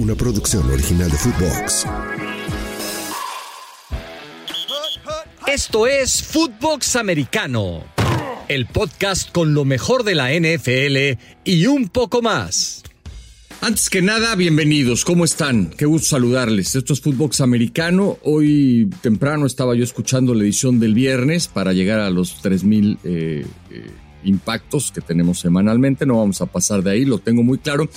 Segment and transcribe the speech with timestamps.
[0.00, 1.86] una producción original de Footbox.
[5.46, 7.84] Esto es Footbox Americano,
[8.48, 12.82] el podcast con lo mejor de la NFL y un poco más.
[13.60, 15.04] Antes que nada, bienvenidos.
[15.04, 15.68] ¿Cómo están?
[15.76, 16.74] Qué gusto saludarles.
[16.74, 18.16] Esto es Footbox Americano.
[18.22, 23.44] Hoy temprano estaba yo escuchando la edición del viernes para llegar a los 3000 eh,
[23.70, 23.90] eh,
[24.24, 26.06] impactos que tenemos semanalmente.
[26.06, 27.90] No vamos a pasar de ahí, lo tengo muy claro.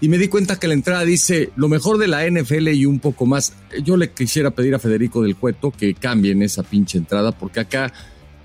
[0.00, 3.00] Y me di cuenta que la entrada dice lo mejor de la NFL y un
[3.00, 3.54] poco más.
[3.82, 7.92] Yo le quisiera pedir a Federico del Cueto que cambien esa pinche entrada porque acá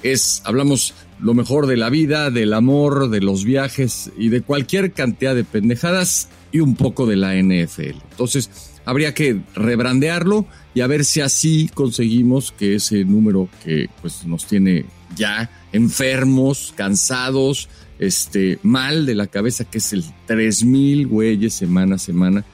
[0.02, 4.94] es, hablamos lo mejor de la vida, del amor, de los viajes y de cualquier
[4.94, 8.02] cantidad de pendejadas y un poco de la NFL.
[8.12, 8.50] Entonces,
[8.86, 14.46] habría que rebrandearlo y a ver si así conseguimos que ese número que pues nos
[14.46, 14.86] tiene
[15.16, 17.70] ya enfermos, cansados,
[18.06, 22.46] este, mal de la cabeza, que es el 3000 güeyes semana a semana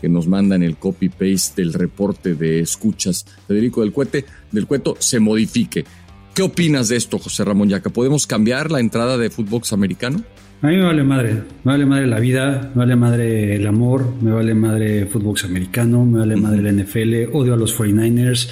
[0.00, 5.20] que nos mandan el copy-paste del reporte de escuchas Federico del Cuete, del Cueto, se
[5.20, 5.84] modifique.
[6.34, 7.90] ¿Qué opinas de esto, José Ramón Yaca?
[7.90, 10.24] ¿Podemos cambiar la entrada de Footbox americano?
[10.62, 11.32] A mí me vale madre,
[11.64, 16.06] me vale madre la vida, me vale madre el amor, me vale madre fútbol americano,
[16.06, 18.48] me vale madre la NFL, odio a los 49ers.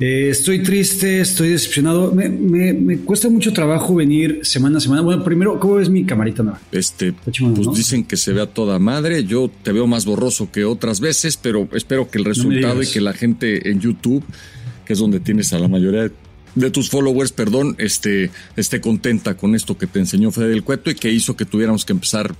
[0.00, 5.02] Eh, estoy triste, estoy decepcionado, me, cuesta mucho trabajo venir semana a semana.
[5.02, 6.60] Bueno, primero, ¿cómo ves mi camarita nueva?
[6.72, 7.38] Este, pues
[7.76, 11.68] dicen que se vea toda madre, yo te veo más borroso que otras veces, pero
[11.74, 14.24] espero que el resultado y que la gente en YouTube,
[14.84, 16.10] que es donde tienes a la mayoría de
[16.56, 20.90] de tus followers, perdón, este, esté contenta con esto que te enseñó Fede del Cueto
[20.90, 22.34] y que hizo que tuviéramos que empezar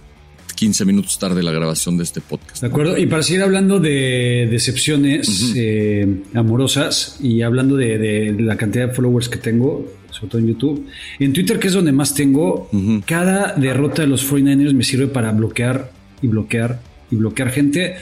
[0.57, 2.63] 15 minutos tarde la grabación de este podcast.
[2.63, 8.89] De acuerdo, y para seguir hablando de decepciones eh, amorosas y hablando de, la cantidad
[8.89, 10.87] de followers que tengo, sobre todo en YouTube,
[11.19, 12.71] en Twitter, que es donde más tengo,
[13.05, 17.97] cada derrota de los 49ers me sirve para bloquear y bloquear y bloquear gente,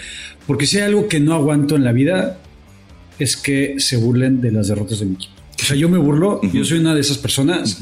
[0.46, 2.38] porque si hay algo que no aguanto en la vida,
[3.18, 5.33] es que se burlen de las derrotas de mi equipo.
[5.64, 7.78] O sea, yo me burlo, yo soy una de esas personas,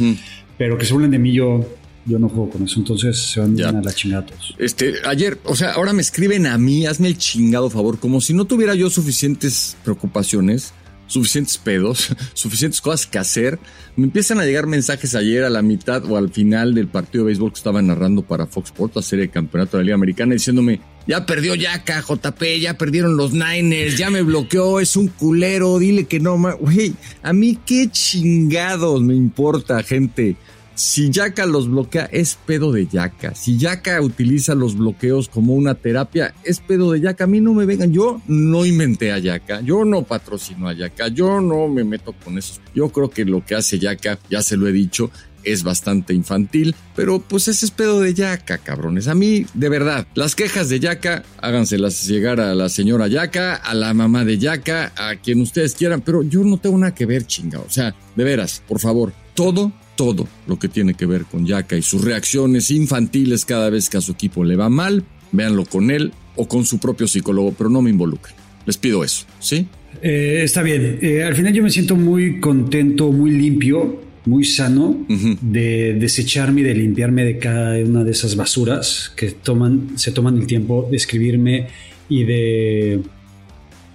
[0.56, 1.68] pero que se burlen de mí, yo,
[2.06, 2.78] yo no juego con eso.
[2.78, 4.54] Entonces se van a la chingada todos.
[4.56, 8.34] Este, ayer, o sea, ahora me escriben a mí, hazme el chingado favor, como si
[8.34, 10.72] no tuviera yo suficientes preocupaciones
[11.08, 13.58] suficientes pedos, suficientes cosas que hacer.
[13.96, 17.26] Me empiezan a llegar mensajes ayer a la mitad o al final del partido de
[17.28, 20.32] béisbol que estaba narrando para Fox Sports, la serie de campeonato de la Liga Americana,
[20.32, 25.78] diciéndome, ya perdió Yaka, JP, ya perdieron los Niners, ya me bloqueó, es un culero,
[25.78, 30.36] dile que no, güey, a mí qué chingados me importa, gente.
[30.74, 33.34] Si Yaka los bloquea, es pedo de Yaka.
[33.34, 37.24] Si Yaka utiliza los bloqueos como una terapia, es pedo de Yaka.
[37.24, 37.92] A mí no me vengan.
[37.92, 39.60] Yo no inventé a Yaka.
[39.60, 41.08] Yo no patrocino a Yaka.
[41.08, 42.54] Yo no me meto con eso.
[42.74, 45.10] Yo creo que lo que hace Yaka, ya se lo he dicho,
[45.44, 49.08] es bastante infantil, pero pues ese es pedo de Yaka, cabrones.
[49.08, 53.74] A mí, de verdad, las quejas de Yaka, háganselas llegar a la señora Yaka, a
[53.74, 57.26] la mamá de Yaka, a quien ustedes quieran, pero yo no tengo nada que ver,
[57.26, 57.60] chinga.
[57.60, 61.76] O sea, de veras, por favor, todo todo lo que tiene que ver con Yaka
[61.76, 65.90] y sus reacciones infantiles cada vez que a su equipo le va mal, véanlo con
[65.90, 68.34] él o con su propio psicólogo, pero no me involucren.
[68.64, 69.66] Les pido eso, ¿sí?
[70.00, 70.98] Eh, está bien.
[71.02, 75.04] Eh, al final yo me siento muy contento, muy limpio, muy sano
[75.40, 80.36] de desecharme y de limpiarme de cada una de esas basuras que toman, se toman
[80.38, 81.68] el tiempo de escribirme
[82.08, 83.00] y de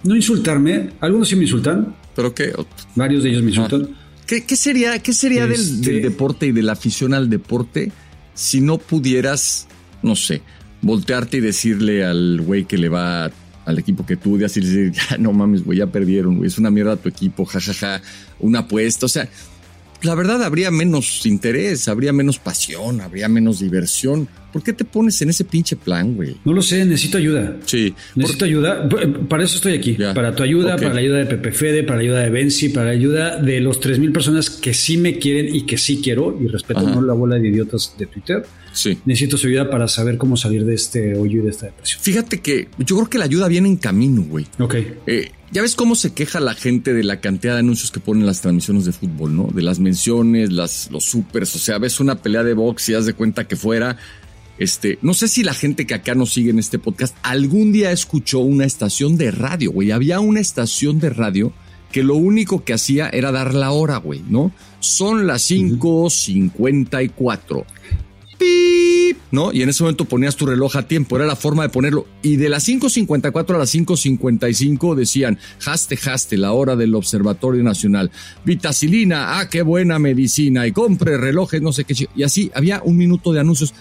[0.04, 0.90] no insultarme.
[1.00, 1.94] Algunos sí me insultan.
[2.14, 2.52] ¿Pero qué?
[2.94, 3.88] Varios de ellos me insultan.
[4.26, 7.92] ¿Qué, sería, qué sería del, este deporte y de la afición al deporte
[8.34, 9.66] si no pudieras,
[10.02, 10.42] no sé,
[10.82, 13.30] voltearte y decirle al güey que le va
[13.64, 16.58] al equipo que tú, odias y decir, ya no mames, güey, ya perdieron, güey, es
[16.58, 18.02] una mierda tu equipo, jajaja,
[18.38, 19.28] una apuesta, o sea,
[20.02, 24.28] la verdad habría menos interés, habría menos pasión, habría menos diversión.
[24.52, 26.36] ¿Por qué te pones en ese pinche plan, güey?
[26.44, 27.56] No lo sé, necesito ayuda.
[27.66, 27.94] Sí.
[28.14, 28.88] Necesito ayuda.
[29.28, 29.96] Para eso estoy aquí.
[30.14, 32.86] Para tu ayuda, para la ayuda de Pepe Fede, para la ayuda de Benzi, para
[32.86, 36.46] la ayuda de los 3.000 personas que sí me quieren y que sí quiero y
[36.46, 38.46] respeto no la bola de idiotas de Twitter.
[38.78, 38.96] Sí.
[39.04, 42.00] Necesito su ayuda para saber cómo salir de este hoyo y de esta depresión.
[42.00, 44.46] Fíjate que yo creo que la ayuda viene en camino, güey.
[44.60, 44.76] Ok.
[45.06, 48.24] Eh, ya ves cómo se queja la gente de la cantidad de anuncios que ponen
[48.24, 49.48] las transmisiones de fútbol, ¿no?
[49.52, 53.06] De las menciones, las, los supers, o sea, ves una pelea de box y haz
[53.06, 53.96] de cuenta que fuera.
[54.58, 57.90] Este, no sé si la gente que acá nos sigue en este podcast algún día
[57.90, 59.90] escuchó una estación de radio, güey.
[59.90, 61.52] Había una estación de radio
[61.90, 64.52] que lo único que hacía era dar la hora, güey, ¿no?
[64.80, 67.64] Son las 5.54.
[69.30, 69.52] ¿no?
[69.52, 72.06] Y en ese momento ponías tu reloj a tiempo, era la forma de ponerlo.
[72.22, 78.10] Y de las 5.54 a las 5.55 decían, haste, haste, la hora del Observatorio Nacional.
[78.44, 80.66] Vitacilina, ah, qué buena medicina.
[80.66, 82.08] Y compre relojes, no sé qué.
[82.14, 83.74] Y así había un minuto de anuncios.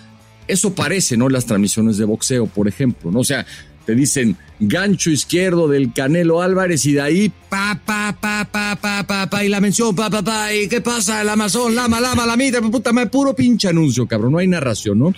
[0.48, 1.30] Eso parece, ¿no?
[1.30, 3.20] Las transmisiones de boxeo, por ejemplo, ¿no?
[3.20, 3.46] O sea,
[3.86, 9.04] te dicen gancho izquierdo del Canelo Álvarez y de ahí pa, pa, pa, pa, pa,
[9.06, 12.26] pa, pa, y la mención, pa, pa, pa, y qué pasa, el Amazon, lama, lama,
[12.26, 15.14] la mitra, puta madre, puro pinche anuncio, cabrón, no hay narración, ¿no?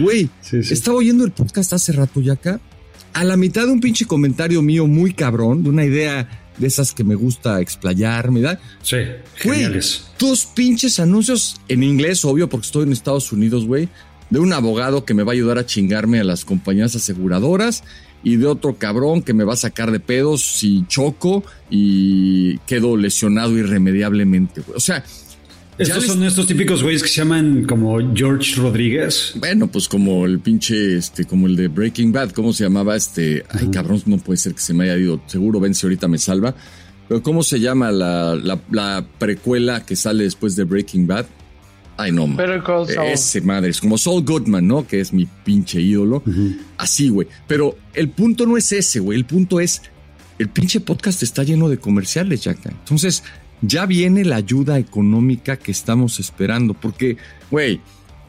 [0.00, 2.60] Güey, estaba oyendo el podcast hace rato ya acá,
[3.12, 6.92] a la mitad de un pinche comentario mío muy cabrón, de una idea de esas
[6.92, 8.58] que me gusta explayar, ¿verdad?
[8.82, 8.96] Sí,
[9.36, 10.06] geniales.
[10.18, 13.88] dos pinches anuncios en inglés, obvio, porque estoy en Estados Unidos, güey
[14.32, 17.84] de un abogado que me va a ayudar a chingarme a las compañías aseguradoras
[18.22, 22.96] y de otro cabrón que me va a sacar de pedos si choco y quedo
[22.96, 24.62] lesionado irremediablemente.
[24.74, 25.04] O sea,
[25.78, 29.32] estos son estos típicos güeyes que se llaman como George Rodríguez.
[29.36, 32.94] Bueno, pues como el pinche, este, como el de Breaking Bad, ¿cómo se llamaba?
[32.94, 35.20] Este, ay cabrón, no puede ser que se me haya ido.
[35.26, 36.54] Seguro Vence ahorita me salva.
[37.08, 38.36] Pero ¿cómo se llama la,
[38.70, 41.26] la precuela que sale después de Breaking Bad?
[41.96, 42.26] Ay, no,
[43.04, 44.86] Ese madre, es como Saul Goodman, ¿no?
[44.86, 46.22] Que es mi pinche ídolo.
[46.78, 47.28] Así, güey.
[47.46, 49.18] Pero el punto no es ese, güey.
[49.18, 49.82] El punto es,
[50.38, 52.58] el pinche podcast está lleno de comerciales, Jack.
[52.66, 53.22] Entonces,
[53.60, 56.74] ya viene la ayuda económica que estamos esperando.
[56.74, 57.18] Porque,
[57.50, 57.80] güey,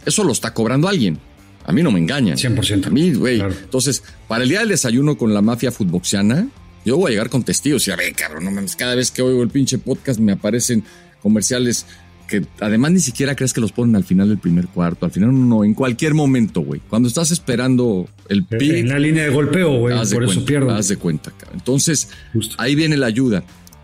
[0.06, 1.18] eso lo está cobrando alguien.
[1.66, 2.38] A mí no me engañan.
[2.38, 2.88] 100%.
[2.88, 3.40] A mí, güey.
[3.40, 6.48] Entonces, para el día del desayuno con la mafia futboxiana,
[6.86, 9.22] yo voy a llegar con testigos y a ver, cabrón, no mames, cada vez que
[9.22, 10.84] oigo el pinche podcast me aparecen
[11.22, 11.86] comerciales
[12.34, 15.48] que además ni siquiera crees que los ponen al final del primer cuarto, al final
[15.48, 16.82] no, en cualquier momento, güey.
[16.90, 18.74] Cuando estás esperando el pick.
[18.74, 20.72] En la línea de golpeo, güey, por eso pierdo.
[20.72, 21.60] Haz de cuenta, cabrón.
[21.60, 22.10] Entonces,
[22.58, 23.44] ahí viene la ayuda.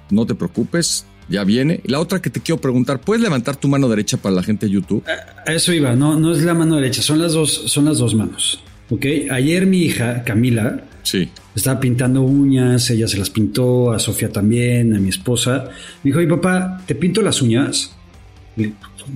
[0.09, 1.81] No te preocupes, ya viene.
[1.85, 4.71] La otra que te quiero preguntar, ¿puedes levantar tu mano derecha para la gente de
[4.71, 5.03] YouTube?
[5.45, 8.15] A eso iba, no, no es la mano derecha, son las dos, son las dos
[8.15, 8.63] manos.
[8.89, 9.05] ¿Ok?
[9.29, 11.29] Ayer mi hija, Camila, sí.
[11.53, 15.69] estaba pintando uñas, ella se las pintó, a Sofía también, a mi esposa.
[16.03, 17.95] Me dijo, y papá, ¿te pinto las uñas?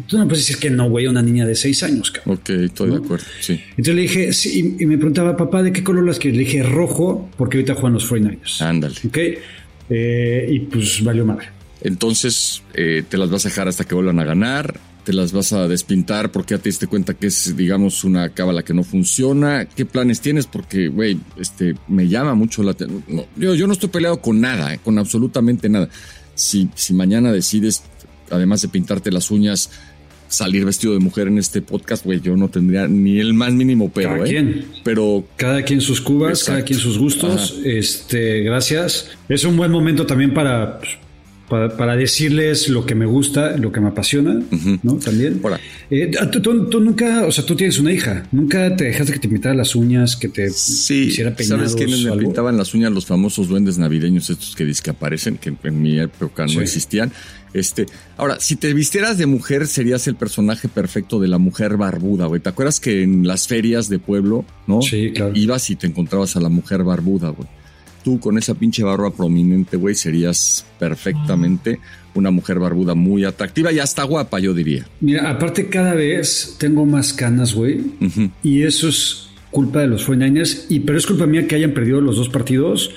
[0.07, 2.39] Tú no puedes decir que no, güey, una niña de seis años, cabrón.
[2.39, 3.59] Ok, estoy de acuerdo, sí.
[3.71, 6.63] Entonces le dije, sí, y me preguntaba, papá, ¿de qué color las que Le dije,
[6.63, 8.61] rojo, porque ahorita juegan los 49ers.
[8.61, 8.95] Ándale.
[9.05, 9.17] Ok,
[9.89, 11.47] eh, y pues valió madre.
[11.81, 15.53] Entonces, eh, te las vas a dejar hasta que vuelvan a ganar, te las vas
[15.53, 19.65] a despintar porque ya te diste cuenta que es, digamos, una cábala que no funciona.
[19.65, 20.47] ¿Qué planes tienes?
[20.47, 23.03] Porque, güey, este, me llama mucho la atención.
[23.35, 25.89] yo, yo, no estoy peleado con nada, eh, con absolutamente nada.
[26.35, 27.83] Si, si mañana decides
[28.33, 29.69] además de pintarte las uñas,
[30.27, 33.91] salir vestido de mujer en este podcast, güey, yo no tendría ni el más mínimo
[33.93, 34.29] pero, cada ¿eh?
[34.29, 34.65] Quien.
[34.83, 37.59] Pero cada quien sus cubas, cada quien sus gustos.
[37.63, 39.11] Este, gracias.
[39.29, 40.79] Es un buen momento también para
[41.47, 44.41] pues, para, decirles lo que me gusta, lo que me apasiona,
[44.81, 44.95] ¿no?
[44.95, 45.41] También.
[45.89, 46.11] Eh,
[46.41, 49.75] tú, nunca, o sea, tú tienes una hija, nunca te dejaste que te pintara las
[49.75, 51.71] uñas, que te sí, hiciera peinados.
[51.71, 52.91] ¿Sabes quiénes me pintaban las uñas?
[52.91, 57.11] Los famosos duendes navideños estos que que aparecen, que en mi época no existían.
[57.53, 57.85] Este,
[58.17, 62.41] ahora, si te vistieras de mujer, serías el personaje perfecto de la mujer barbuda, güey.
[62.41, 64.81] ¿Te acuerdas que en las ferias de pueblo, no?
[64.81, 65.33] Sí, claro.
[65.35, 67.47] Ibas y te encontrabas a la mujer barbuda, güey
[68.03, 71.79] tú con esa pinche barba prominente, güey, serías perfectamente
[72.15, 74.85] una mujer barbuda muy atractiva y hasta guapa, yo diría.
[75.01, 77.81] Mira, aparte cada vez tengo más canas, güey,
[78.43, 82.01] y eso es culpa de los 49ers, y, pero es culpa mía que hayan perdido
[82.01, 82.91] los dos partidos,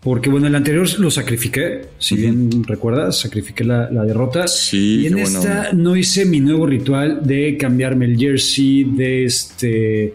[0.00, 5.18] porque bueno, el anterior lo sacrifiqué, si bien recuerdas, sacrifiqué la, derrota, sí, y en
[5.18, 10.14] esta no hice mi nuevo ritual de cambiarme el jersey, de este...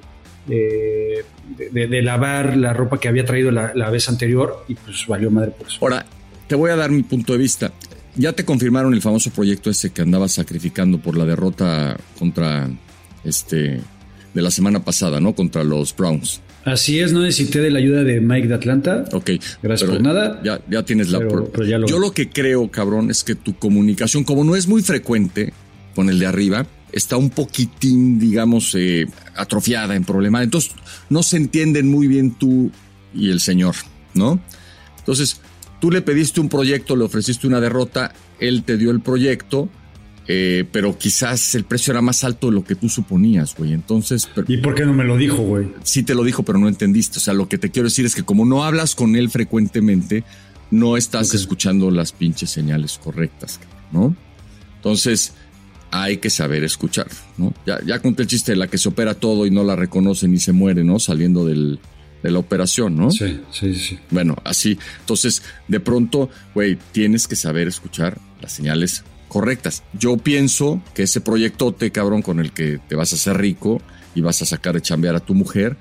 [0.50, 1.24] Eh,
[1.58, 5.68] de, lavar la ropa que había traído la, vez anterior y pues valió madre por
[5.68, 5.78] eso.
[5.82, 6.06] Ahora,
[6.48, 7.72] te voy a dar mi punto de vista.
[8.16, 12.70] Ya te confirmaron el famoso proyecto ese que andabas sacrificando por la derrota contra
[13.24, 13.82] este
[14.34, 15.34] de la semana pasada, ¿no?
[15.34, 16.42] Contra los Browns.
[16.66, 19.06] Así es, no necesité de la ayuda de Mike de Atlanta.
[19.12, 19.32] Ok.
[19.62, 20.42] Gracias por nada.
[20.44, 21.20] Ya, ya tienes la...
[21.86, 25.54] Yo lo que creo, cabrón, es que tu comunicación, como no es muy frecuente
[25.94, 30.42] con el de arriba, está un poquitín, digamos, eh, atrofiada, en problema.
[30.42, 30.72] Entonces,
[31.10, 32.72] no se entienden muy bien tú
[33.14, 33.76] y el señor,
[34.14, 34.40] ¿no?
[34.98, 35.42] Entonces,
[35.82, 39.70] tú le pediste un proyecto, le ofreciste una derrota, él te dio el proyecto,
[40.28, 43.74] eh, pero quizás el precio era más alto de lo que tú suponías, güey.
[43.74, 44.30] Entonces.
[44.48, 45.68] ¿Y por qué no me lo dijo, güey?
[45.84, 47.18] Sí te lo dijo, pero no entendiste.
[47.18, 50.24] O sea, lo que te quiero decir es que como no hablas con él frecuentemente,
[50.72, 53.60] no estás escuchando las pinches señales correctas,
[53.92, 54.16] ¿no?
[54.78, 55.34] Entonces,
[56.04, 57.54] hay que saber escuchar, ¿no?
[57.66, 60.28] Ya, ya conté el chiste de la que se opera todo y no la reconoce
[60.28, 61.00] ni se muere, ¿no?
[61.00, 61.80] Saliendo del,
[62.24, 63.12] de la operación, ¿no?
[63.12, 64.00] Sí, sí, sí.
[64.10, 64.78] Bueno, así.
[65.00, 69.84] Entonces, de pronto, güey, tienes que saber escuchar las señales correctas.
[69.94, 73.82] Yo pienso que ese proyectote, cabrón, con el que te vas a hacer rico
[74.16, 75.78] y vas a sacar de chambear a tu mujer,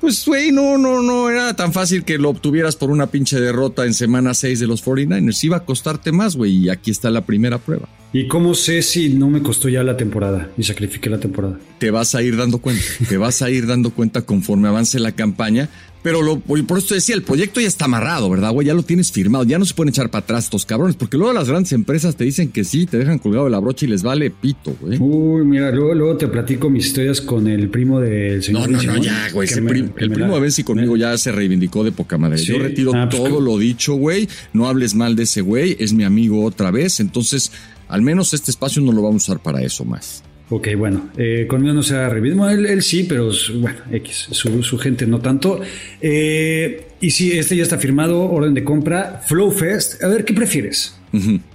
[0.00, 3.86] pues, güey, no, no, no era tan fácil que lo obtuvieras por una pinche derrota
[3.86, 5.44] en semana 6 de los 49ers.
[5.44, 7.88] Iba a costarte más, güey, y aquí está la primera prueba.
[8.14, 11.58] ¿Y cómo sé si no me costó ya la temporada y sacrifiqué la temporada?
[11.78, 15.10] Te vas a ir dando cuenta, te vas a ir dando cuenta conforme avance la
[15.10, 15.68] campaña,
[16.04, 18.66] Pero lo, por eso te decía, el proyecto ya está amarrado, ¿verdad, güey?
[18.66, 21.32] Ya lo tienes firmado, ya no se pueden echar para atrás estos cabrones, porque luego
[21.32, 24.02] las grandes empresas te dicen que sí, te dejan colgado de la brocha y les
[24.02, 24.98] vale pito, güey.
[25.00, 28.70] Uy, mira, luego, luego te platico mis historias con el primo del señor.
[28.70, 29.48] No, no, no, ya, güey.
[29.48, 32.36] el primo de Benzi conmigo ya se reivindicó de poca madre.
[32.36, 34.28] Yo retiro ah, pues todo lo dicho, güey.
[34.52, 37.50] No hables mal de ese güey, es mi amigo otra vez, entonces
[37.88, 40.22] al menos este espacio no lo vamos a usar para eso más.
[40.50, 42.48] Ok, bueno, eh, conmigo no se ha revivido.
[42.50, 45.60] Él, sí, pero bueno, X, su, gente no tanto.
[46.00, 50.02] Eh, y sí, este ya está firmado, orden de compra, Flowfest.
[50.02, 50.96] A ver, ¿qué prefieres?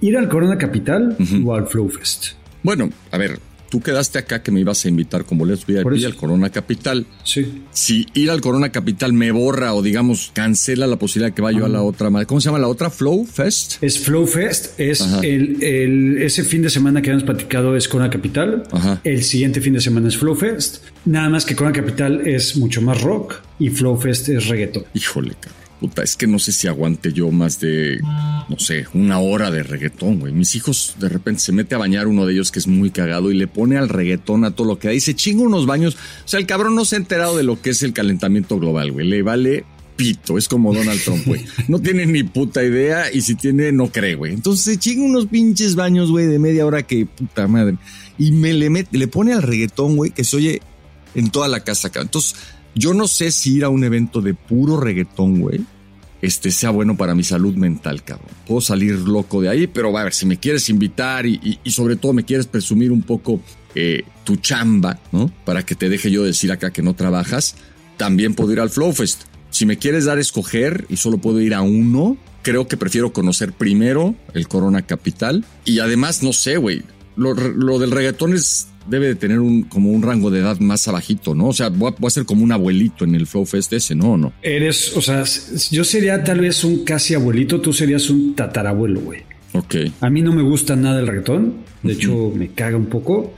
[0.00, 2.32] ¿Ir al Corona Capital o al Flowfest?
[2.62, 3.38] Bueno, a ver,
[3.70, 7.06] tú quedaste acá que me ibas a invitar como les voy a al Corona Capital.
[7.24, 7.62] Sí.
[7.72, 11.60] Si ir al Corona Capital me borra o digamos cancela la posibilidad de que vaya
[11.60, 12.10] yo a la otra.
[12.26, 12.90] ¿Cómo se llama la otra?
[12.90, 13.82] Flow Fest.
[13.82, 14.78] Es Flow Fest.
[14.78, 18.64] Es el, ese fin de semana que habíamos platicado es Corona Capital.
[19.04, 20.84] El siguiente fin de semana es Flow Fest.
[21.04, 24.84] Nada más que Corona Capital es mucho más rock y Flow Fest es reggaeton.
[24.94, 25.59] Híjole, cabrón.
[25.80, 28.00] Puta, es que no sé si aguante yo más de,
[28.48, 30.32] no sé, una hora de reggaetón, güey.
[30.32, 33.30] Mis hijos de repente se mete a bañar uno de ellos que es muy cagado
[33.30, 34.92] y le pone al reggaetón a todo lo que da.
[34.92, 35.96] Dice, chingo unos baños.
[36.24, 38.92] O sea, el cabrón no se ha enterado de lo que es el calentamiento global,
[38.92, 39.08] güey.
[39.08, 39.64] Le vale
[39.96, 40.38] pito.
[40.38, 41.44] Es como Donald Trump, güey.
[41.68, 44.32] No tiene ni puta idea y si tiene, no cree, güey.
[44.32, 47.76] Entonces, chingo unos pinches baños, güey, de media hora que puta madre.
[48.18, 50.62] Y me le, mete, le pone al reggaetón, güey, que se oye
[51.14, 52.00] en toda la casa acá.
[52.00, 52.34] Entonces,
[52.74, 55.60] yo no sé si ir a un evento de puro reggaetón, güey,
[56.22, 58.28] este sea bueno para mi salud mental, cabrón.
[58.46, 62.12] Puedo salir loco de ahí, pero a ver, si me quieres invitar y, sobre todo
[62.12, 63.40] me quieres presumir un poco
[63.74, 65.32] eh, tu chamba, ¿no?
[65.44, 67.56] Para que te deje yo decir acá que no trabajas,
[67.96, 69.22] también puedo ir al Flowfest.
[69.50, 73.12] Si me quieres dar a escoger y solo puedo ir a uno, creo que prefiero
[73.12, 75.44] conocer primero el Corona Capital.
[75.64, 76.82] Y además, no sé, güey,
[77.16, 80.86] lo, lo del reggaetón es debe de tener un, como un rango de edad más
[80.88, 81.48] abajito, ¿no?
[81.48, 84.16] O sea, voy a, ser como un abuelito en el Flow Fest ese, ¿no?
[84.16, 84.32] ¿no?
[84.42, 85.24] Eres, o sea,
[85.70, 89.22] yo sería tal vez un casi abuelito, tú serías un tatarabuelo, güey.
[89.52, 89.76] Ok.
[90.00, 93.34] A mí no me gusta nada el reggaetón, de hecho me caga un poco.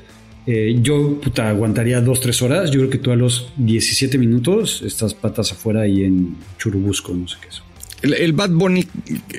[0.46, 2.70] Eh, yo, puta, aguantaría dos, tres horas.
[2.70, 7.28] Yo creo que tú a los 17 minutos estás patas afuera y en Churubusco, no
[7.28, 7.62] sé qué es.
[8.02, 8.86] ¿El, Bad Bunny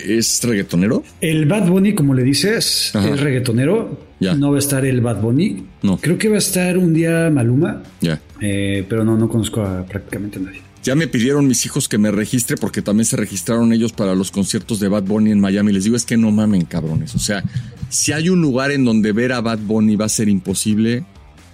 [0.05, 1.03] es reggaetonero?
[1.19, 4.13] El Bad Bunny, como le dices, es reggaetonero.
[4.19, 5.65] No va a estar el Bad Bunny.
[5.81, 5.97] No.
[5.97, 7.83] Creo que va a estar un día Maluma.
[7.99, 8.21] Ya.
[8.39, 10.61] Eh, pero no, no conozco a prácticamente nadie.
[10.83, 14.31] Ya me pidieron mis hijos que me registre porque también se registraron ellos para los
[14.31, 15.71] conciertos de Bad Bunny en Miami.
[15.71, 17.15] Les digo, es que no mamen, cabrones.
[17.15, 17.43] O sea,
[17.89, 21.05] si hay un lugar en donde ver a Bad Bunny va a ser imposible,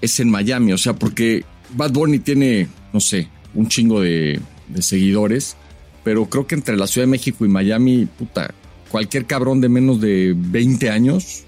[0.01, 0.74] es en Miami.
[0.74, 1.44] O sea, porque
[1.75, 5.56] Bad Bunny tiene, no sé, un chingo de, de seguidores
[6.03, 8.53] pero creo que entre la Ciudad de México y Miami, puta,
[8.89, 11.46] cualquier cabrón de menos de 20 años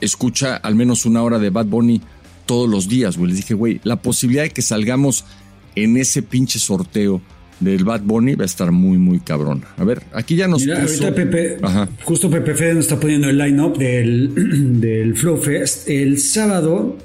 [0.00, 2.00] escucha al menos una hora de Bad Bunny
[2.46, 3.30] todos los días, güey.
[3.30, 5.24] Les dije, güey, la posibilidad de que salgamos
[5.74, 7.20] en ese pinche sorteo
[7.60, 9.64] del Bad Bunny va a estar muy, muy cabrón.
[9.76, 11.58] A ver, aquí ya nos Mira, ahorita Pepe,
[12.04, 15.88] justo Pepe Fede nos está poniendo el line-up del, del Flow Fest.
[15.88, 16.96] El sábado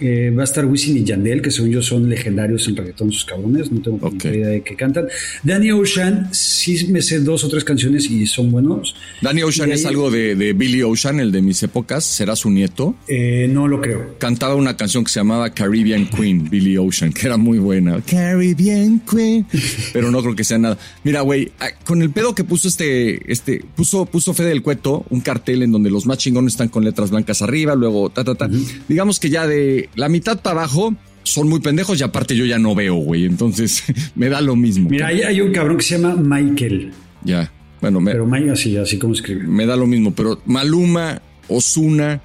[0.00, 3.24] eh, va a estar Wisin y Yandel, que según yo son legendarios en reggaetón sus
[3.24, 5.06] cabrones, no tengo ni idea de qué cantan.
[5.42, 8.94] Danny Ocean, sí me sé dos o tres canciones y son buenos.
[9.22, 12.94] Danny Ocean es algo de, de, Billy Ocean, el de mis épocas, ¿será su nieto?
[13.08, 14.16] Eh, no lo creo.
[14.18, 18.00] Cantaba una canción que se llamaba Caribbean Queen, Billy Ocean, que era muy buena.
[18.02, 19.46] Caribbean Queen,
[19.92, 20.78] pero no creo que sea nada.
[21.04, 25.04] Mira, güey, ah, con el pedo que puso este, este, puso, puso Fede del Cueto
[25.10, 28.34] un cartel en donde los más chingones están con letras blancas arriba, luego ta, ta,
[28.34, 28.48] ta.
[28.88, 32.58] Digamos que ya de la mitad para abajo son muy pendejos y aparte yo ya
[32.58, 33.24] no veo, güey.
[33.24, 33.82] Entonces
[34.14, 34.88] me da lo mismo.
[34.88, 36.92] Mira, hay, un cabrón que se llama Michael.
[37.24, 37.50] Ya.
[37.80, 39.44] Bueno, me, pero Mike así, así como escribe.
[39.44, 42.20] Me da lo mismo, pero Maluma, Osuna,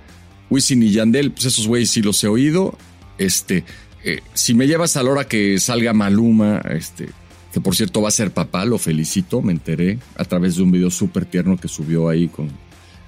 [0.50, 2.78] Wisin y Yandel, pues esos güeyes sí los he oído.
[3.18, 3.66] Este,
[4.04, 7.10] eh, si me llevas a la hora que salga Maluma, este,
[7.54, 10.72] que por cierto va a ser papá, lo felicito, me enteré a través de un
[10.72, 12.50] video súper tierno que subió ahí con,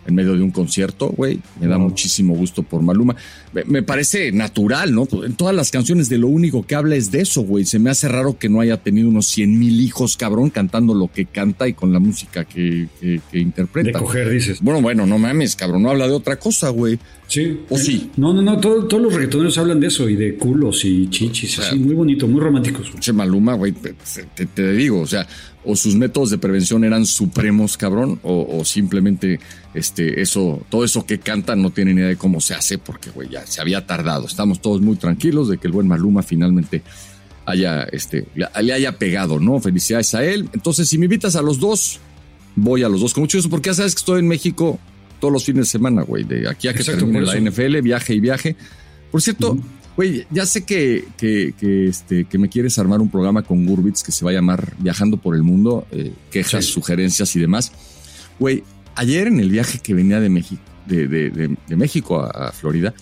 [0.05, 1.39] en medio de un concierto, güey.
[1.59, 3.15] Me da muchísimo gusto por Maluma.
[3.65, 5.07] Me, parece natural, ¿no?
[5.23, 7.65] En todas las canciones de lo único que habla es de eso, güey.
[7.65, 11.11] Se me hace raro que no haya tenido unos 100 mil hijos, cabrón, cantando lo
[11.11, 12.87] que canta y con la música que,
[13.33, 13.87] interpreta.
[13.87, 14.59] De coger, dices.
[14.61, 15.83] Bueno, bueno, no mames, cabrón.
[15.83, 16.97] No habla de otra cosa, güey.
[17.27, 17.59] Sí.
[17.69, 18.11] ¿O sí?
[18.17, 18.59] No, no, no.
[18.59, 21.59] todos los reggaetoneros hablan de eso y de culos y chichis.
[21.59, 22.91] así, muy bonito, muy románticos.
[22.99, 25.25] Che, Maluma, güey, te, te digo, o sea,
[25.63, 29.39] o sus métodos de prevención eran supremos, cabrón, o, simplemente
[29.73, 33.29] este, eso, todo eso que cantan no tienen idea de cómo se hace, porque, güey,
[33.29, 34.25] ya se había tardado.
[34.25, 36.81] Estamos todos muy tranquilos de que el buen Maluma finalmente
[37.45, 39.59] haya, este, le, haya pegado, ¿no?
[39.59, 40.49] Felicidades a él.
[40.53, 41.99] Entonces, si me invitas a los dos,
[42.55, 44.79] voy a los dos con mucho gusto, porque ya sabes que estoy en México
[45.19, 48.19] todos los fines de semana, güey, de aquí a que termine la NFL, viaje y
[48.19, 48.55] viaje.
[49.11, 49.57] Por cierto,
[49.95, 51.53] Güey, ya sé que, que,
[51.87, 55.17] este, que me quieres armar un programa con Gurbitz que se va a llamar Viajando
[55.17, 57.71] por el Mundo, eh, quejas, sugerencias y demás.
[58.39, 58.63] Güey,
[58.95, 62.93] ayer en el viaje que venía de México, de, de, México a, Florida,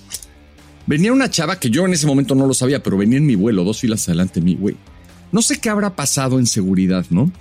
[0.88, 3.36] venía una chava que yo en ese momento no lo sabía, pero venía en mi
[3.36, 4.76] vuelo, dos filas adelante de mí, güey.
[5.32, 7.32] No sé qué habrá pasado en seguridad, ¿no?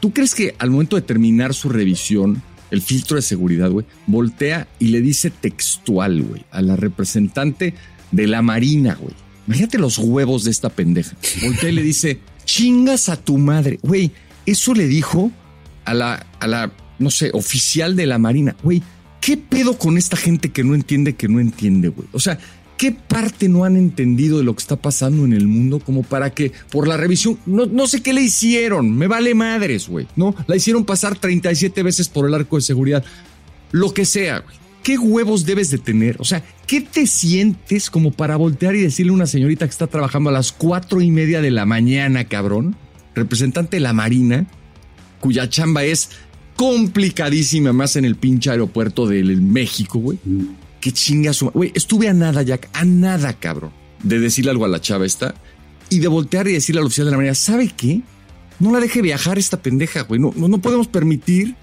[0.00, 4.68] ¿Tú crees que al momento de terminar su revisión, el filtro de seguridad, güey, voltea
[4.78, 7.74] y le dice textual, güey, a la representante
[8.16, 9.14] de la Marina, güey?
[9.46, 11.16] Imagínate los huevos de esta pendeja.
[11.42, 13.78] Voltea y le dice, chingas a tu madre.
[13.82, 14.10] Güey,
[14.44, 15.30] eso le dijo
[15.84, 18.56] a la, a la, no sé, oficial de la Marina.
[18.62, 18.82] Güey,
[19.20, 22.08] ¿qué pedo con esta gente que no entiende que no entiende, güey?
[22.12, 22.38] O sea,
[22.76, 26.30] ¿Qué parte no han entendido de lo que está pasando en el mundo como para
[26.34, 30.34] que por la revisión, no, no sé qué le hicieron, me vale madres, güey, ¿no?
[30.46, 33.02] La hicieron pasar 37 veces por el arco de seguridad,
[33.72, 34.65] lo que sea, güey.
[34.86, 36.14] ¿Qué huevos debes de tener?
[36.20, 39.88] O sea, ¿qué te sientes como para voltear y decirle a una señorita que está
[39.88, 42.76] trabajando a las cuatro y media de la mañana, cabrón?
[43.16, 44.46] Representante de la Marina,
[45.18, 46.10] cuya chamba es
[46.54, 50.20] complicadísima más en el pinche aeropuerto del México, güey
[50.86, 51.50] que chinga su...
[51.50, 53.72] Güey, estuve a nada, Jack, a nada, cabrón,
[54.04, 55.34] de decirle algo a la chava esta
[55.90, 58.02] y de voltear y decirle al oficial de la manera, ¿sabe qué?
[58.60, 60.20] No la deje viajar esta pendeja, güey.
[60.20, 61.56] No, no, podemos permitir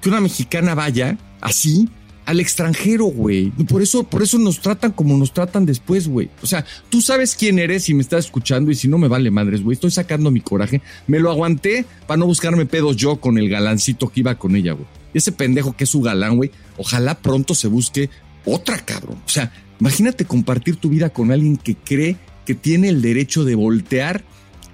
[0.00, 1.90] que una mexicana vaya así
[2.26, 3.50] al extranjero, güey.
[3.50, 6.30] Por eso, por eso nos tratan como nos tratan después, güey.
[6.42, 9.30] O sea, tú sabes quién eres y me estás escuchando y si no me vale
[9.30, 9.74] madres, güey.
[9.74, 10.80] Estoy sacando mi coraje.
[11.06, 14.72] Me lo aguanté para no buscarme pedos yo con el galancito que iba con ella,
[14.72, 14.86] güey.
[15.12, 16.50] Ese pendejo que es su galán, güey.
[16.76, 18.10] Ojalá pronto se busque
[18.44, 19.18] otra, cabrón.
[19.26, 23.54] O sea, imagínate compartir tu vida con alguien que cree que tiene el derecho de
[23.54, 24.24] voltear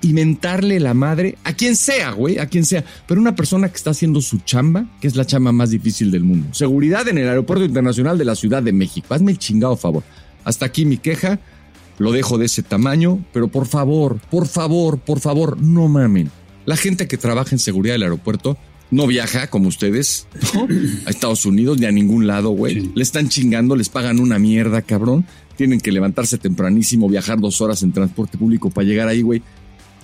[0.03, 3.76] y mentarle la madre a quien sea, güey, a quien sea, pero una persona que
[3.76, 6.49] está haciendo su chamba, que es la chamba más difícil del mundo.
[6.53, 9.15] Seguridad en el Aeropuerto Internacional de la Ciudad de México.
[9.15, 10.03] Hazme el chingado favor.
[10.45, 11.41] Hasta aquí mi queja.
[11.99, 16.31] Lo dejo de ese tamaño, pero por favor, por favor, por favor, no mamen.
[16.67, 18.59] La gente que trabaja en seguridad del aeropuerto
[18.91, 20.26] no viaja como ustedes
[21.07, 22.91] a Estados Unidos ni a ningún lado, güey.
[22.95, 25.25] Le están chingando, les pagan una mierda, cabrón.
[25.56, 29.43] Tienen que levantarse tempranísimo, viajar dos horas en transporte público para llegar ahí, güey.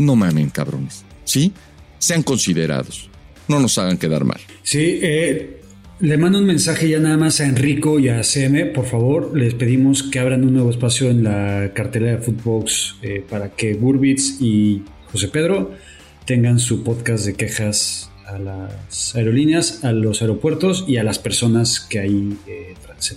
[0.02, 1.04] No mamen, cabrones.
[1.24, 1.52] ¿Sí?
[1.98, 3.08] Sean considerados.
[3.46, 4.40] No nos hagan quedar mal.
[4.62, 5.60] Sí, eh,
[6.00, 8.66] le mando un mensaje ya nada más a Enrico y a CM.
[8.66, 13.24] Por favor, les pedimos que abran un nuevo espacio en la cartelera de Footbox eh,
[13.28, 15.72] para que Burbitz y José Pedro
[16.26, 21.78] tengan su podcast de quejas a las aerolíneas, a los aeropuertos y a las personas
[21.78, 23.14] que ahí eh, se.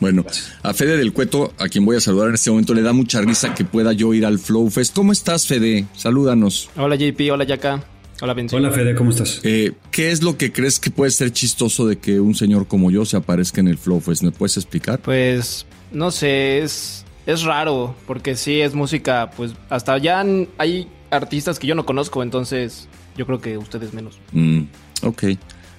[0.00, 0.24] Bueno,
[0.62, 3.20] a Fede del Cueto, a quien voy a saludar en este momento, le da mucha
[3.20, 4.94] risa que pueda yo ir al Flow Fest.
[4.94, 5.86] ¿Cómo estás, Fede?
[5.96, 6.70] Salúdanos.
[6.76, 7.30] Hola, JP.
[7.32, 7.84] Hola, Yaka.
[8.20, 8.96] Hola, Hola, Fede.
[8.96, 9.40] ¿Cómo estás?
[9.44, 12.90] Eh, ¿Qué es lo que crees que puede ser chistoso de que un señor como
[12.90, 14.22] yo se aparezca en el Flow Fest?
[14.22, 14.98] ¿Me puedes explicar?
[14.98, 20.24] Pues, no sé, es, es raro, porque sí es música, pues hasta ya
[20.58, 24.18] hay artistas que yo no conozco, entonces yo creo que ustedes menos.
[24.32, 24.62] Mm,
[25.02, 25.24] ok,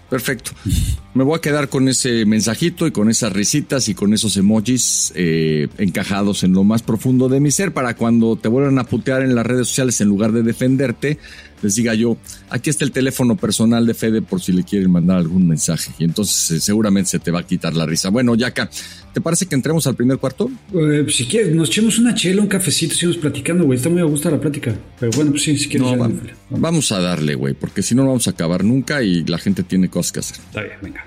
[0.10, 0.52] perfecto.
[1.14, 5.12] Me voy a quedar con ese mensajito y con esas risitas y con esos emojis
[5.16, 9.24] eh, encajados en lo más profundo de mi ser para cuando te vuelvan a putear
[9.24, 11.18] en las redes sociales en lugar de defenderte,
[11.62, 12.18] les diga yo,
[12.50, 15.92] aquí está el teléfono personal de Fede por si le quieren mandar algún mensaje.
[16.00, 18.10] Y entonces eh, seguramente se te va a quitar la risa.
[18.10, 18.70] Bueno, Yaka,
[19.14, 20.50] ¿te parece que entremos al primer cuarto?
[20.74, 23.78] Eh, si quieres, nos echemos una chela, un cafecito, sigamos platicando, güey.
[23.78, 24.76] Está muy a gusto la plática.
[25.00, 25.90] Pero bueno, pues sí, si quieres.
[26.50, 29.64] vamos a darle, güey, porque si no, no vamos a acabar nunca y la gente
[29.64, 30.38] tiene cosas que hacer.
[30.38, 31.06] Está bien, venga.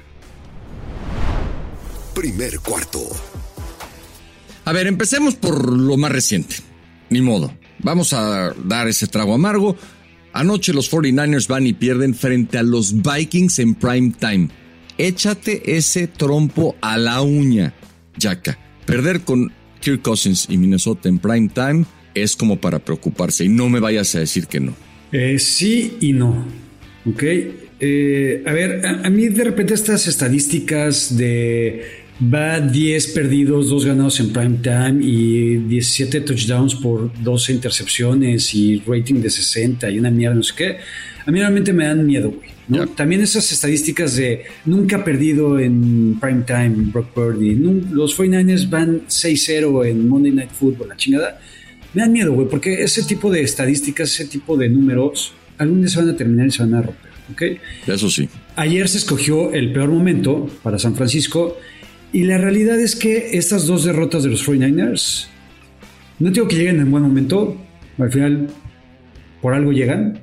[2.15, 3.01] Primer cuarto.
[4.65, 6.57] A ver, empecemos por lo más reciente.
[7.11, 7.53] Ni modo.
[7.79, 9.77] Vamos a dar ese trago amargo.
[10.33, 14.49] Anoche los 49ers van y pierden frente a los Vikings en prime time.
[14.99, 17.75] Échate ese trompo a la uña,
[18.17, 18.59] Yaka.
[18.87, 23.69] Perder con Kirk Cousins y Minnesota en prime time es como para preocuparse y no
[23.69, 24.75] me vayas a decir que no.
[25.13, 26.47] Eh, sí y no.
[27.05, 27.23] Ok.
[27.85, 34.21] Eh, a ver, a mí de repente estas estadísticas de Va 10 perdidos, 2 ganados
[34.21, 40.11] en prime time y 17 touchdowns por 12 intercepciones y rating de 60 y una
[40.11, 40.77] mierda, no sé qué.
[41.27, 42.51] A mí realmente me dan miedo, güey.
[42.69, 42.87] ¿no?
[42.87, 47.55] También esas estadísticas de nunca perdido en prime time, Brock Purdy.
[47.55, 51.41] los 49ers van 6-0 en Monday Night Football, la chingada.
[51.95, 55.89] Me dan miedo, güey, porque ese tipo de estadísticas, ese tipo de números, algún día
[55.89, 57.43] se van a terminar y se van a romper, ¿ok?
[57.89, 58.29] Eso sí.
[58.55, 61.59] Ayer se escogió el peor momento para San Francisco
[62.13, 65.27] y la realidad es que estas dos derrotas de los 49ers,
[66.19, 67.57] no digo que lleguen en buen momento,
[67.99, 68.49] al final
[69.41, 70.21] por algo llegan.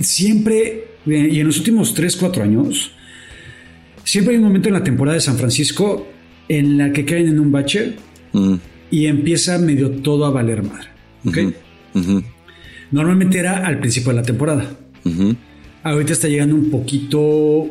[0.00, 2.92] Siempre, y en los últimos 3, 4 años,
[4.04, 6.06] siempre hay un momento en la temporada de San Francisco
[6.48, 7.96] en la que caen en un bache
[8.90, 10.88] y empieza medio todo a valer madre.
[12.90, 14.70] Normalmente era al principio de la temporada.
[15.82, 17.66] Ahorita está llegando un poquito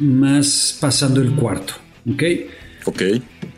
[0.00, 1.74] más pasando el cuarto.
[2.12, 2.22] ¿Ok?
[2.84, 3.02] Ok.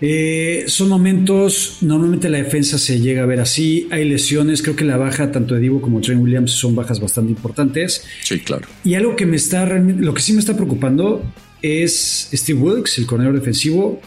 [0.00, 4.84] Eh, son momentos, normalmente la defensa se llega a ver así, hay lesiones, creo que
[4.84, 8.04] la baja tanto de Divo como Trent Williams son bajas bastante importantes.
[8.22, 8.66] Sí, claro.
[8.82, 11.22] Y algo que me está lo que sí me está preocupando
[11.60, 14.00] es Steve Wilkes, el corredor defensivo,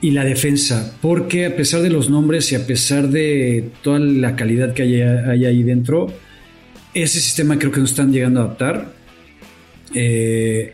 [0.00, 4.34] y la defensa, porque a pesar de los nombres y a pesar de toda la
[4.34, 6.12] calidad que hay, ahí dentro,
[6.92, 8.92] ese sistema creo que no están llegando a adaptar.
[9.94, 10.72] Eh,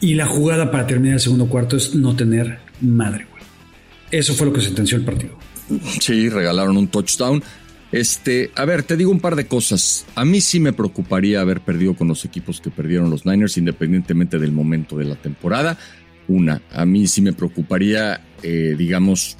[0.00, 3.42] y la jugada para terminar el segundo cuarto es no tener madre, güey.
[4.10, 5.36] Eso fue lo que sentenció el partido.
[6.00, 7.42] Sí, regalaron un touchdown.
[7.90, 10.06] Este, a ver, te digo un par de cosas.
[10.14, 14.38] A mí sí me preocuparía haber perdido con los equipos que perdieron los Niners, independientemente
[14.38, 15.78] del momento de la temporada.
[16.26, 19.36] Una, a mí sí me preocuparía, eh, digamos,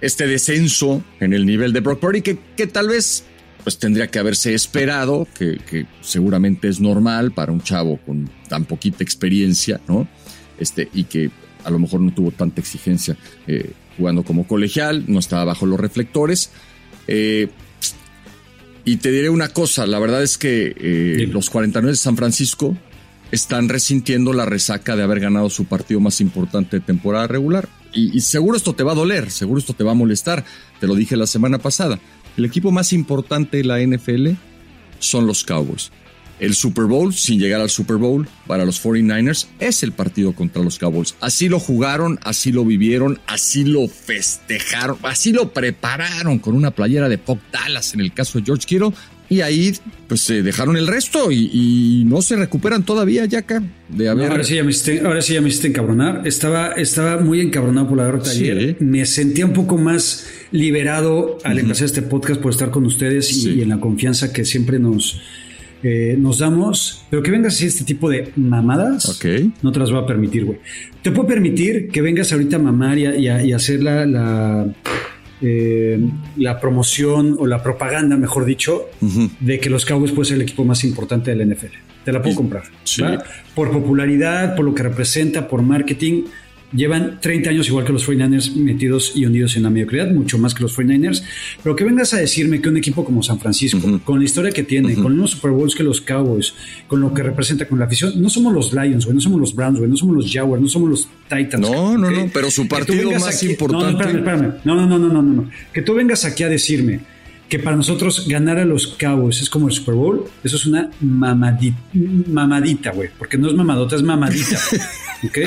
[0.00, 3.24] este descenso en el nivel de Brock Purdy, que, que tal vez
[3.66, 9.02] pues tendría que haberse esperado, que, seguramente es normal para un chavo con tan poquita
[9.02, 10.06] experiencia, ¿no?
[10.60, 11.32] Este, y que
[11.64, 13.16] a lo mejor no tuvo tanta exigencia
[13.48, 16.50] eh, jugando como colegial, no estaba bajo los reflectores.
[17.08, 17.48] Eh,
[18.84, 22.78] y te diré una cosa, la verdad es que eh, los 49 de San Francisco
[23.32, 27.68] están resintiendo la resaca de haber ganado su partido más importante de temporada regular.
[27.92, 30.44] y seguro esto te va a doler, seguro esto te va a molestar,
[30.78, 31.98] te lo dije la semana pasada.
[32.36, 34.32] El equipo más importante de la NFL
[34.98, 35.90] son los Cowboys.
[36.38, 40.62] El Super Bowl, sin llegar al Super Bowl, para los 49ers es el partido contra
[40.62, 41.14] los Cowboys.
[41.20, 47.08] Así lo jugaron, así lo vivieron, así lo festejaron, así lo prepararon con una playera
[47.08, 48.92] de Pop Dallas en el caso de George Kittle
[49.28, 49.72] y ahí,
[50.06, 53.62] pues se dejaron el resto y, no se recuperan todavía, Yaka.
[53.88, 54.30] De haber...
[54.30, 56.22] ahora, sí ya me hiciste, ahora sí ya me hiciste encabronar.
[56.26, 58.76] Estaba, estaba muy encabronado por la derrota ayer.
[58.80, 63.62] Me sentía un poco más liberado al empezar este podcast por estar con ustedes y,
[63.62, 65.20] en la confianza que siempre nos,
[65.82, 67.04] eh, nos damos.
[67.10, 69.20] Pero que vengas a este tipo de mamadas,
[69.62, 70.58] no te las voy a permitir, güey.
[71.02, 74.72] Te puedo permitir que vengas ahorita a mamar y a, hacer la
[75.42, 75.98] eh,
[76.36, 78.88] la promoción o la propaganda, mejor dicho,
[79.40, 81.74] de que los Cowboys puede ser el equipo más importante del NFL.
[82.04, 82.64] Te la puedo comprar.
[83.54, 86.24] Por popularidad, por lo que representa, por marketing
[86.76, 90.54] llevan 30 años igual que los 49ers metidos y hundidos en la mediocridad, mucho más
[90.54, 91.22] que los 49ers,
[91.62, 94.62] pero que vengas a decirme que un equipo como San Francisco, con la historia que
[94.62, 96.54] tiene, con los Super Bowls que los Cowboys,
[96.86, 99.54] con lo que representa, con la afición, no somos los Lions, güey, no somos los
[99.54, 101.60] Browns, güey, no somos los Jaguars, no somos los Titans.
[101.60, 103.84] No, no, no, pero su partido más importante.
[103.84, 104.54] No, espérame, espérame.
[104.64, 105.50] No, no, no, no, no, no.
[105.72, 107.00] Que tú vengas aquí a decirme
[107.48, 110.90] que para nosotros ganar a los Cowboys es como el Super Bowl, eso es una
[111.00, 114.58] mamadita, mamadita, güey, porque no es mamadota, es mamadita.
[115.24, 115.38] ¿Ok?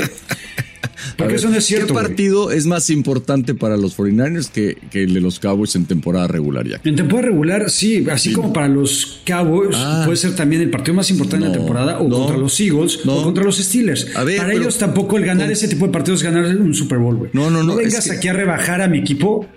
[1.18, 1.88] Porque eso no es cierto.
[1.88, 6.28] ¿Qué partido es más importante para los 49ers que, el de los Cowboys en temporada
[6.28, 6.82] regular ya?
[6.84, 10.04] En temporada regular, sí, así como para los Cowboys ah.
[10.06, 13.24] puede ser también el partido más importante de la temporada o contra los Eagles o
[13.24, 14.06] contra los Steelers.
[14.14, 17.32] para ellos tampoco el ganar ese tipo de partidos es ganar un Super Bowl, güey.
[17.34, 17.70] No, no, no.
[17.70, 19.48] No vengas aquí a rebajar a mi equipo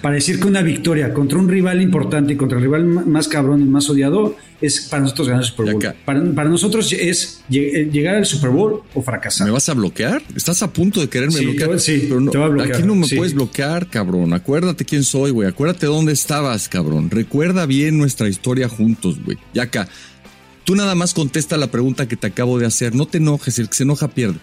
[0.00, 3.60] para decir que una victoria contra un rival importante y contra el rival más cabrón
[3.62, 5.94] y más odiado es para nosotros ganar el Super Bowl.
[6.04, 9.46] Para, nosotros es eh, llegar al Super Bowl o fracasar.
[9.46, 10.22] ¿Me vas a bloquear?
[10.36, 11.80] Estás a punto de quererme bloquear.
[11.80, 12.76] sí, te voy a bloquear.
[12.76, 14.32] Aquí no me puedes bloquear, cabrón.
[14.32, 15.48] Acuérdate quién soy, güey.
[15.48, 17.10] Acuérdate dónde estabas, cabrón.
[17.10, 19.38] Recuerda bien nuestra historia juntos, güey.
[19.54, 19.88] Yaka,
[20.64, 22.94] tú nada más contesta la pregunta que te acabo de hacer.
[22.94, 24.38] No te enojes, el que se enoja pierde.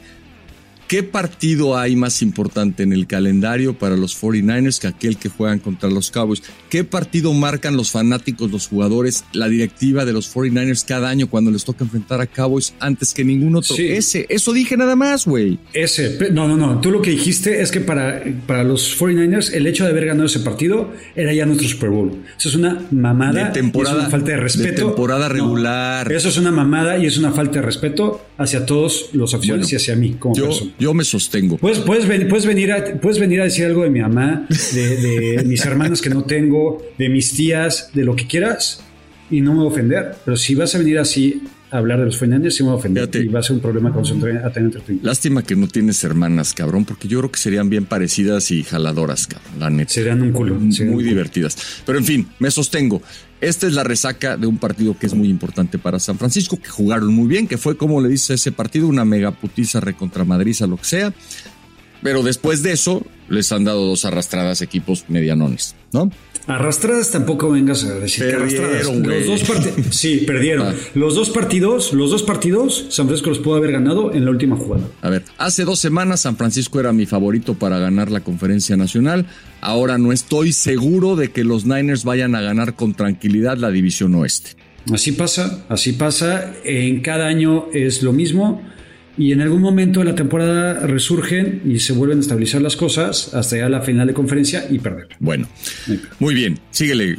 [0.88, 5.60] ¿Qué partido hay más importante en el calendario para los 49ers que aquel que juegan
[5.60, 6.42] contra los Cowboys?
[6.70, 11.52] ¿Qué partido marcan los fanáticos, los jugadores, la directiva de los 49ers cada año cuando
[11.52, 13.76] les toca enfrentar a Cowboys antes que ningún otro?
[13.78, 15.60] Ese, eso dije nada más, güey.
[15.74, 16.80] Ese, no, no, no.
[16.80, 20.28] Tú lo que dijiste es que para, para los 49ers el hecho de haber ganado
[20.28, 22.24] ese partido era ya nuestro Super Bowl.
[22.40, 23.48] Eso es una mamada.
[23.48, 24.70] De temporada, es una falta de respeto.
[24.70, 26.10] De temporada regular.
[26.14, 29.76] eso es una mamada y es una falta de respeto hacia todos los aficionados y
[29.76, 30.77] hacia mí como persona.
[30.80, 31.58] Yo me sostengo.
[31.58, 35.66] Puedes, puedes, puedes, venir a, puedes venir a decir algo de mi mamá, de, mis
[35.66, 38.84] hermanos que no tengo, de mis tías, de lo que quieras,
[39.32, 40.16] y no me voy a ofender.
[40.24, 43.10] Pero si vas a venir así hablar de los Fernández, sí me voy a ofender.
[43.16, 46.04] y va a ser un problema con a tener entre tú Lástima que no tienes
[46.04, 49.94] hermanas, cabrón, porque yo creo que serían bien parecidas y jaladoras, cabrón, la neta.
[49.94, 50.56] Serían un culo.
[50.56, 51.82] Muy divertidas.
[51.86, 53.02] Pero en fin, me sostengo.
[53.40, 56.70] Esta es la resaca de un partido que es muy importante para San Francisco, que
[56.70, 60.68] jugaron muy bien, que fue, como le dice ese partido, una megaputiza recontra Madrid, a
[60.68, 61.14] lo que sea.
[62.02, 66.12] Pero después de eso, les han dado dos arrastradas equipos medianones, ¿no?
[66.48, 68.86] Arrastradas tampoco vengas a decir que arrastradas.
[68.86, 69.74] Los dos partidos.
[69.92, 70.68] Sí, perdieron.
[70.68, 70.76] Ah.
[70.96, 74.56] Los dos partidos, los dos partidos, San Francisco los pudo haber ganado en la última
[74.56, 74.86] jugada.
[75.02, 79.26] A ver, hace dos semanas San Francisco era mi favorito para ganar la conferencia nacional.
[79.60, 84.16] Ahora no estoy seguro de que los Niners vayan a ganar con tranquilidad la división
[84.16, 84.52] oeste.
[84.94, 86.54] Así pasa, así pasa.
[86.64, 88.62] En cada año es lo mismo
[89.18, 93.34] y en algún momento de la temporada resurgen y se vuelven a estabilizar las cosas
[93.34, 95.08] hasta llegar a la final de conferencia y perder.
[95.20, 95.48] Bueno,
[96.20, 97.18] muy bien, síguele,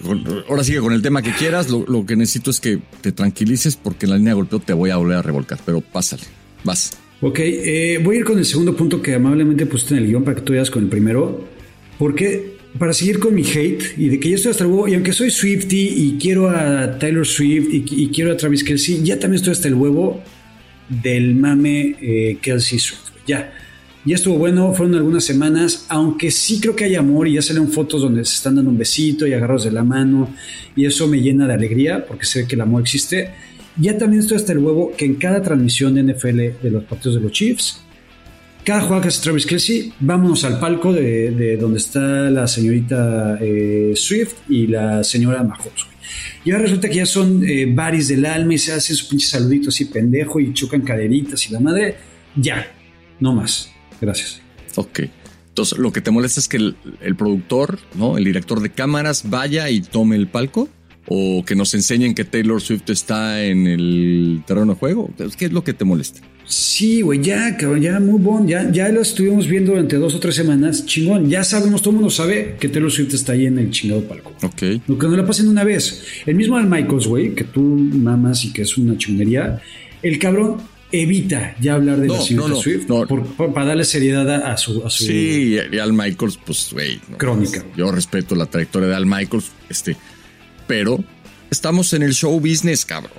[0.48, 4.06] ahora sigue con el tema que quieras, lo, que necesito es que te tranquilices porque
[4.06, 6.22] en la línea de golpeo te voy a volver a revolcar, pero pásale,
[6.62, 6.92] vas.
[7.20, 10.22] Ok, eh, voy a ir con el segundo punto que amablemente pusiste en el guion
[10.22, 11.48] para que tú vayas con el primero,
[11.98, 14.94] porque para seguir con mi hate y de que ya estoy hasta el huevo, y
[14.94, 19.18] aunque soy Swifty y quiero a Taylor Swift y, y quiero a Travis Kelsey, ya
[19.18, 20.22] también estoy hasta el huevo
[20.88, 23.12] del mame eh, Kelsey Swift.
[23.26, 23.52] Ya,
[24.04, 27.70] ya estuvo bueno, fueron algunas semanas, aunque sí creo que hay amor y ya salen
[27.70, 30.34] fotos donde se están dando un besito y agarros de la mano
[30.74, 33.30] y eso me llena de alegría porque sé que el amor existe.
[33.76, 37.16] Ya también estoy hasta el huevo que en cada transmisión de NFL de los partidos
[37.16, 37.82] de los Chiefs,
[38.68, 43.94] cada jugador que hace Travis Kelsey, vámonos al palco de, donde está la señorita eh,
[43.96, 45.86] Swift y la señora Mahomes.
[46.44, 49.26] Y ahora resulta que ya son eh, baris del alma y se hacen su pinche
[49.26, 51.96] saludito así pendejo y chocan caderitas y la madre.
[52.36, 52.70] Ya,
[53.20, 53.72] no más.
[54.02, 54.42] Gracias.
[54.76, 55.00] Ok.
[55.48, 58.18] Entonces, lo que te molesta es que el, productor, ¿no?
[58.18, 60.68] El director de cámaras vaya y tome el palco
[61.06, 65.10] o que nos enseñen que Taylor Swift está en el terreno de juego.
[65.38, 66.20] ¿Qué es lo que te molesta?
[66.48, 68.48] Sí, güey, ya, cabrón, ya, muy bon.
[68.48, 70.86] Ya, ya lo estuvimos viendo durante dos o tres semanas.
[70.86, 74.02] Chingón, ya sabemos, todo el mundo sabe que Taylor Swift está ahí en el chingado
[74.04, 74.32] palco.
[74.42, 74.62] Ok.
[74.86, 76.02] Lo que no la pasen una vez.
[76.24, 79.60] El mismo Al Michaels, güey, que tú mamas y que es una chingonería.
[80.02, 80.56] El cabrón
[80.90, 82.86] evita ya hablar de la señora Swift
[83.52, 85.04] para darle seriedad a su, a su.
[85.04, 86.98] Sí, y Al Michaels, pues, güey.
[87.18, 87.62] crónica.
[87.62, 89.96] Pues, yo respeto la trayectoria de Al Michaels, este.
[90.66, 91.04] Pero
[91.50, 93.12] estamos en el show business, cabrón.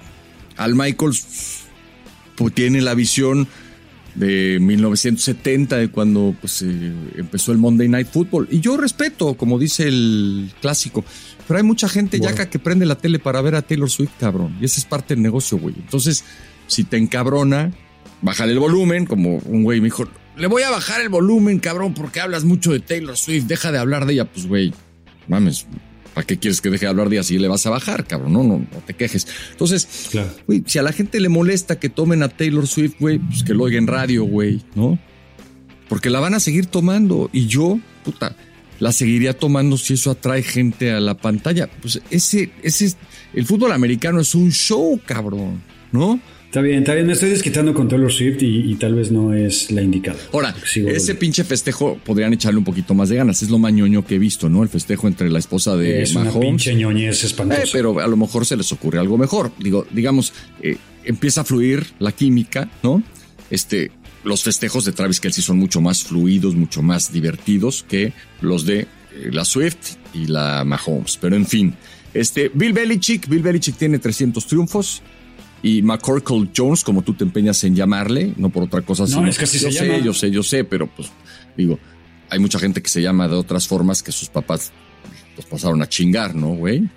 [0.58, 1.68] Al Michaels
[2.49, 3.47] tiene la visión
[4.15, 8.47] de 1970, de cuando pues, eh, empezó el Monday Night Football.
[8.52, 11.04] Y yo respeto, como dice el clásico,
[11.47, 14.58] pero hay mucha gente ya que prende la tele para ver a Taylor Swift, cabrón.
[14.62, 15.75] Y ese es parte del negocio, güey.
[15.78, 16.23] Entonces,
[16.67, 17.71] si te encabrona,
[18.21, 21.93] bájale el volumen, como un güey me dijo, le voy a bajar el volumen, cabrón,
[21.93, 24.25] porque hablas mucho de Taylor Swift, deja de hablar de ella.
[24.25, 24.73] Pues, güey,
[25.28, 25.67] mames,
[26.13, 27.38] ¿Para qué quieres que deje de hablar de así?
[27.38, 28.34] Le vas a bajar, cabrón.
[28.34, 29.28] No, no, no te quejes.
[29.52, 30.10] Entonces,
[30.48, 33.54] güey, si a la gente le molesta que tomen a Taylor Swift, güey, pues que
[33.54, 35.00] lo oiga en radio, güey, ¿no?
[35.88, 37.30] Porque la van a seguir tomando.
[37.32, 38.36] Y yo, puta,
[38.80, 41.69] la seguiría tomando si eso atrae gente a la pantalla.
[41.82, 42.93] Pues ese, ese,
[43.34, 46.19] el fútbol americano es un show, cabrón, ¿no?
[46.50, 47.06] Está bien, está bien.
[47.06, 50.18] Me estoy desquitando con Taylor Swift y, tal vez no es la indicada.
[50.34, 53.44] Ahora, ese pinche festejo podrían echarle un poquito más de ganas.
[53.44, 54.64] Es lo más ñoño que he visto, ¿no?
[54.64, 56.36] El festejo entre la esposa de es Mahomes.
[56.36, 57.62] Una pinche ñoñez espantosa.
[57.62, 59.52] Eh, pero a lo mejor se les ocurre algo mejor.
[59.60, 60.34] Digo, digamos,
[60.64, 63.04] eh, empieza a fluir la química, ¿no?
[63.52, 63.92] Este,
[64.24, 68.80] los festejos de Travis Kelsey son mucho más fluidos, mucho más divertidos que los de
[68.80, 68.88] eh,
[69.32, 71.16] la Swift y la Mahomes.
[71.22, 71.76] Pero en fin,
[72.16, 75.04] este, Bill Belichick, Bill Belichick tiene 300 triunfos
[75.62, 79.06] y McCorkle Jones, como tú te empeñas en llamarle, no por otra cosa.
[79.08, 80.00] No, es que así yo se sé, llama.
[80.00, 81.12] Yo sé, yo sé, pero pues
[81.58, 81.80] digo,
[82.30, 84.72] hay mucha gente que se llama de otras formas que sus papás
[85.36, 86.88] los pasaron a chingar, ¿no, güey?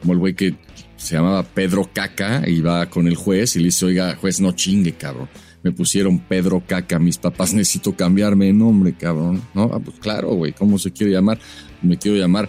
[0.00, 0.54] Como el güey que
[0.96, 4.52] se llamaba Pedro Caca y va con el juez y le dice, oiga, juez, no
[4.52, 5.28] chingue, cabrón.
[5.62, 9.42] Me pusieron Pedro Caca, mis papás necesito cambiarme de nombre, cabrón.
[9.54, 11.38] No, ah, pues claro, güey, ¿cómo se quiere llamar?
[11.82, 12.48] Me quiero llamar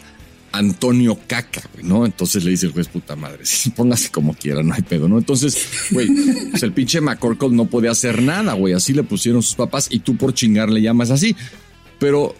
[0.52, 2.06] Antonio Caca, ¿no?
[2.06, 3.44] Entonces le dice el juez, puta madre,
[3.76, 5.18] póngase como quiera, no hay pedo, ¿no?
[5.18, 5.58] Entonces,
[5.92, 6.08] güey,
[6.50, 10.00] pues el pinche McCorkle no puede hacer nada, güey, así le pusieron sus papás y
[10.00, 11.36] tú por chingar le llamas así.
[12.00, 12.36] Pero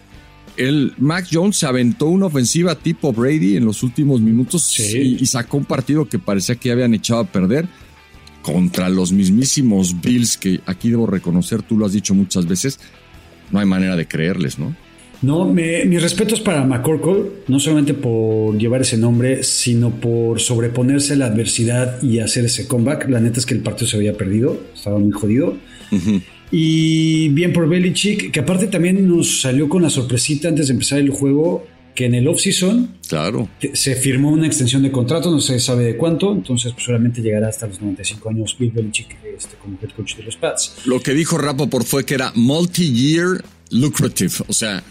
[0.56, 5.56] el Mac Jones se aventó una ofensiva tipo Brady en los últimos minutos y, sacó
[5.56, 7.66] un partido que parecía que ya habían echado a perder
[8.42, 12.80] contra los mismísimos Bills, que aquí debo reconocer, tú lo has dicho muchas veces,
[13.50, 14.76] no hay manera de creerles, ¿no?
[15.22, 21.14] No, me, mis respetos para McCorkle, no solamente por llevar ese nombre, sino por sobreponerse
[21.14, 23.08] a la adversidad y hacer ese comeback.
[23.08, 25.56] La neta es que el partido se había perdido, estaba muy jodido.
[26.50, 30.98] Y bien por Belichick, que aparte también nos salió con la sorpresita antes de empezar
[30.98, 33.48] el juego, que en el off-season claro.
[33.74, 37.48] se firmó una extensión de contrato, no se sabe de cuánto, entonces pues, solamente llegará
[37.48, 40.74] hasta los 95 años Bill Belichick este, como head coach de los Pats.
[40.84, 41.38] Lo que dijo
[41.70, 44.82] por fue que era multi-year lucrative, o sea,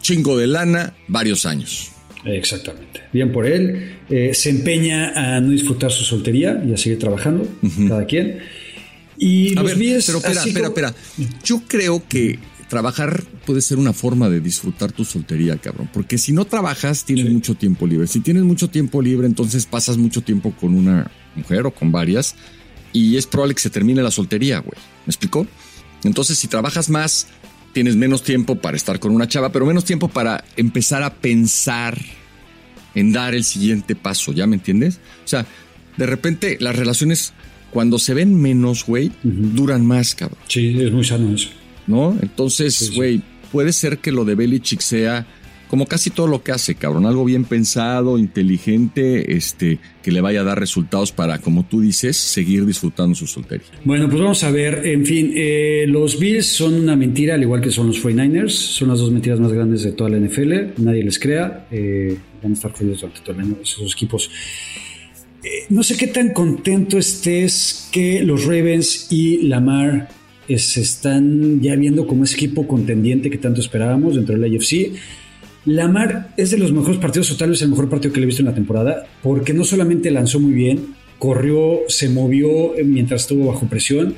[0.00, 1.90] chingo de lana, varios años.
[2.24, 3.02] Exactamente.
[3.12, 3.98] Bien por él.
[4.10, 7.48] Eh, se empeña a no disfrutar su soltería y a seguir trabajando,
[7.88, 8.38] cada quien.
[9.16, 10.94] Y a ver, pero espera, espera, espera.
[11.44, 15.88] Yo creo que trabajar puede ser una forma de disfrutar tu soltería, cabrón.
[15.92, 18.06] Porque si no trabajas, tienes mucho tiempo libre.
[18.06, 22.36] Si tienes mucho tiempo libre, entonces pasas mucho tiempo con una mujer o con varias.
[22.92, 24.78] Y es probable que se termine la soltería, güey.
[25.06, 25.46] ¿Me explicó?
[26.04, 27.26] Entonces, si trabajas más,
[27.72, 31.98] tienes menos tiempo para estar con una chava, pero menos tiempo para empezar a pensar
[32.94, 34.32] en dar el siguiente paso.
[34.32, 35.00] ¿Ya me entiendes?
[35.24, 35.46] O sea,
[35.96, 37.32] de repente las relaciones,
[37.70, 40.38] cuando se ven menos, güey, duran más, cabrón.
[40.48, 41.50] Sí, es muy sano eso.
[41.88, 42.16] ¿no?
[42.22, 45.26] Entonces, güey, puede ser que lo de Belichick sea
[45.68, 50.40] como casi todo lo que hace, cabrón, algo bien pensado, inteligente, este, que le vaya
[50.40, 53.66] a dar resultados para, como tú dices, seguir disfrutando su soltería.
[53.84, 57.60] Bueno, pues vamos a ver, en fin, eh, los Bills son una mentira, al igual
[57.60, 61.04] que son los 49ers, son las dos mentiras más grandes de toda la NFL, nadie
[61.04, 64.30] les crea, eh, van a estar jodidos durante todo el año esos equipos.
[65.44, 70.08] Eh, no sé qué tan contento estés que los Ravens y Lamar
[70.56, 74.92] se están ya viendo como ese equipo contendiente que tanto esperábamos dentro de la AFC.
[75.68, 78.26] Lamar es de los mejores partidos, o tal vez el mejor partido que le he
[78.26, 83.48] visto en la temporada, porque no solamente lanzó muy bien, corrió, se movió mientras estuvo
[83.52, 84.14] bajo presión.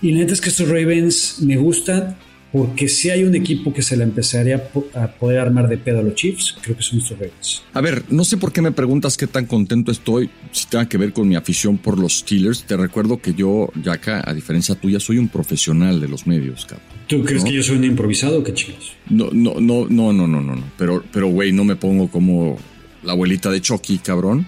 [0.00, 2.16] Y la neta es que estos Ravens me gustan
[2.52, 6.02] porque si hay un equipo que se la empezaría a poder armar de pedo a
[6.02, 7.62] los Chiefs, creo que son estos Ravens.
[7.72, 10.98] A ver, no sé por qué me preguntas qué tan contento estoy, si tenga que
[10.98, 12.64] ver con mi afición por los Steelers.
[12.64, 16.86] Te recuerdo que yo, acá, a diferencia tuya, soy un profesional de los medios, cabrón.
[17.06, 18.92] ¿Tú crees que yo soy un improvisado o qué chicos?
[19.08, 20.64] No, no, no, no, no, no, no, no.
[20.76, 22.58] Pero, pero, güey, no me pongo como
[23.02, 24.46] la abuelita de Chucky, cabrón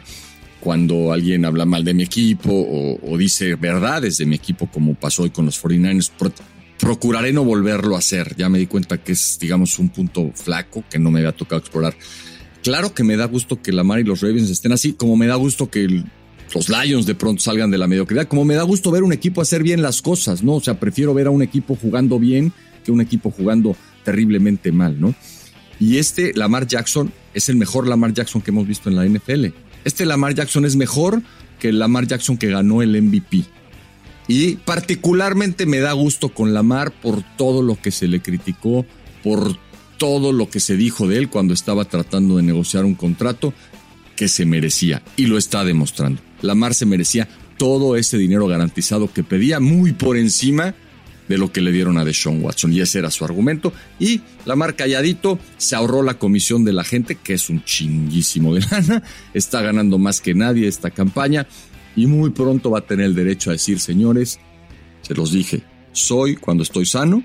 [0.60, 4.94] cuando alguien habla mal de mi equipo o, o, dice verdades de mi equipo, como
[4.94, 6.10] pasó hoy con los 49ers
[6.78, 8.34] procuraré no volverlo a hacer.
[8.36, 11.60] Ya me di cuenta que es, digamos, un punto flaco que no me había tocado
[11.60, 11.94] explorar.
[12.62, 15.34] Claro que me da gusto que Lamar y los Ravens estén así, como me da
[15.34, 16.02] gusto que
[16.54, 19.42] los Lions de pronto salgan de la mediocridad, como me da gusto ver un equipo
[19.42, 20.54] hacer bien las cosas, ¿no?
[20.54, 22.52] O sea, prefiero ver a un equipo jugando bien
[22.84, 25.14] que un equipo jugando terriblemente mal, ¿no?
[25.80, 29.46] Y este Lamar Jackson es el mejor Lamar Jackson que hemos visto en la NFL.
[29.84, 31.22] Este Lamar Jackson es mejor
[31.58, 33.44] que el Lamar Jackson que ganó el MVP.
[34.26, 38.86] Y particularmente me da gusto con Lamar por todo lo que se le criticó,
[39.22, 39.58] por
[39.98, 43.52] todo lo que se dijo de él cuando estaba tratando de negociar un contrato
[44.16, 46.22] que se merecía y lo está demostrando.
[46.40, 50.74] Lamar se merecía todo ese dinero garantizado que pedía muy por encima
[51.28, 52.72] de lo que le dieron a Deshaun Watson.
[52.72, 53.72] Y ese era su argumento.
[53.98, 58.60] Y Lamar calladito se ahorró la comisión de la gente que es un chinguísimo de
[58.70, 61.46] lana, está ganando más que nadie esta campaña
[61.96, 64.38] y muy pronto va a tener el derecho a decir, señores,
[65.02, 67.22] se los dije, soy cuando estoy sano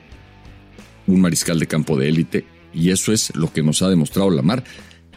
[1.08, 4.64] un mariscal de campo de élite y eso es lo que nos ha demostrado Lamar.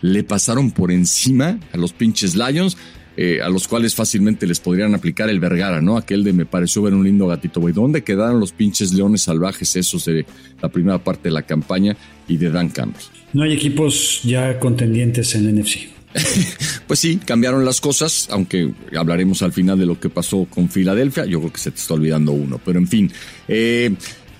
[0.00, 2.76] Le pasaron por encima a los pinches Lions,
[3.16, 5.96] eh, a los cuales fácilmente les podrían aplicar el Vergara, ¿no?
[5.98, 7.74] Aquel de me pareció ver un lindo gatito, güey.
[7.74, 10.24] ¿Dónde quedaron los pinches leones salvajes esos de
[10.60, 13.02] la primera parte de la campaña y de Dan Campbell?
[13.34, 15.91] No hay equipos ya contendientes en el NFC.
[16.86, 21.24] pues sí, cambiaron las cosas, aunque hablaremos al final de lo que pasó con Filadelfia.
[21.24, 23.12] Yo creo que se te está olvidando uno, pero en fin.
[23.48, 23.94] Eh,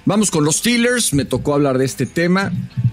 [0.05, 1.15] vamos con los Steelers.
[1.15, 2.53] Me tocó hablar de este tema,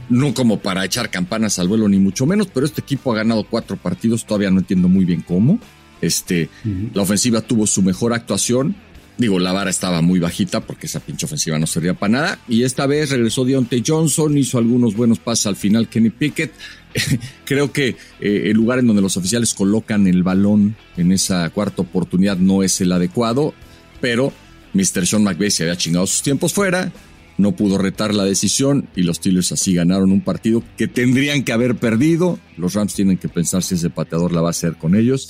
[0.10, 3.44] no como para echar campanas al vuelo, ni mucho menos, pero este equipo ha ganado
[3.44, 4.26] cuatro partidos.
[4.26, 5.60] Todavía no entiendo muy bien cómo.
[6.02, 6.50] Este,
[6.94, 8.76] La ofensiva tuvo su mejor actuación.
[9.18, 12.40] Digo, la vara estaba muy bajita porque esa pinche ofensiva no servía para nada.
[12.48, 16.54] Y esta vez regresó Deontay Johnson, hizo algunos buenos pases al final Kenny Pickett.
[17.46, 21.82] creo que eh, el lugar en donde los oficiales colocan el balón en esa cuarta
[21.82, 23.54] oportunidad no es el adecuado,
[24.02, 24.34] pero
[24.74, 25.06] Mr.
[25.06, 26.92] Sean McVay se había chingado sus tiempos fuera,
[27.38, 31.54] no pudo retar la decisión y los Steelers así ganaron un partido que tendrían que
[31.54, 32.38] haber perdido.
[32.58, 35.30] Los Rams tienen que pensar si ese pateador la va a hacer con ellos,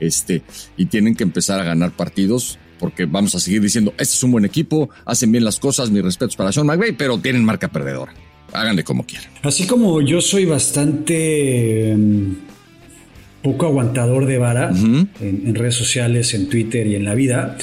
[0.00, 0.42] este,
[0.76, 4.32] y tienen que empezar a ganar partidos porque vamos a seguir diciendo, este es un
[4.32, 8.14] buen equipo, hacen bien las cosas, mis respetos para Sean McVay, pero tienen marca perdedora
[8.52, 9.28] háganle como quieran.
[9.42, 12.34] Así como yo soy bastante em,
[13.42, 17.56] poco aguantador de vara en, redes sociales, en Twitter y en la vida.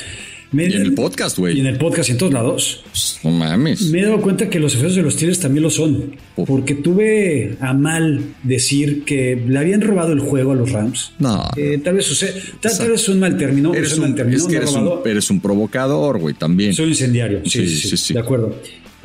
[0.51, 1.57] y en el podcast, güey.
[1.57, 2.83] Y en el podcast y en todos lados.
[3.23, 3.83] No mames.
[3.91, 6.15] Me he dado cuenta que los efectos de los Tigres también lo son.
[6.35, 11.13] Porque tuve a mal decir que le habían robado el juego a los Rams.
[11.19, 11.47] No.
[11.55, 12.41] Eh, tal vez sucede.
[12.59, 13.73] Tal, vez es un mal término.
[13.73, 16.73] Eres un, mal término, es que eres, un, eres, un, provocador, güey, también.
[16.73, 17.41] Soy incendiario.
[17.45, 18.13] sí, sí, sí.
[18.13, 18.55] De acuerdo.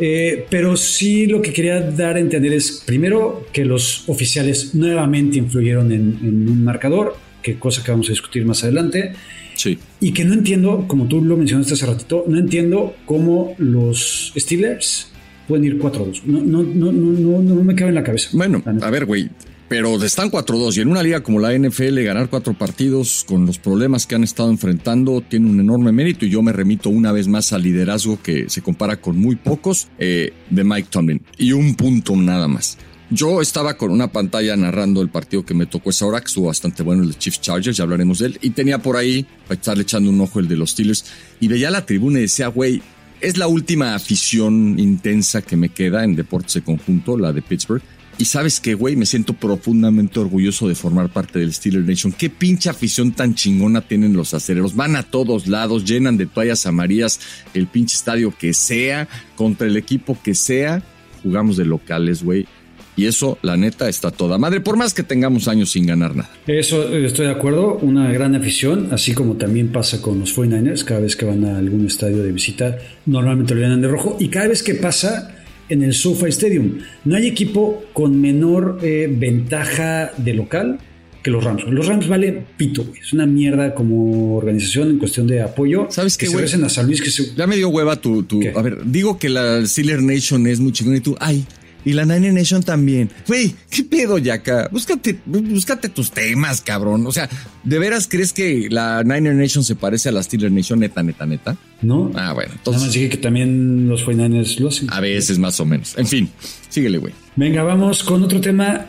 [0.05, 5.39] Eh, pero sí lo que quería dar a entender es, primero, que los oficiales nuevamente
[5.39, 9.13] influyeron en, un marcador, que cosa que vamos a discutir más adelante.
[9.55, 9.79] Sí.
[10.01, 15.13] Y que no entiendo, como tú lo mencionaste hace ratito, no entiendo cómo los Steelers
[15.47, 16.25] pueden ir 4-2.
[16.25, 18.31] No, no, no, no, no, me cabe en la cabeza.
[18.33, 19.31] Bueno, a ver, güey.
[19.73, 23.59] Pero están 4-2 y en una liga como la NFL ganar cuatro partidos con los
[23.59, 27.27] problemas que han estado enfrentando tiene un enorme mérito y yo me remito una vez
[27.27, 31.75] más al liderazgo que se compara con muy pocos eh, de Mike Tomlin y un
[31.75, 32.77] punto nada más.
[33.09, 36.49] Yo estaba con una pantalla narrando el partido que me tocó esa hora, que estuvo
[36.49, 39.59] bastante bueno, el de Chiefs Chargers, ya hablaremos de él, y tenía por ahí, para
[39.59, 41.07] estarle echando un ojo el de los Steelers,
[41.41, 42.83] y veía la tribuna y decía, güey,
[43.23, 47.83] es la última afición intensa que me queda en deportes de conjunto, la de Pittsburgh,
[48.19, 52.13] y sabes que, güey, me siento profundamente orgulloso de formar parte del Steeler Nation.
[52.13, 54.77] Qué pinche afición tan chingona tienen los acereros.
[54.77, 57.21] Van a todos lados, llenan de toallas amarillas
[57.55, 60.83] el pinche estadio que sea, contra el equipo que sea.
[61.23, 62.47] Jugamos de locales, güey.
[62.95, 66.31] Y eso, la neta, está toda madre, por más que tengamos años sin ganar nada.
[66.47, 71.01] Eso estoy de acuerdo, una gran afición, así como también pasa con los 49ers, cada
[71.01, 74.49] vez que van a algún estadio de visita, normalmente lo llenan de rojo, y cada
[74.49, 75.42] vez que pasa,
[75.73, 76.79] en el SoFi Stadium.
[77.05, 80.79] No hay equipo con menor eh, ventaja de local
[81.23, 81.65] que los Rams.
[81.69, 83.01] Los Rams valen pito, güey.
[83.01, 85.87] Es una mierda como organización en cuestión de apoyo.
[85.91, 86.45] ¿Sabes qué, güey?
[86.45, 88.25] a San Luis que Ya me dio hueva tu...
[88.25, 91.17] tu a ver, digo que la Steeler Nation es muy chingón y tú...
[91.21, 91.47] Ay,
[91.85, 93.11] y la Nine Nation también.
[93.27, 94.69] Güey, ¿qué pedo, Yaka?
[94.71, 97.07] Búscate, búscate tus temas, cabrón.
[97.07, 97.29] O sea,
[97.65, 101.27] ¿de veras crees que la Niner Nation se parece a la Steeler Nation neta, neta,
[101.27, 101.57] neta?
[101.83, 102.11] No.
[102.15, 102.53] Ah, bueno.
[102.53, 102.81] Entonces...
[102.81, 104.89] Nada más dije que también los 49ers lo hacen.
[104.91, 105.97] A veces más o menos.
[105.97, 106.31] En fin,
[106.69, 107.13] síguele, güey.
[107.37, 108.87] Venga, vamos con otro tema.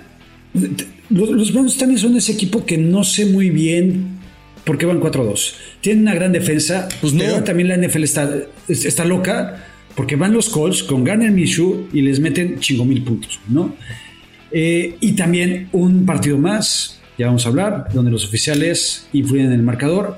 [1.09, 4.19] Los, los Browns también son ese equipo que no sé muy bien
[4.63, 5.53] por qué van 4-2.
[5.81, 7.19] Tienen una gran defensa, pues no.
[7.19, 8.29] pero también la NFL está,
[8.67, 13.39] está loca porque van los Colts con Garner Minshew y les meten chingo mil puntos,
[13.47, 13.75] ¿no?
[14.51, 19.53] Eh, y también un partido más, ya vamos a hablar, donde los oficiales influyen en
[19.53, 20.15] el marcador.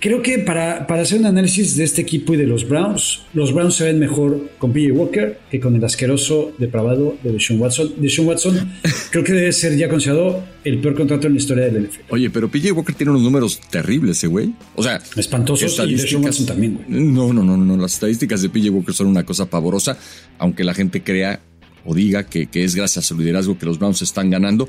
[0.00, 3.52] Creo que para, para, hacer un análisis de este equipo y de los Browns, los
[3.52, 7.94] Browns se ven mejor con PJ Walker que con el asqueroso depravado de Deshaun Watson.
[7.96, 8.72] Deshaun Watson
[9.10, 12.00] creo que debe ser ya considerado el peor contrato en la historia del NFL.
[12.10, 14.54] Oye, pero PJ Walker tiene unos números terribles, ese güey.
[14.76, 16.86] O sea, espantosos y Deshaun Watson también, güey.
[16.88, 17.76] No, no, no, no.
[17.76, 19.98] Las estadísticas de PJ Walker son una cosa pavorosa,
[20.38, 21.40] aunque la gente crea
[21.84, 24.68] o diga que, que es gracias a su liderazgo que los Browns están ganando.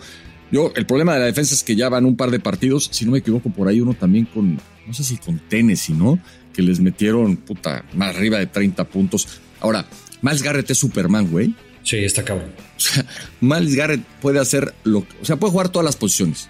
[0.52, 3.06] Yo, el problema de la defensa es que ya van un par de partidos, si
[3.06, 6.20] no me equivoco, por ahí uno también con, no sé si con Tennessee, ¿no?
[6.54, 9.28] Que les metieron, puta, más arriba de 30 puntos.
[9.60, 9.86] Ahora,
[10.22, 11.54] Miles Garrett es Superman, güey.
[11.84, 12.52] Sí, está cabrón.
[12.80, 13.06] O sea,
[13.42, 16.48] Miles Garrett puede hacer lo o sea, puede jugar todas las posiciones.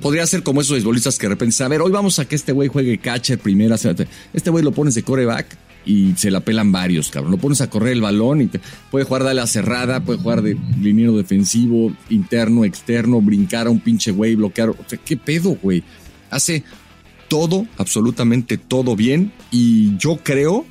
[0.00, 2.52] Podría ser como esos beisbolistas que de repente, a ver, hoy vamos a que este
[2.52, 3.76] güey juegue catcher primera.
[4.32, 7.32] Este güey lo pones de coreback y se la pelan varios, cabrón.
[7.32, 8.60] Lo pones a correr el balón y te,
[8.90, 13.80] puede jugar de la cerrada, puede jugar de liniero defensivo, interno, externo, brincar a un
[13.80, 14.70] pinche güey, bloquear.
[14.70, 15.82] O sea, ¿qué pedo, güey?
[16.30, 16.64] Hace
[17.28, 19.32] todo, absolutamente todo bien.
[19.50, 20.66] Y yo creo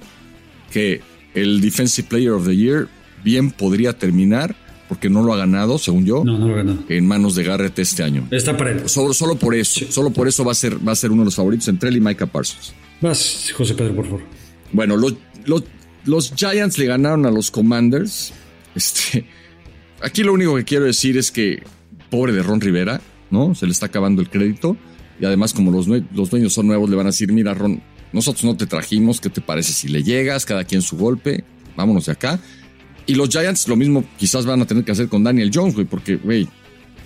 [0.71, 1.01] que
[1.33, 2.87] el Defensive Player of the Year
[3.23, 4.55] bien podría terminar,
[4.87, 6.83] porque no lo ha ganado, según yo, no, no lo ha ganado.
[6.89, 8.27] en manos de Garrett este año.
[8.31, 8.89] Está para él.
[8.89, 11.25] Solo, solo por eso, solo por eso va a, ser, va a ser uno de
[11.25, 12.73] los favoritos entre él y Micah Parsons.
[13.01, 14.38] Vas, José Pedro, por favor.
[14.71, 15.15] Bueno, los,
[16.05, 18.33] los, Giants le ganaron a los Commanders.
[18.75, 19.25] Este,
[20.01, 21.63] aquí lo único que quiero decir es que,
[22.09, 23.01] pobre de Ron Rivera,
[23.31, 23.55] ¿no?
[23.55, 24.77] Se le está acabando el crédito.
[25.19, 27.81] Y además, como los, los dueños son nuevos, le van a decir, mira, Ron,
[28.13, 30.45] nosotros no te trajimos, ¿qué te parece si le llegas?
[30.45, 31.43] Cada quien su golpe,
[31.75, 32.39] vámonos de acá.
[33.05, 35.87] Y los Giants lo mismo quizás van a tener que hacer con Daniel Jones, güey,
[35.87, 36.47] porque, güey,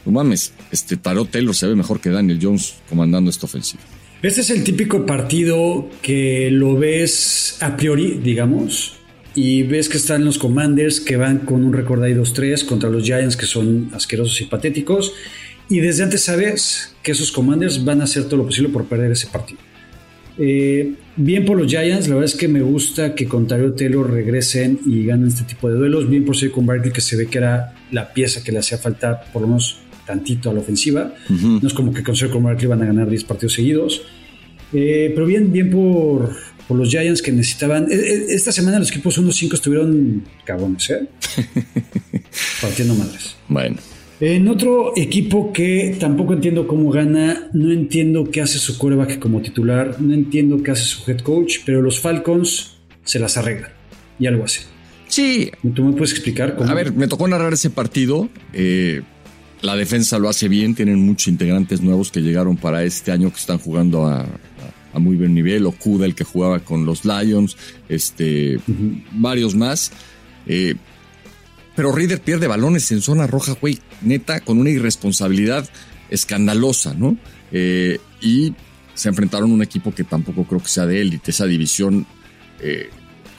[0.05, 3.81] no mames, este Tarot Taylor se ve mejor que Daniel Jones comandando esta ofensiva.
[4.23, 8.95] Este es el típico partido que lo ves a priori, digamos,
[9.35, 13.03] y ves que están los Commanders que van con un récord ahí 2-3 contra los
[13.03, 15.13] Giants que son asquerosos y patéticos.
[15.67, 19.11] Y desde antes sabes que esos Commanders van a hacer todo lo posible por perder
[19.11, 19.59] ese partido.
[20.37, 24.09] Eh, bien por los Giants, la verdad es que me gusta que con Taylor Taylor
[24.09, 26.09] regresen y ganen este tipo de duelos.
[26.09, 29.21] Bien por con Barkley, que se ve que era la pieza que le hacía falta,
[29.33, 31.13] por lo menos tantito a la ofensiva.
[31.29, 34.01] No es como que con Sergio Barkley van a ganar 10 partidos seguidos.
[34.73, 36.35] Eh, pero bien, bien por,
[36.67, 37.87] por, los Giants que necesitaban.
[37.91, 41.07] E, e, esta semana los equipos 1-5 estuvieron cabrones, ¿eh?
[42.61, 43.35] Partiendo madres.
[43.47, 43.77] Bueno.
[44.19, 49.41] En otro equipo que tampoco entiendo cómo gana, no entiendo qué hace su coreback como
[49.41, 53.71] titular, no entiendo qué hace su head coach, pero los Falcons se las arreglan
[54.19, 54.61] y algo así.
[55.07, 55.51] Sí.
[55.75, 56.69] ¿Tú me puedes explicar cómo?
[56.69, 58.29] A ver, me tocó narrar ese partido.
[58.53, 59.01] Eh,
[59.63, 63.39] la defensa lo hace bien, tienen muchos integrantes nuevos que llegaron para este año que
[63.39, 64.27] están jugando a,
[64.99, 65.65] muy buen nivel.
[65.65, 67.57] Okuda, el que jugaba con los Lions,
[67.89, 68.59] este,
[69.13, 69.91] varios más.
[70.45, 70.75] Eh,
[71.75, 75.67] pero Reader pierde balones en zona roja, güey, neta, con una irresponsabilidad
[76.09, 77.17] escandalosa, ¿no?
[77.51, 78.53] Eh, y
[78.93, 82.05] se enfrentaron a un equipo que tampoco creo que sea de élite, esa división.
[82.59, 82.89] Eh,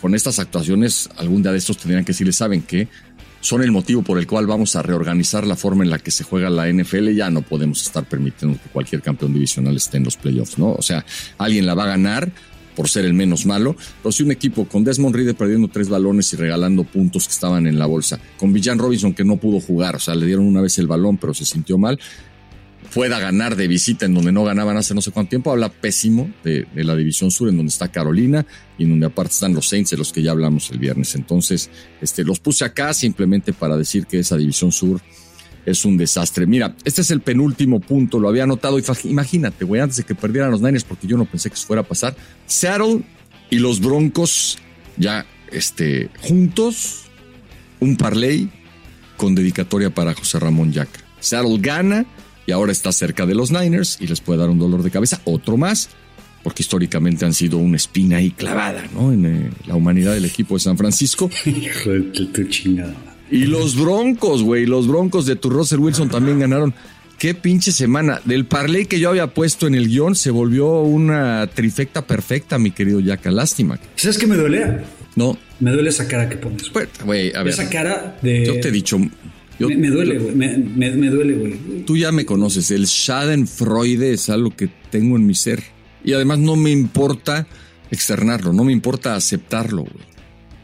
[0.00, 2.88] con estas actuaciones, algún día de estos tendrían que decirle, ¿saben qué?
[3.44, 6.24] Son el motivo por el cual vamos a reorganizar la forma en la que se
[6.24, 10.16] juega la NFL, ya no podemos estar permitiendo que cualquier campeón divisional esté en los
[10.16, 10.72] playoffs, ¿no?
[10.72, 11.04] O sea,
[11.36, 12.32] alguien la va a ganar
[12.74, 16.32] por ser el menos malo, pero si un equipo con Desmond Reed perdiendo tres balones
[16.32, 19.96] y regalando puntos que estaban en la bolsa, con Villan Robinson que no pudo jugar,
[19.96, 22.00] o sea, le dieron una vez el balón pero se sintió mal,
[22.94, 26.30] pueda ganar de visita en donde no ganaban hace no sé cuánto tiempo, habla pésimo
[26.44, 28.46] de, la División Sur, en donde está Carolina
[28.78, 31.16] y en donde aparte están los Saints, de los que ya hablamos el viernes.
[31.16, 31.70] Entonces,
[32.00, 35.00] este, los puse acá simplemente para decir que esa División Sur
[35.66, 36.46] es un desastre.
[36.46, 38.78] Mira, este es el penúltimo punto, lo había anotado.
[38.78, 41.66] Y imagínate, güey, antes de que perdieran los Niners, porque yo no pensé que eso
[41.66, 42.14] fuera a pasar,
[42.46, 43.02] Seattle
[43.50, 44.58] y los Broncos
[44.96, 47.06] ya este, juntos,
[47.80, 48.48] un parlay
[49.16, 51.00] con dedicatoria para José Ramón Yaca.
[51.18, 52.06] Seattle gana
[52.46, 55.20] y ahora está cerca de los Niners y les puede dar un dolor de cabeza,
[55.24, 55.90] otro más,
[56.42, 59.12] porque históricamente han sido una espina ahí clavada, ¿no?
[59.12, 61.30] En eh, la humanidad del equipo de San Francisco.
[61.46, 62.94] Hijo de tu chingada.
[63.30, 66.74] Y los Broncos, güey, los Broncos de tu Russell Wilson también ganaron.
[67.18, 68.20] Qué pinche semana.
[68.24, 72.70] Del parlay que yo había puesto en el guion se volvió una trifecta perfecta, mi
[72.70, 73.30] querido Yaka.
[73.30, 73.78] Lástima.
[73.96, 74.82] ¿Sabes qué me duele?
[75.16, 75.38] No.
[75.60, 76.68] Me duele esa cara que pones.
[76.70, 77.54] Pues, güey, a ver.
[77.54, 78.44] Esa cara de.
[78.44, 78.98] Yo te he dicho,
[79.58, 80.34] me, duele, güey.
[80.34, 81.54] Me, duele, güey.
[81.84, 82.70] Tú ya me conoces.
[82.70, 85.62] El Schadenfreude es algo que tengo en mi ser.
[86.04, 87.46] Y además no me importa
[87.90, 90.14] externarlo, no me importa aceptarlo, güey.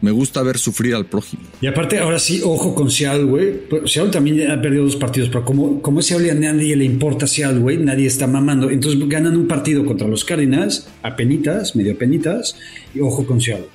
[0.03, 1.43] Me gusta ver sufrir al prójimo.
[1.61, 3.61] Y aparte, ahora sí, ojo con Seattle, güey.
[3.84, 7.61] Seattle también ha perdido dos partidos, pero como, como ese a nadie le importa Seattle,
[7.61, 8.70] güey, nadie está mamando.
[8.70, 12.57] Entonces ganan un partido contra los Cardinals, a penitas, medio penitas,
[12.95, 13.66] y ojo con Seattle.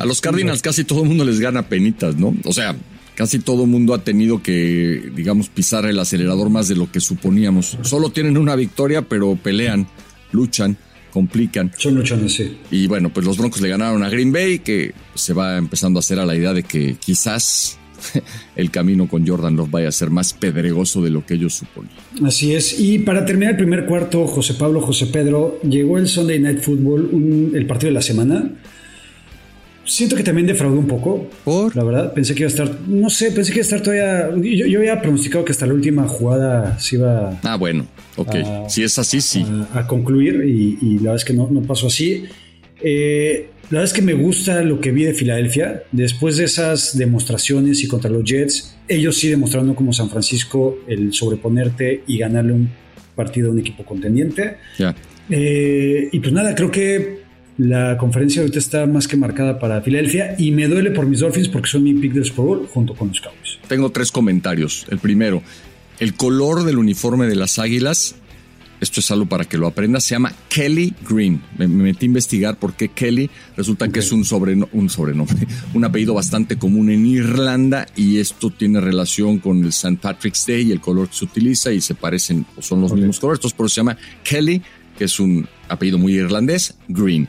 [0.00, 2.34] A los Cardinals casi todo el mundo les gana penitas, ¿no?
[2.44, 2.74] O sea,
[3.18, 7.00] casi todo el mundo ha tenido que, digamos, pisar el acelerador más de lo que
[7.00, 7.76] suponíamos.
[7.82, 9.88] Solo tienen una victoria, pero pelean,
[10.30, 10.76] luchan,
[11.10, 11.72] complican.
[11.76, 12.58] Son luchones, sí.
[12.70, 16.00] Y bueno, pues los Broncos le ganaron a Green Bay, que se va empezando a
[16.00, 17.76] hacer a la idea de que quizás
[18.54, 21.96] el camino con Jordan Love vaya a ser más pedregoso de lo que ellos suponían.
[22.24, 22.78] Así es.
[22.78, 27.50] Y para terminar el primer cuarto, José Pablo, José Pedro, llegó el Sunday Night Football,
[27.52, 28.52] el partido de la semana.
[29.88, 31.26] Siento que también defraudó un poco.
[31.44, 31.74] ¿Por?
[31.74, 32.70] La verdad, pensé que iba a estar.
[32.86, 34.30] No sé, pensé que iba a estar todavía.
[34.36, 37.40] Yo, había pronosticado que hasta la última jugada se iba.
[37.42, 37.86] Ah, bueno,
[38.16, 38.68] ok.
[38.68, 39.46] si es así, sí.
[39.72, 42.24] A, concluir y, la verdad es que no, no pasó así.
[42.82, 45.84] Eh, la verdad es que me gusta lo que vi de Filadelfia.
[45.90, 51.14] Después de esas demostraciones y contra los Jets, ellos sí demostraron como San Francisco el
[51.14, 52.70] sobreponerte y ganarle un
[53.14, 54.58] partido a un equipo contendiente.
[54.78, 54.94] Ya.
[55.30, 57.27] Eh, y pues nada, creo que
[57.58, 61.48] la conferencia ahorita está más que marcada para Filadelfia y me duele por mis Dolphins
[61.48, 63.58] porque son mi pick del Super Bowl junto con los Cowboys.
[63.66, 64.86] Tengo tres comentarios.
[64.90, 65.42] El primero,
[65.98, 68.14] el color del uniforme de las Águilas,
[68.80, 71.42] esto es algo para que lo aprendas, se llama Kelly Green.
[71.58, 74.24] Me, metí a investigar por qué Kelly, resulta que es un,
[74.72, 79.98] un sobrenombre, un apellido bastante común en Irlanda y esto tiene relación con el St.
[80.00, 83.18] Patrick's Day y el color que se utiliza y se parecen, o son los mismos
[83.18, 84.62] colores, entonces por eso se llama Kelly,
[84.96, 87.28] que es un apellido muy irlandés, Green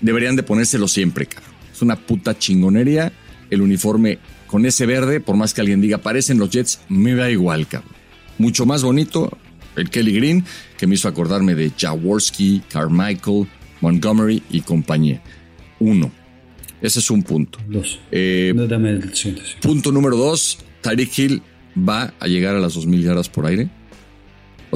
[0.00, 1.52] deberían de ponérselo siempre, cabrón.
[1.72, 3.12] Es una puta chingonería.
[3.50, 7.30] El uniforme con ese verde, por más que alguien diga, parecen los Jets, me da
[7.30, 7.92] igual, cabrón.
[8.38, 9.36] Mucho más bonito
[9.76, 10.44] el Kelly Green,
[10.78, 13.46] que me hizo acordarme de Jaworski, Carmichael,
[13.80, 15.22] Montgomery y compañía.
[15.78, 16.10] Uno.
[16.80, 17.58] Ese es un punto.
[17.68, 18.00] Dos.
[18.10, 19.12] Eh, dame el
[19.60, 20.58] Punto número dos.
[20.82, 21.42] Tyreek Hill
[21.76, 23.68] va a llegar a las dos mil yardas por aire.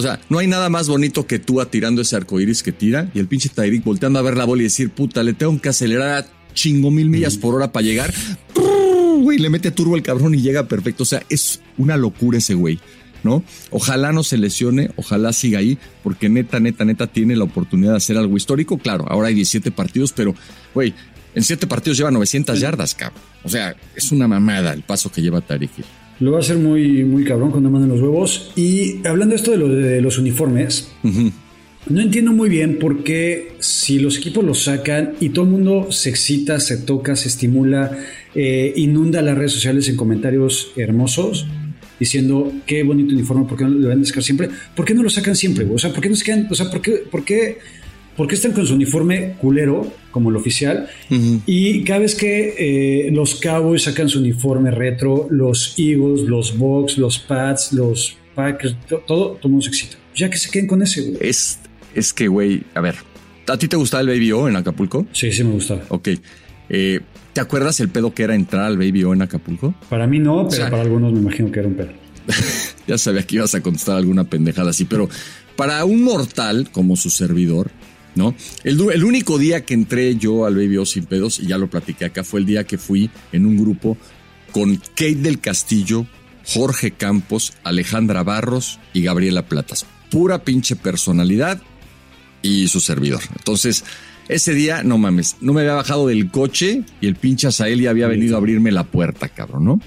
[0.00, 3.10] O sea, no hay nada más bonito que tú atirando ese arco iris que tira
[3.12, 5.68] y el pinche Tyreek volteando a ver la bola y decir, puta, le tengo que
[5.68, 8.14] acelerar a chingo mil millas por hora para llegar.
[8.54, 11.02] Güey, le mete turbo al cabrón y llega perfecto.
[11.02, 12.80] O sea, es una locura ese güey,
[13.22, 13.44] ¿no?
[13.68, 17.98] Ojalá no se lesione, ojalá siga ahí, porque neta, neta, neta tiene la oportunidad de
[17.98, 18.78] hacer algo histórico.
[18.78, 20.34] Claro, ahora hay 17 partidos, pero,
[20.72, 20.94] güey,
[21.34, 23.20] en 7 partidos lleva 900 yardas, cabrón.
[23.44, 25.72] O sea, es una mamada el paso que lleva Tyreek
[26.20, 28.52] lo va a hacer muy, muy cabrón cuando manden los huevos.
[28.54, 30.92] Y hablando esto de, lo, de los uniformes,
[31.88, 35.90] no entiendo muy bien por qué si los equipos los sacan y todo el mundo
[35.90, 37.98] se excita, se toca, se estimula,
[38.34, 41.46] eh, inunda las redes sociales en comentarios hermosos
[41.98, 44.48] diciendo qué bonito uniforme, ¿por qué no lo deben sacar siempre?
[44.74, 45.66] ¿Por qué no lo sacan siempre?
[45.70, 46.48] O sea, ¿por qué no se quedan?
[46.50, 47.58] O sea, ¿por qué, por qué
[48.16, 50.88] ¿por qué están con su uniforme culero, como el oficial?
[51.46, 56.98] Y cada vez que eh, los Cowboys sacan su uniforme retro, los Eagles, los Bucks,
[56.98, 59.96] los Pats, los Packers, todo, todo el mundo se excita.
[60.14, 61.16] Ya que se queden con ese, güey.
[61.20, 61.58] Es,
[61.94, 62.96] es que, güey, a ver,
[63.46, 65.06] ¿a ti te gustaba el Baby O en Acapulco?
[65.12, 65.82] Sí, sí me gustaba.
[65.88, 66.08] Ok.
[66.68, 67.00] Eh,
[67.32, 69.74] ¿Te acuerdas el pedo que era entrar al Baby O en Acapulco?
[69.88, 71.92] Para mí no, pero para algunos me imagino que era un pedo.
[72.86, 75.08] ya sabía que ibas a contestar alguna pendejada así, pero
[75.56, 77.70] para un mortal como su servidor,
[78.14, 78.34] ¿no?
[78.64, 81.68] El, el, único día que entré yo al Baby O sin pedos, y ya lo
[81.68, 83.96] platiqué acá, fue el día que fui en un grupo
[84.52, 86.06] con Kate del Castillo,
[86.44, 89.86] Jorge Campos, Alejandra Barros y Gabriela Platas.
[90.10, 91.62] Pura pinche personalidad
[92.42, 93.20] y su servidor.
[93.36, 93.84] Entonces,
[94.28, 97.90] ese día, no mames, no me había bajado del coche y el pinche Azael ya
[97.90, 99.80] había venido a abrirme la puerta, cabrón, ¿no?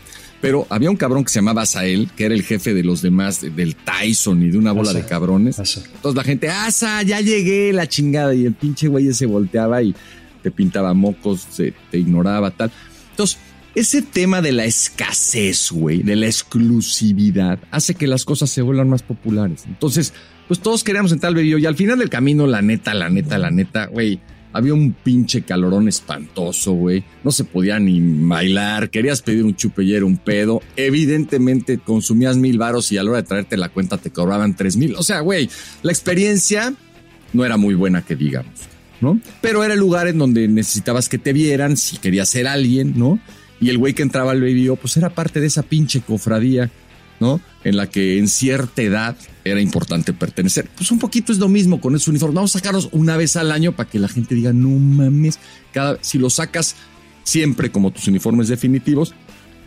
[0.44, 3.39] Pero había un cabrón que se llamaba Azael, que era el jefe de los demás,
[3.56, 5.58] del Tyson y de una bola de cabrones.
[5.58, 8.36] Entonces la gente, Asa, ya llegué, la chingada.
[8.36, 9.96] Y el pinche güey se volteaba y
[10.41, 12.74] te pintaba mocos, se, te ignoraba, tal.
[13.12, 13.38] Entonces,
[13.74, 18.89] ese tema de la escasez, güey, de la exclusividad, hace que las cosas se vuelvan
[18.89, 19.64] más populares.
[19.66, 20.14] Entonces,
[20.50, 23.38] pues todos queríamos entrar al video y al final del camino, la neta, la neta,
[23.38, 24.20] la neta, güey,
[24.54, 27.04] había un pinche calorón espantoso, güey.
[27.24, 28.89] No se podía ni bailar.
[28.89, 30.62] Querías pedir un chupellero, un pedo.
[30.76, 34.78] Evidentemente consumías mil varos y a la hora de traerte la cuenta te cobraban tres
[34.78, 34.95] mil.
[34.95, 35.49] O sea, güey,
[35.82, 36.74] la experiencia
[37.34, 38.54] no era muy buena que digamos,
[39.01, 39.20] ¿no?
[39.41, 43.20] Pero era el lugar en donde necesitabas que te vieran si querías ser alguien, ¿no?
[43.60, 46.70] Y el güey que entraba al baby, pues era parte de esa pinche cofradía
[47.64, 50.70] En la que en cierta edad era importante pertenecer.
[50.76, 52.36] Pues un poquito es lo mismo con esos uniformes.
[52.36, 55.40] Vamos a sacarlos una vez al año para que la gente diga, no mames,
[55.72, 56.76] cada, si lo sacas
[57.24, 59.14] siempre como tus uniformes definitivos,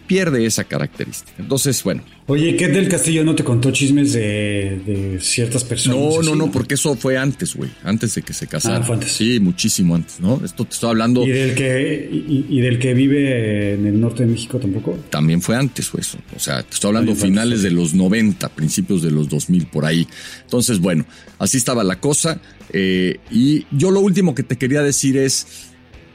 [0.06, 1.32] pierde esa característica.
[1.38, 2.02] Entonces, bueno.
[2.28, 5.98] Oye, ¿qué del Castillo no te contó chismes de, ciertas personas?
[5.98, 7.70] No, no, no, porque eso fue antes, güey.
[7.84, 8.82] Antes de que se casaran.
[8.82, 9.12] Ah, fue antes.
[9.12, 10.40] Sí, muchísimo antes, ¿no?
[10.44, 11.24] Esto te estoy hablando.
[11.24, 14.98] ¿Y del que, y, del que vive en el norte de México tampoco?
[15.10, 16.00] También fue antes, güey.
[16.00, 16.18] Eso.
[16.34, 20.08] O sea, te estoy hablando finales de los 90, principios de los 2000, por ahí.
[20.42, 21.04] Entonces, bueno,
[21.38, 22.40] así estaba la cosa.
[22.72, 25.46] Eh, y yo lo último que te quería decir es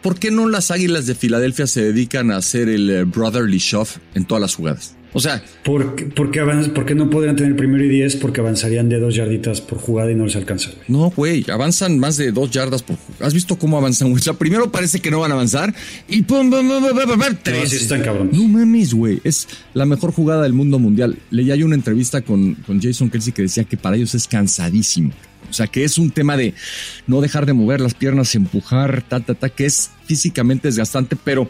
[0.02, 3.98] ¿por qué no las Águilas de Filadelfia se dedican a hacer el eh, brotherly shove
[4.16, 4.96] en todas las jugadas?
[5.14, 8.16] O sea, ¿por qué, por qué, no podrían tener primero y diez?
[8.16, 10.70] Porque avanzarían de dos yarditas por jugada y no les alcanza.
[10.88, 13.28] No, güey, avanzan más de dos yardas por jugada.
[13.28, 14.22] ¿Has visto cómo avanzan, güey?
[14.22, 15.74] O sea, primero parece que no van a avanzar
[16.08, 17.74] y pum, pum, pum, pum, pum, pum tres.
[17.74, 18.30] No, están cabrón.
[18.32, 19.20] No mames, güey.
[19.26, 21.18] Es la mejor jugada del mundo mundial.
[21.30, 25.12] Leí ahí una entrevista con, con Jason Kelsey que decía que para ellos es cansadísimo.
[25.52, 26.56] O sea, que es un tema de
[27.08, 31.50] no dejar de mover las piernas, empujar, ta, ta, ta, que es físicamente desgastante, pero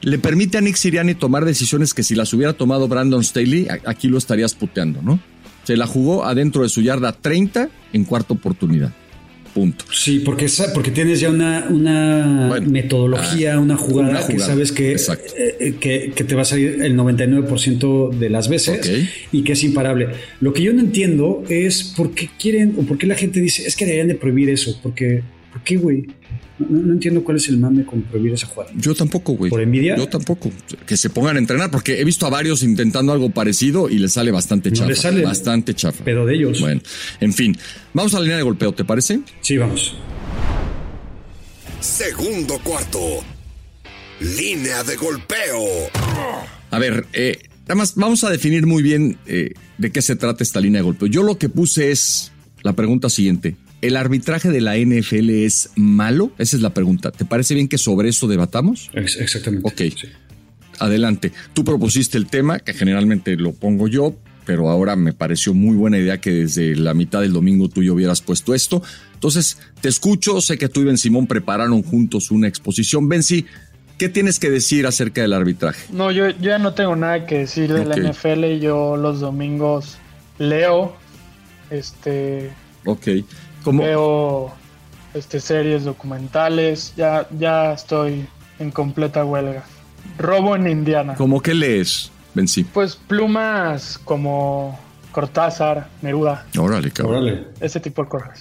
[0.00, 4.08] le permite a Nick Siriani tomar decisiones que si las hubiera tomado Brandon Staley, aquí
[4.08, 5.20] lo estarías puteando, ¿no?
[5.64, 8.92] Se la jugó adentro de su yarda 30 en cuarta oportunidad.
[9.58, 9.84] Punto.
[9.90, 15.74] Sí, porque, porque tienes ya una, una metodología, ah, una, jugada que sabes que, eh,
[15.80, 18.88] que, que, te va a salir el 99% de las veces
[19.32, 20.10] y que es imparable.
[20.40, 23.66] Lo que yo no entiendo es por qué quieren o por qué la gente dice
[23.66, 24.78] es que deberían de prohibir eso.
[24.80, 26.06] Porque, ¿Por qué, güey?
[26.58, 28.72] No, entiendo cuál es el mame con prohibir esa jugada.
[28.76, 29.50] Yo tampoco, güey.
[29.50, 29.96] ¿Por envidia?
[29.96, 30.50] Yo tampoco.
[30.86, 34.12] Que se pongan a entrenar, porque he visto a varios intentando algo parecido y les
[34.12, 34.94] sale bastante chafa.
[34.94, 36.04] sale bastante chafa.
[36.04, 36.60] Pero de ellos.
[36.60, 36.80] Bueno,
[37.20, 37.56] en fin.
[37.94, 39.20] Vamos a la línea de golpeo, ¿te parece?
[39.40, 39.94] Sí, vamos.
[41.80, 42.98] Segundo cuarto.
[44.20, 45.64] Línea de golpeo.
[46.70, 50.42] A ver, eh, nada más vamos a definir muy bien eh, de qué se trata
[50.42, 51.06] esta línea de golpeo.
[51.06, 52.32] Yo lo que puse es
[52.62, 53.56] la pregunta siguiente.
[53.80, 56.32] ¿El arbitraje de la NFL es malo?
[56.38, 57.12] Esa es la pregunta.
[57.12, 58.90] ¿Te parece bien que sobre eso debatamos?
[58.92, 59.68] Exactamente.
[59.68, 59.82] Ok.
[60.80, 61.32] Adelante.
[61.54, 65.98] Tú propusiste el tema, que generalmente lo pongo yo, pero ahora me pareció muy buena
[65.98, 68.82] idea que desde la mitad del domingo tú y yo hubieras puesto esto.
[69.14, 70.40] Entonces, te escucho.
[70.40, 73.08] Sé que tú y Ben Simón prepararon juntos una exposición.
[73.08, 73.46] Benzi,
[73.96, 75.86] ¿qué tienes que decir acerca del arbitraje?
[75.92, 78.58] No, yo, ya no tengo nada que decir de la NFL.
[78.60, 79.98] Yo los domingos
[80.38, 80.96] leo.
[81.70, 82.50] Este.
[82.84, 83.08] Ok.
[83.64, 84.52] Veo
[85.14, 88.26] este, series documentales, ya, ya estoy
[88.58, 89.64] en completa huelga.
[90.16, 91.14] Robo en Indiana.
[91.16, 92.64] ¿Cómo que lees, Benzi?
[92.64, 94.78] Pues plumas como
[95.12, 96.46] Cortázar, Neruda.
[96.58, 97.24] Órale, cabrón.
[97.24, 97.46] Órale.
[97.60, 98.40] Ese tipo de cosas.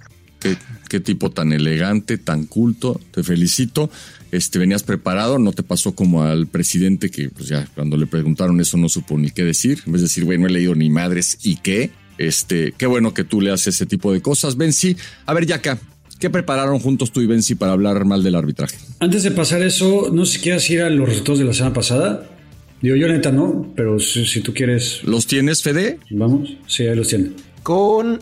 [0.90, 3.00] Qué, tipo tan elegante, tan culto.
[3.12, 3.90] Te felicito.
[4.32, 8.60] Este, venías preparado, no te pasó como al presidente que, pues ya, cuando le preguntaron
[8.60, 9.82] eso no supo ni qué decir.
[9.86, 11.92] En vez de decir, güey, no he leído ni madres y qué.
[12.18, 14.58] Este, qué bueno que tú le haces ese tipo de cosas.
[14.58, 15.80] Benzi, a ver, Yaka,
[16.20, 18.78] ¿qué prepararon juntos tú y Benzi para hablar mal del arbitraje?
[19.00, 21.74] Antes de pasar eso, no sé si quieres ir a los resultados de la semana
[21.74, 22.30] pasada.
[22.82, 25.04] Digo, yo neta no, pero si, tú quieres.
[25.04, 26.00] ¿Los tienes, Fede?
[26.12, 27.36] Vamos, sí, ahí los tienen.
[27.64, 28.20] Con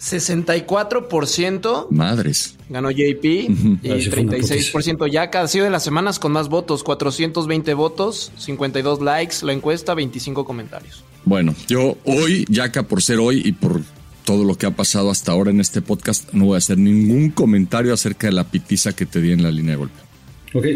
[0.00, 1.88] 64%.
[1.90, 2.56] Madres.
[2.70, 3.48] Ganó JP y
[3.88, 5.42] 36% Yaka.
[5.42, 10.46] Ha sido de las semanas con más votos, 420 votos, 52 likes, la encuesta, 25
[10.46, 11.04] comentarios.
[11.24, 13.82] Bueno, yo hoy, Yaka, por ser hoy y por
[14.24, 17.30] todo lo que ha pasado hasta ahora en este podcast, no voy a hacer ningún
[17.30, 20.00] comentario acerca de la pitiza que te di en la línea de golpe.
[20.54, 20.66] Ok,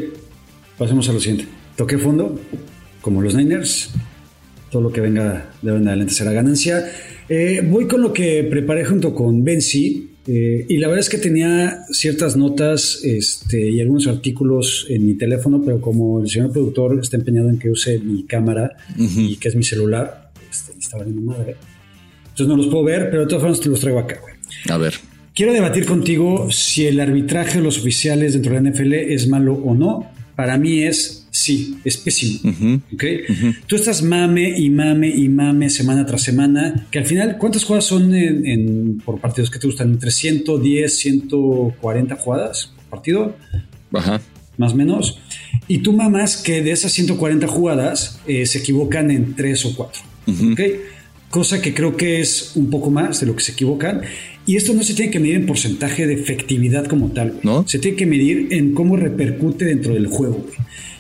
[0.79, 1.47] pasemos a lo siguiente.
[1.77, 2.39] Toqué fondo,
[3.01, 3.91] como los Niners.
[4.71, 6.85] Todo lo que venga de adelante será ganancia.
[7.29, 10.11] Eh, voy con lo que preparé junto con Benzi.
[10.27, 15.15] Eh, y la verdad es que tenía ciertas notas este, y algunos artículos en mi
[15.15, 19.49] teléfono, pero como el señor productor está empeñado en que use mi cámara y que
[19.49, 20.24] es mi celular,
[20.95, 21.57] estaba en madre.
[22.23, 24.35] Entonces no los puedo ver, pero de todas formas te los traigo acá, güey.
[24.71, 24.95] A ver.
[25.35, 29.55] Quiero debatir contigo si el arbitraje de los oficiales dentro de la NFL es malo
[29.55, 30.11] o no.
[30.37, 32.53] Para mí es sí, es pésimo.
[33.67, 37.87] Tú estás mame y mame y mame semana tras semana, que al final, ¿cuántas jugadas
[37.87, 39.91] son en, por partidos que te gustan?
[39.91, 43.37] ¿Entre 110, 140 jugadas por partido?
[43.93, 44.21] Ajá.
[44.57, 45.19] Más o menos.
[45.67, 50.14] Y tú mamas que de esas 140 jugadas eh, se equivocan en 3 o 4.
[51.31, 54.03] Cosa que creo que es un poco más de lo que se equivocan.
[54.47, 57.67] Y esto no se tiene que medir en porcentaje de efectividad como tal, ¿No?
[57.67, 60.47] Se tiene que medir en cómo repercute dentro del juego.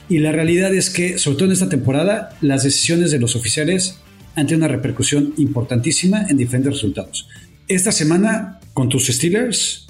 [0.08, 3.98] Y la realidad es que, sobre todo en esta temporada, las decisiones de los oficiales
[4.34, 7.28] han tenido una repercusión importantísima en diferentes resultados.
[7.68, 9.86] Esta semana, con tus Steelers,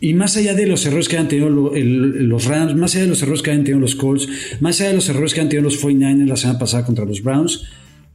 [0.00, 3.22] y más allá de los errores que han tenido los Rams, más allá de los
[3.22, 4.28] errores que han tenido los Colts,
[4.60, 7.22] más allá de los errores que han tenido los 49ers la semana pasada contra los
[7.22, 7.62] Browns,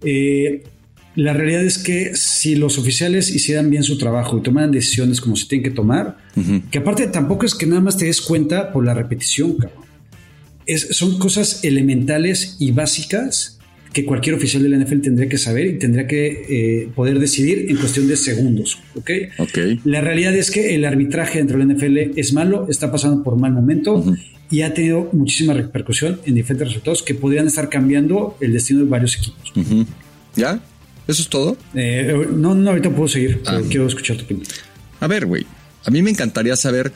[0.03, 0.63] eh,
[1.15, 5.35] la realidad es que si los oficiales hicieran bien su trabajo y tomaran decisiones como
[5.35, 6.17] se tienen que tomar,
[6.71, 9.83] que aparte tampoco es que nada más te des cuenta por la repetición, cabrón.
[10.91, 13.58] son cosas elementales y básicas
[13.93, 17.65] que cualquier oficial de la NFL tendría que saber y tendría que eh, poder decidir
[17.69, 18.79] en cuestión de segundos.
[18.95, 19.09] ¿ok?
[19.83, 23.37] La realidad es que el arbitraje dentro de la NFL es malo, está pasando por
[23.37, 24.03] mal momento
[24.51, 28.85] y ha tenido muchísima repercusión en diferentes resultados que podrían estar cambiando el destino de
[28.85, 29.53] varios equipos.
[30.35, 30.61] ¿Ya?
[31.07, 31.57] ¿Eso es todo?
[31.73, 33.41] Eh, no, no, ahorita puedo seguir.
[33.47, 33.59] Ah.
[33.67, 34.45] Quiero escuchar tu opinión.
[34.99, 35.45] A ver, güey.
[35.85, 36.91] A mí me encantaría saber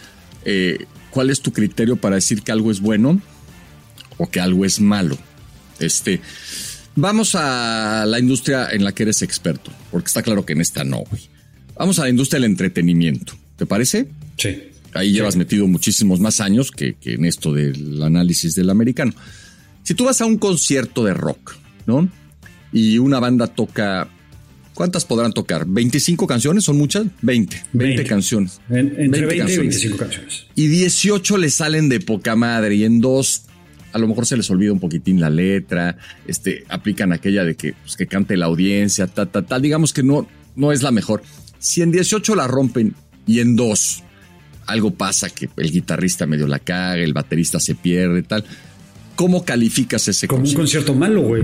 [0.46, 3.20] eh, cuál es tu criterio para decir que algo es bueno
[4.18, 5.18] o que algo es malo.
[5.80, 6.22] Este.
[6.96, 10.84] Vamos a la industria en la que eres experto, porque está claro que en esta
[10.84, 11.24] no, güey.
[11.76, 13.34] Vamos a la industria del entretenimiento.
[13.56, 14.08] ¿Te parece?
[14.38, 14.64] Sí.
[14.94, 19.14] Ahí llevas metido muchísimos más años que, que en esto del análisis del americano.
[19.82, 21.56] Si tú vas a un concierto de rock,
[21.88, 22.08] ¿no?
[22.74, 24.10] y una banda toca
[24.74, 25.68] ¿Cuántas podrán tocar?
[25.68, 26.64] ¿25 canciones?
[26.64, 27.06] ¿Son muchas?
[27.22, 27.64] 20.
[27.74, 28.60] 20, canciones.
[28.72, 30.48] entre 20, y 25 canciones.
[30.56, 33.44] Y 18 le salen de poca madre y en dos
[33.94, 37.74] a lo mejor se les olvida un poquitín la letra, este, aplican aquella de que,
[37.74, 39.62] pues, que cante la audiencia, tal, tal, tal.
[39.62, 41.22] Digamos que no, no es la mejor.
[41.60, 44.04] Si en 18 la rompen y en dos
[44.66, 48.44] algo pasa que el guitarrista medio la caga, el baterista se pierde, tal,
[49.16, 51.44] ¿cómo calificas ese Como un concierto malo, güey.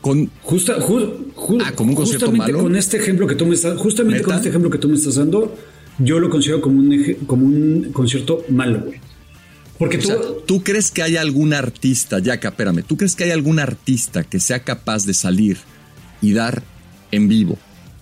[0.00, 2.62] Con Justa, ah, como un concierto malo.
[2.62, 5.16] Con este ejemplo que tú me estás, justamente con este ejemplo que tú me estás
[5.16, 5.54] dando,
[5.98, 9.00] yo lo considero como un, como un concierto malo, güey.
[9.80, 10.10] Porque tú,
[10.46, 14.24] tú crees que hay algún artista, ya que espérame, ¿tú crees que hay algún artista
[14.24, 15.56] que sea capaz de salir
[16.20, 16.62] y dar
[17.10, 17.58] en vivo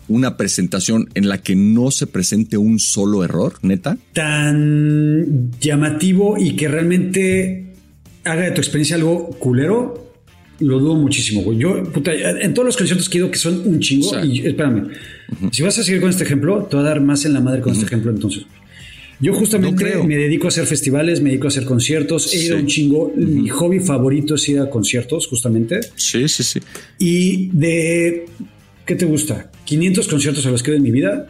[0.09, 3.97] una presentación en la que no se presente un solo error, neta?
[4.13, 7.75] Tan llamativo y que realmente
[8.25, 10.13] haga de tu experiencia algo culero,
[10.59, 11.59] lo dudo muchísimo, güey.
[11.59, 14.89] Yo, puta, en todos los conciertos que he ido, que son un chingo, y espérame,
[15.53, 17.61] si vas a seguir con este ejemplo, te voy a dar más en la madre
[17.61, 18.47] con este ejemplo entonces.
[19.21, 22.67] Yo justamente me dedico a hacer festivales, me dedico a hacer conciertos, he ido un
[22.67, 23.13] chingo.
[23.17, 25.81] Mi hobby favorito es ir a conciertos, justamente.
[25.97, 26.61] Sí, sí, sí.
[26.99, 28.27] Y de,
[28.87, 29.51] ¿qué te gusta?
[29.65, 31.29] 500 conciertos a los que he ido en mi vida,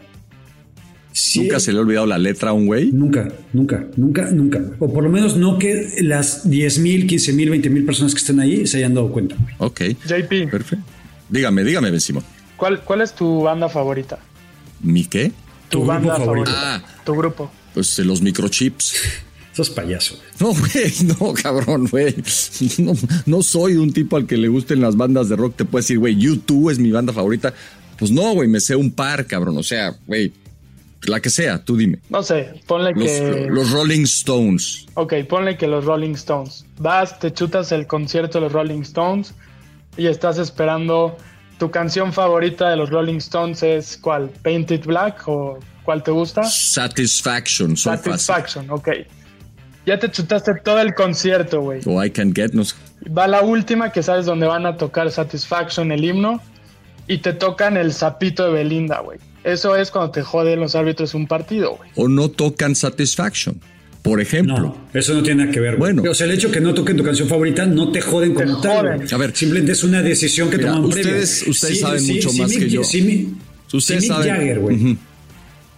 [1.35, 2.91] ¿Nunca se le ha olvidado la letra a un güey?
[2.91, 4.61] Nunca, nunca, nunca, nunca.
[4.79, 8.19] O por lo menos no que las 10 mil, 15 mil, 20 mil personas que
[8.19, 9.35] estén ahí se hayan dado cuenta.
[9.57, 9.81] Ok.
[10.05, 10.49] JP.
[10.49, 10.85] Perfecto.
[11.29, 11.99] Dígame, dígame, Ben
[12.55, 14.19] ¿Cuál, ¿Cuál es tu banda favorita?
[14.81, 15.31] ¿Mi qué?
[15.69, 16.51] Tu, banda favorita.
[16.53, 17.51] Ah, tu grupo.
[17.73, 18.93] Pues eh, los microchips.
[19.53, 20.17] Sos payaso.
[20.39, 22.15] No, güey, no, cabrón, güey.
[22.77, 22.93] No,
[23.25, 25.55] no, soy un tipo al que le gusten las bandas de rock.
[25.57, 27.53] Te puedo decir, güey, YouTube es mi banda favorita.
[27.97, 29.57] Pues no, güey, me sé un par, cabrón.
[29.57, 30.31] O sea, güey,
[31.03, 31.99] la que sea, tú dime.
[32.09, 33.47] No sé, ponle que.
[33.49, 34.85] Los Rolling Stones.
[34.95, 36.65] Ok, ponle que los Rolling Stones.
[36.77, 39.33] Vas, te chutas el concierto de los Rolling Stones
[39.97, 41.17] y estás esperando.
[41.59, 44.29] ¿Tu canción favorita de los Rolling Stones es cuál?
[44.43, 46.43] ¿Painted Black o cuál te gusta?
[46.45, 47.75] Satisfaction.
[47.75, 48.89] Satisfaction, ok.
[49.85, 51.81] Ya te chutaste todo el concierto, güey.
[51.85, 52.51] O I Can Get.
[53.15, 56.41] Va la última que sabes dónde van a tocar Satisfaction, el himno,
[57.07, 59.19] y te tocan el sapito de Belinda, güey.
[59.43, 61.89] Eso es cuando te joden los árbitros un partido, güey.
[61.95, 63.59] O no tocan Satisfaction.
[64.01, 64.57] Por ejemplo.
[64.57, 65.75] No, eso no tiene nada que ver.
[65.75, 68.61] Bueno, o sea, el hecho que no toquen tu canción favorita no te joden como
[68.61, 69.05] tal.
[69.11, 72.83] A ver, simplemente es una decisión que toman ustedes, Ustedes saben mucho más que yo.
[72.83, 73.35] Si, Mick
[74.09, 74.97] Jagger, güey.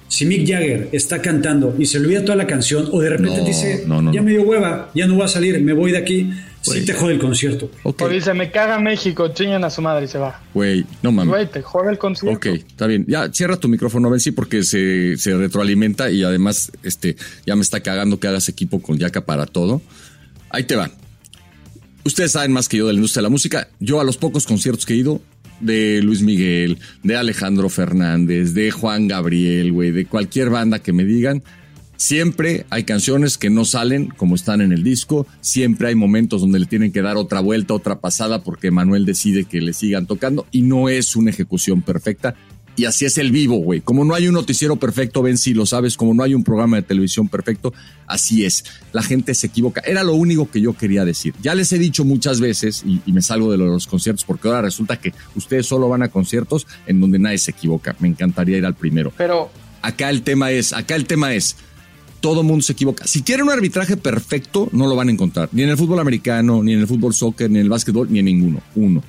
[0.07, 3.85] Si Mick Jagger está cantando y se olvida toda la canción, o de repente dice,
[4.11, 6.31] ya me dio hueva, ya no voy a salir, me voy de aquí.
[6.61, 7.71] Sí te jode el concierto.
[7.83, 10.41] O dice, me caga México, chingan a su madre y se va.
[10.53, 11.29] Güey, no mames.
[11.29, 12.37] Güey, te jode el concierto.
[12.37, 13.05] Ok, está bien.
[13.07, 17.55] Ya, cierra tu micrófono, a ver si porque se, se retroalimenta y además este ya
[17.55, 19.81] me está cagando que hagas equipo con Yaka para todo.
[20.49, 20.91] Ahí te va.
[22.03, 23.67] Ustedes saben más que yo de la industria de la música.
[23.79, 25.21] Yo a los pocos conciertos que he ido,
[25.59, 31.05] de Luis Miguel, de Alejandro Fernández, de Juan Gabriel, güey, de cualquier banda que me
[31.05, 31.43] digan,
[32.01, 36.57] Siempre hay canciones que no salen como están en el disco, siempre hay momentos donde
[36.57, 40.47] le tienen que dar otra vuelta, otra pasada porque Manuel decide que le sigan tocando
[40.49, 42.33] y no es una ejecución perfecta.
[42.75, 43.81] Y así es el vivo, güey.
[43.81, 46.77] Como no hay un noticiero perfecto, ven si lo sabes, como no hay un programa
[46.77, 47.71] de televisión perfecto,
[48.07, 48.63] así es.
[48.93, 49.83] La gente se equivoca.
[49.85, 51.35] Era lo único que yo quería decir.
[51.43, 54.63] Ya les he dicho muchas veces, y, y me salgo de los conciertos, porque ahora
[54.63, 57.95] resulta que ustedes solo van a conciertos en donde nadie se equivoca.
[57.99, 59.13] Me encantaría ir al primero.
[59.15, 59.51] Pero
[59.83, 61.57] acá el tema es, acá el tema es,
[62.21, 63.05] todo mundo se equivoca.
[63.05, 65.49] Si quieren un arbitraje perfecto, no lo van a encontrar.
[65.51, 68.19] Ni en el fútbol americano, ni en el fútbol soccer, ni en el básquetbol, ni
[68.19, 68.61] en ninguno.
[68.75, 69.03] Uno.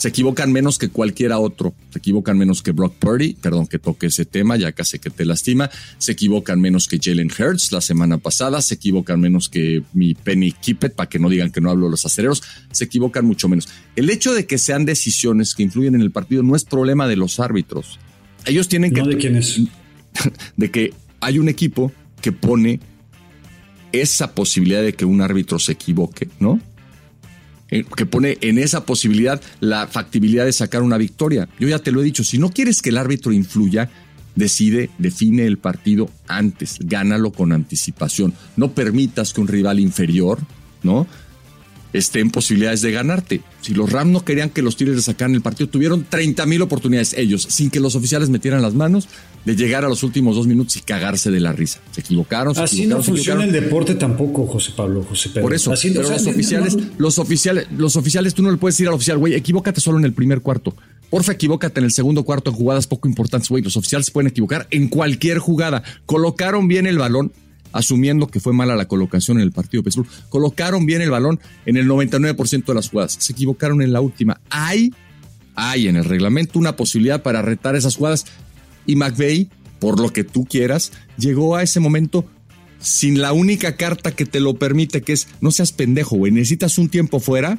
[0.00, 1.74] Se equivocan menos que cualquiera otro.
[1.90, 5.26] Se equivocan menos que Brock Purdy, perdón que toque ese tema, ya casi que te
[5.26, 5.68] lastima.
[5.98, 8.62] Se equivocan menos que Jalen Hurts la semana pasada.
[8.62, 11.90] Se equivocan menos que mi Penny Kippet, para que no digan que no hablo de
[11.90, 12.42] los acereros.
[12.72, 13.68] Se equivocan mucho menos.
[13.94, 17.16] El hecho de que sean decisiones que influyen en el partido no es problema de
[17.16, 17.98] los árbitros.
[18.46, 19.02] Ellos tienen que.
[19.02, 19.60] De quién es.
[20.56, 22.80] De que hay un equipo que pone
[23.92, 26.60] esa posibilidad de que un árbitro se equivoque, ¿no?
[27.70, 31.48] Eh, que pone en esa posibilidad la factibilidad de sacar una victoria.
[31.58, 33.90] Yo ya te lo he dicho, si no quieres que el árbitro influya,
[34.34, 38.34] decide, define el partido antes, gánalo con anticipación.
[38.56, 40.38] No permitas que un rival inferior,
[40.82, 41.06] ¿no?
[41.92, 43.40] Esté en posibilidades de ganarte.
[43.60, 47.14] Si los Rams no querían que los Tigres sacaran el partido, tuvieron 30 mil oportunidades
[47.16, 49.08] ellos, sin que los oficiales metieran las manos,
[49.44, 51.80] de llegar a los últimos dos minutos y cagarse de la risa.
[51.92, 52.54] Se equivocaron.
[52.54, 55.42] Se Así equivocaron, no funciona el deporte tampoco, José Pablo, José Pedro.
[55.42, 58.50] Por eso, Así, pero o sea, los oficiales, no- los oficiales, los oficiales, tú no
[58.50, 60.74] le puedes decir al oficial, güey, equivócate solo en el primer cuarto.
[61.08, 63.64] Porfa, equivócate en el segundo cuarto en jugadas poco importantes, güey.
[63.64, 65.82] Los oficiales se pueden equivocar en cualquier jugada.
[66.06, 67.32] Colocaron bien el balón,
[67.72, 70.08] asumiendo que fue mala la colocación en el partido Pittsburgh.
[70.28, 73.16] Colocaron bien el balón en el 99% de las jugadas.
[73.18, 74.40] Se equivocaron en la última.
[74.50, 74.92] Hay,
[75.54, 78.26] hay en el reglamento una posibilidad para retar esas jugadas.
[78.86, 79.48] Y McVeigh,
[79.78, 82.24] por lo que tú quieras, llegó a ese momento
[82.80, 86.32] sin la única carta que te lo permite, que es no seas pendejo, güey.
[86.32, 87.58] Necesitas un tiempo fuera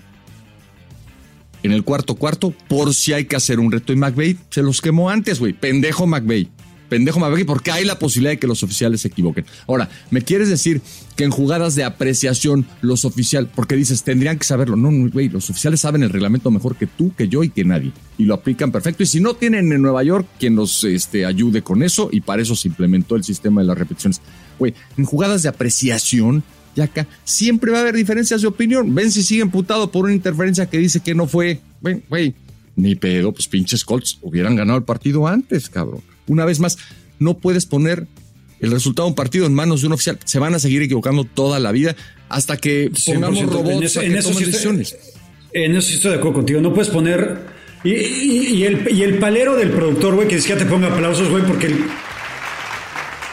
[1.64, 3.94] en el cuarto cuarto por si hay que hacer un reto.
[3.94, 5.54] Y McVeigh se los quemó antes, güey.
[5.54, 6.50] Pendejo McVeigh.
[6.92, 9.46] Pendejo McVeigh, porque hay la posibilidad de que los oficiales se equivoquen.
[9.66, 10.82] Ahora, ¿me quieres decir
[11.16, 14.76] que en jugadas de apreciación los oficiales, porque dices, tendrían que saberlo?
[14.76, 17.64] No, no, güey, los oficiales saben el reglamento mejor que tú, que yo y que
[17.64, 17.94] nadie.
[18.18, 19.04] Y lo aplican perfecto.
[19.04, 22.42] Y si no tienen en Nueva York quien los este, ayude con eso, y para
[22.42, 24.20] eso se implementó el sistema de las repeticiones.
[24.60, 26.44] Güey, en jugadas de apreciación,
[26.76, 28.94] y acá siempre va a haber diferencias de opinión.
[28.94, 31.62] Ven si sigue emputado por una interferencia que dice que no fue.
[31.80, 32.36] Güey, güey,
[32.76, 36.02] ni pedo, pues pinches Colts hubieran ganado el partido antes, cabrón.
[36.28, 36.78] Una vez más,
[37.20, 38.08] no puedes poner
[38.60, 40.20] el resultado de un partido en manos de un oficial.
[40.26, 41.96] Se van a seguir equivocando toda la vida
[42.30, 43.06] hasta que 100%.
[43.14, 44.98] pongamos En robots eso- a en que eso tomen sí estoy- decisiones.
[45.54, 46.62] En eso sí estoy de acuerdo contigo.
[46.62, 47.40] No puedes poner.
[47.84, 50.88] Y, y- y el, y el palero del productor, güey, que ni siquiera te ponga
[50.94, 51.78] aplausos, güey, porque el.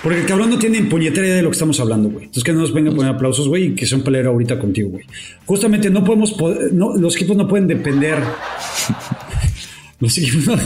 [0.03, 2.27] Porque el cabrón no tiene puñetera idea de lo que estamos hablando, güey.
[2.27, 4.59] Entonces que no nos venga a poner aplausos, güey, y que sea un palero ahorita
[4.59, 5.05] contigo, güey.
[5.45, 6.35] Justamente no podemos.
[6.73, 8.23] no, los equipos no pueden depender.
[10.01, 10.57] Los equipos, no,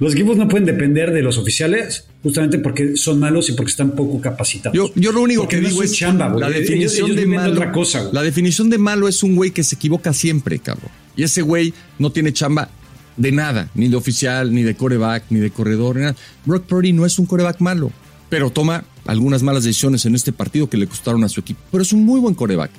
[0.00, 3.92] los equipos no pueden depender de los oficiales justamente porque son malos y porque están
[3.92, 4.76] poco capacitados.
[4.76, 7.52] Yo, yo lo único Porque que no digo es chamba, la definición ellos de malo.
[7.52, 8.12] otra cosa, güey.
[8.12, 10.90] la definición de malo es un güey que se equivoca siempre, cabrón.
[11.16, 12.68] Y ese güey no tiene chamba
[13.16, 16.16] de nada, ni de oficial, ni de coreback, ni de corredor, ni nada.
[16.44, 17.90] Brock Purdy no es un coreback malo,
[18.28, 21.60] pero toma algunas malas decisiones en este partido que le costaron a su equipo.
[21.70, 22.70] Pero es un muy buen coreback.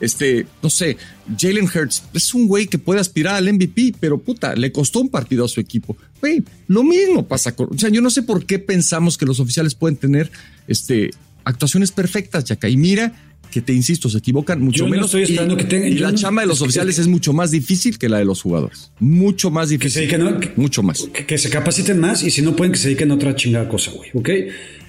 [0.00, 0.96] Este, no sé,
[1.38, 5.08] Jalen Hurts es un güey que puede aspirar al MVP, pero puta, le costó un
[5.08, 5.96] partido a su equipo.
[6.20, 7.68] Güey, lo mismo pasa con.
[7.74, 10.30] O sea, yo no sé por qué pensamos que los oficiales pueden tener
[10.68, 11.10] este,
[11.44, 12.68] actuaciones perfectas, Yaka.
[12.68, 15.06] Y mira que te insisto, se equivocan mucho Yo no menos.
[15.06, 17.06] estoy esperando y, que tengan- y la no- chamba de los es que- oficiales es
[17.06, 18.90] mucho más difícil que la de los jugadores.
[18.98, 19.92] Mucho más que difícil.
[19.92, 21.08] se dediquen a- que- mucho más.
[21.14, 23.66] que, que se capaciten más y si no pueden que se dediquen a otra chingada
[23.68, 24.28] cosa, güey, ¿ok?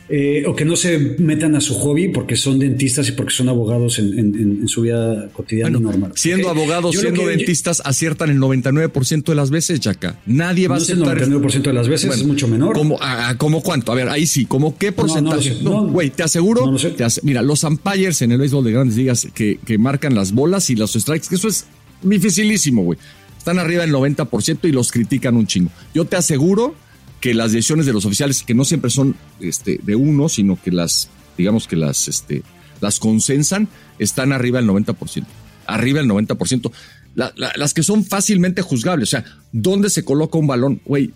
[0.10, 3.50] Eh, o que no se metan a su hobby porque son dentistas y porque son
[3.50, 6.12] abogados en, en- en- en su vida cotidiana Bueno, normal.
[6.16, 10.18] siendo abogados, Yo siendo que- dentistas, aciertan el 99% de las veces, Yaka.
[10.26, 11.18] Nadie va No a es el aceptar.
[11.28, 12.74] 99% de las veces, es mucho menor.
[12.74, 13.92] ¿Cómo, a- a- ¿Cómo cuánto?
[13.92, 15.58] A ver, ahí sí, ¿cómo qué porcentaje?
[15.62, 16.66] No, No, güey, te aseguro.
[16.66, 16.92] no lo sé.
[16.92, 20.70] te mira, los umpires en el béisbol de grandes ligas que, que marcan las bolas
[20.70, 21.66] y los strikes, que eso es
[22.02, 22.98] dificilísimo, güey.
[23.38, 25.70] Están arriba del 90% y los critican un chingo.
[25.94, 26.76] Yo te aseguro
[27.20, 30.72] que las decisiones de los oficiales, que no siempre son este, de uno, sino que
[30.72, 32.44] las, digamos que las, este,
[32.82, 33.68] las consensan,
[34.00, 35.26] están arriba del 90%.
[35.66, 36.72] arriba del 90%.
[37.16, 40.82] las que son fácilmente juzgables, o sea, ¿dónde se coloca un balón?
[40.86, 41.12] Güey,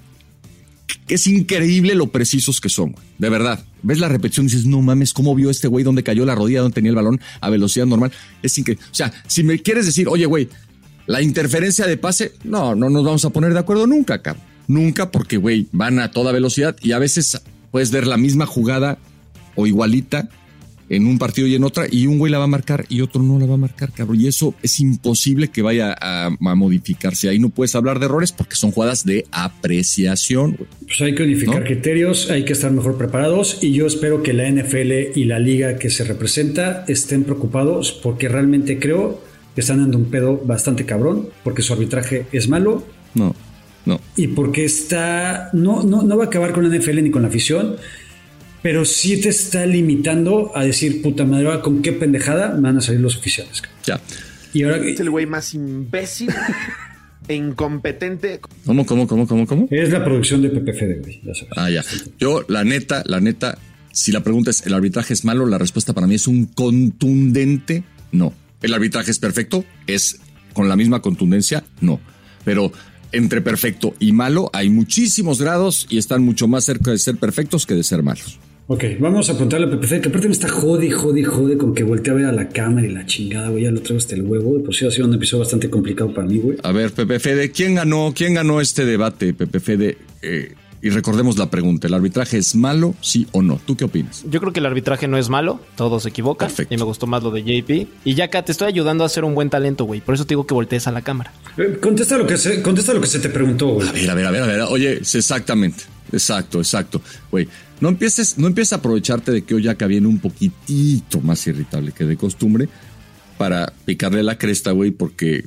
[1.07, 3.63] es increíble lo precisos que son, de verdad.
[3.83, 6.75] Ves la repetición dices, no mames, ¿cómo vio este güey dónde cayó la rodilla, dónde
[6.75, 8.11] tenía el balón a velocidad normal?
[8.41, 8.83] Es increíble.
[8.91, 10.49] O sea, si me quieres decir, oye, güey,
[11.07, 14.50] la interferencia de pase, no, no nos vamos a poner de acuerdo nunca, cabrón.
[14.71, 17.41] Nunca porque, güey, van a toda velocidad y a veces
[17.71, 18.97] puedes ver la misma jugada
[19.55, 20.29] o igualita
[20.87, 23.21] en un partido y en otra, y un güey la va a marcar y otro
[23.21, 24.21] no la va a marcar, cabrón.
[24.21, 27.27] Y eso es imposible que vaya a, modificarse.
[27.27, 30.57] Ahí no puedes hablar de errores porque son jugadas de apreciación.
[30.85, 34.49] Pues hay que unificar criterios, hay que estar mejor preparados y yo espero que la
[34.49, 39.21] NFL y la liga que se representa estén preocupados porque realmente creo
[39.53, 42.85] que están dando un pedo bastante cabrón porque su arbitraje es malo.
[43.15, 43.35] No.
[43.85, 43.99] No.
[44.15, 45.49] Y porque está.
[45.53, 47.77] No, no, no va a acabar con la NFL ni con la afición
[48.61, 53.01] pero sí te está limitando a decir, puta madre, ¿con qué pendejada van a salir
[53.01, 53.61] los oficiales?
[53.85, 53.99] Ya.
[54.53, 56.29] Y ahora es el güey más imbécil
[57.27, 58.39] e incompetente.
[58.65, 59.67] ¿Cómo, cómo, cómo, cómo, cómo?
[59.71, 61.21] Es la producción de PPFD, güey.
[61.23, 61.53] Ya sabes.
[61.55, 61.83] Ah, ya.
[62.19, 63.57] Yo, la neta, la neta,
[63.91, 65.47] si la pregunta es, ¿el arbitraje es malo?
[65.47, 68.33] La respuesta para mí es un contundente no.
[68.61, 69.65] ¿El arbitraje es perfecto?
[69.87, 70.19] Es
[70.53, 71.99] con la misma contundencia, no.
[72.43, 72.71] Pero
[73.11, 77.65] entre perfecto y malo hay muchísimos grados y están mucho más cerca de ser perfectos
[77.65, 78.39] que de ser malos.
[78.67, 81.83] Ok, vamos a apuntarle a PPC, que aparte me está jode, jode, jode con que
[81.83, 84.21] voltea a ver a la cámara y la chingada, güey, ya lo traigo hasta el
[84.21, 84.63] huevo.
[84.63, 86.57] Por si ha sido un episodio bastante complicado para mí, güey.
[86.63, 89.97] A ver, PPFD, ¿quién ganó, quién ganó este debate, PPFD?
[90.21, 93.59] Eh, y recordemos la pregunta, ¿el arbitraje es malo, sí o no?
[93.65, 94.23] ¿Tú qué opinas?
[94.29, 96.47] Yo creo que el arbitraje no es malo, todos se equivocan.
[96.47, 96.73] Perfecto.
[96.73, 97.87] Y me gustó más lo de JP.
[98.03, 100.01] Y ya acá te estoy ayudando a hacer un buen talento, güey.
[100.01, 101.31] Por eso te digo que voltees a la cámara.
[101.57, 103.89] Eh, contesta, lo que se, contesta lo que se te preguntó, güey.
[103.89, 104.61] A ver, a ver, a ver, a ver.
[104.61, 105.83] Oye, exactamente.
[106.11, 107.01] Exacto, exacto.
[107.29, 107.47] Güey,
[107.79, 111.91] no empieces, no empieces a aprovecharte de que hoy acá viene un poquitito más irritable
[111.91, 112.69] que de costumbre
[113.37, 115.45] para picarle la cresta, güey, porque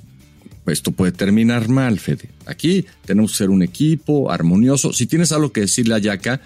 [0.66, 2.28] esto puede terminar mal, Fede.
[2.46, 4.92] Aquí tenemos que ser un equipo armonioso.
[4.92, 6.40] Si tienes algo que decirle a Yaka,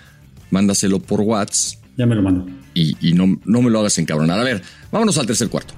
[0.51, 1.79] mándaselo por WhatsApp.
[1.97, 2.47] Ya me lo mando.
[2.75, 4.39] Y, no, no me lo hagas encabronar.
[4.39, 4.63] A ver,
[4.93, 5.75] vámonos al tercer cuarto.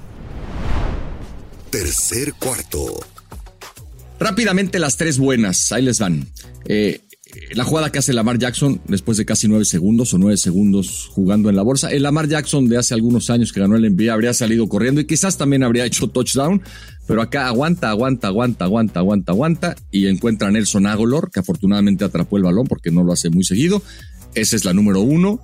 [1.70, 3.00] Tercer cuarto.
[4.18, 5.72] Rápidamente las tres buenas.
[5.72, 6.26] Ahí les van.
[6.66, 7.09] Eh, eh,
[7.54, 11.48] la jugada que hace Lamar Jackson después de casi nueve segundos o nueve segundos jugando
[11.50, 11.90] en la bolsa.
[11.90, 15.06] El Lamar Jackson de hace algunos años que ganó el NBA habría salido corriendo y
[15.06, 16.62] quizás también habría hecho touchdown,
[17.06, 22.04] pero acá aguanta, aguanta, aguanta, aguanta, aguanta, aguanta y encuentra a Nelson Agolor, que afortunadamente
[22.04, 23.82] atrapó el balón porque no lo hace muy seguido.
[24.34, 25.40] Esa es la número uno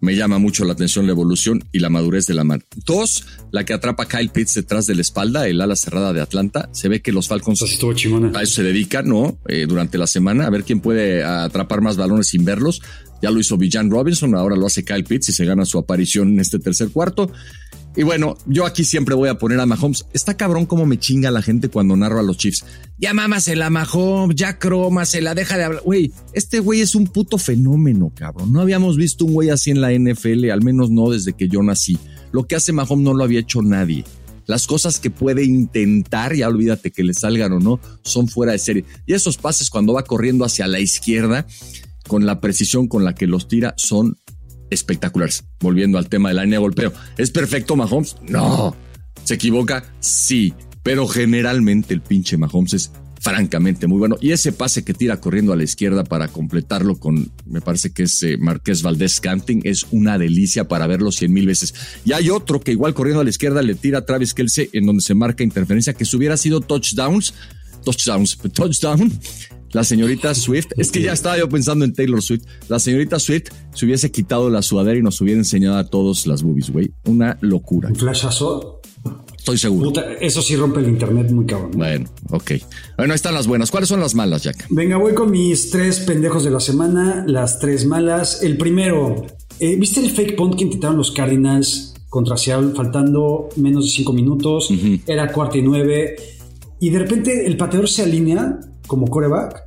[0.00, 2.62] me llama mucho la atención la evolución y la madurez de la mano.
[2.84, 6.20] Dos, la que atrapa a Kyle Pitts detrás de la espalda, el ala cerrada de
[6.20, 6.68] Atlanta.
[6.72, 9.38] Se ve que los Falcons a eso se dedican, ¿no?
[9.48, 12.80] Eh, durante la semana, a ver quién puede atrapar más balones sin verlos.
[13.22, 16.28] Ya lo hizo Villan Robinson, ahora lo hace Kyle Pitts y se gana su aparición
[16.28, 17.30] en este tercer cuarto.
[17.96, 20.04] Y bueno, yo aquí siempre voy a poner a Mahomes.
[20.12, 22.64] Está cabrón como me chinga la gente cuando narro a los Chiefs.
[22.98, 24.58] Ya mámasela, Mahomes, ya
[25.22, 25.82] la deja de hablar.
[25.82, 28.52] Güey, este güey es un puto fenómeno, cabrón.
[28.52, 31.62] No habíamos visto un güey así en la NFL, al menos no desde que yo
[31.62, 31.98] nací.
[32.32, 34.04] Lo que hace Mahomes no lo había hecho nadie.
[34.44, 38.58] Las cosas que puede intentar, ya olvídate que le salgan o no, son fuera de
[38.58, 38.84] serie.
[39.06, 41.46] Y esos pases cuando va corriendo hacia la izquierda,
[42.06, 44.16] con la precisión con la que los tira, son
[44.70, 45.44] espectaculares.
[45.60, 46.92] Volviendo al tema de la de golpeo.
[47.16, 48.16] ¿Es perfecto Mahomes?
[48.28, 48.76] No.
[49.24, 49.84] ¿Se equivoca?
[50.00, 50.54] Sí.
[50.82, 54.16] Pero generalmente el pinche Mahomes es francamente muy bueno.
[54.20, 58.04] Y ese pase que tira corriendo a la izquierda para completarlo con, me parece que
[58.04, 61.74] es eh, Marqués Valdés Canting, es una delicia para verlo cien mil veces.
[62.04, 64.86] Y hay otro que igual corriendo a la izquierda le tira a Travis Kelsey en
[64.86, 67.34] donde se marca interferencia, que si hubiera sido touchdowns,
[67.84, 69.12] touchdowns, touchdown,
[69.76, 73.50] la señorita Swift, es que ya estaba yo pensando en Taylor Swift, la señorita Swift
[73.74, 76.92] se hubiese quitado la sudadera y nos hubiera enseñado a todos las boobies, güey.
[77.04, 77.90] Una locura.
[77.90, 78.80] ¿Un flashazo?
[79.36, 79.92] Estoy seguro.
[80.18, 81.72] eso sí rompe el internet muy cabrón.
[81.72, 82.52] Bueno, ok.
[82.96, 83.70] Bueno, ahí están las buenas.
[83.70, 84.66] ¿Cuáles son las malas, Jack?
[84.70, 88.42] Venga, voy con mis tres pendejos de la semana, las tres malas.
[88.42, 89.26] El primero,
[89.60, 94.14] eh, ¿viste el fake punt que intentaron los Cardinals contra Seattle faltando menos de cinco
[94.14, 94.70] minutos?
[95.06, 96.16] Era cuarta y nueve.
[96.80, 99.65] Y de repente el pateador se alinea como coreback.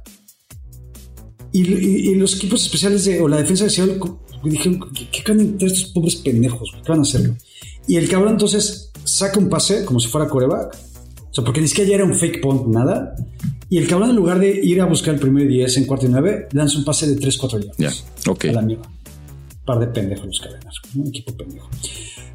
[1.51, 3.99] Y, los equipos especiales de, o la defensa de Seattle
[4.43, 6.71] dijeron, ¿qué, van a estos pobres pendejos?
[6.83, 7.33] ¿Qué van a hacer?
[7.87, 10.75] Y el cabrón entonces saca un pase como si fuera coreback.
[11.31, 13.15] O sea, porque ni siquiera ya era un fake punt, nada.
[13.69, 16.09] Y el cabrón en lugar de ir a buscar el primer 10 en cuarto y
[16.09, 17.77] 9, lanza un pase de 3-4 yardas.
[17.77, 18.45] Ya, ok.
[18.45, 18.89] A la mierda.
[19.65, 20.75] Par de pendejos los cadenas.
[20.95, 21.69] Un equipo pendejo.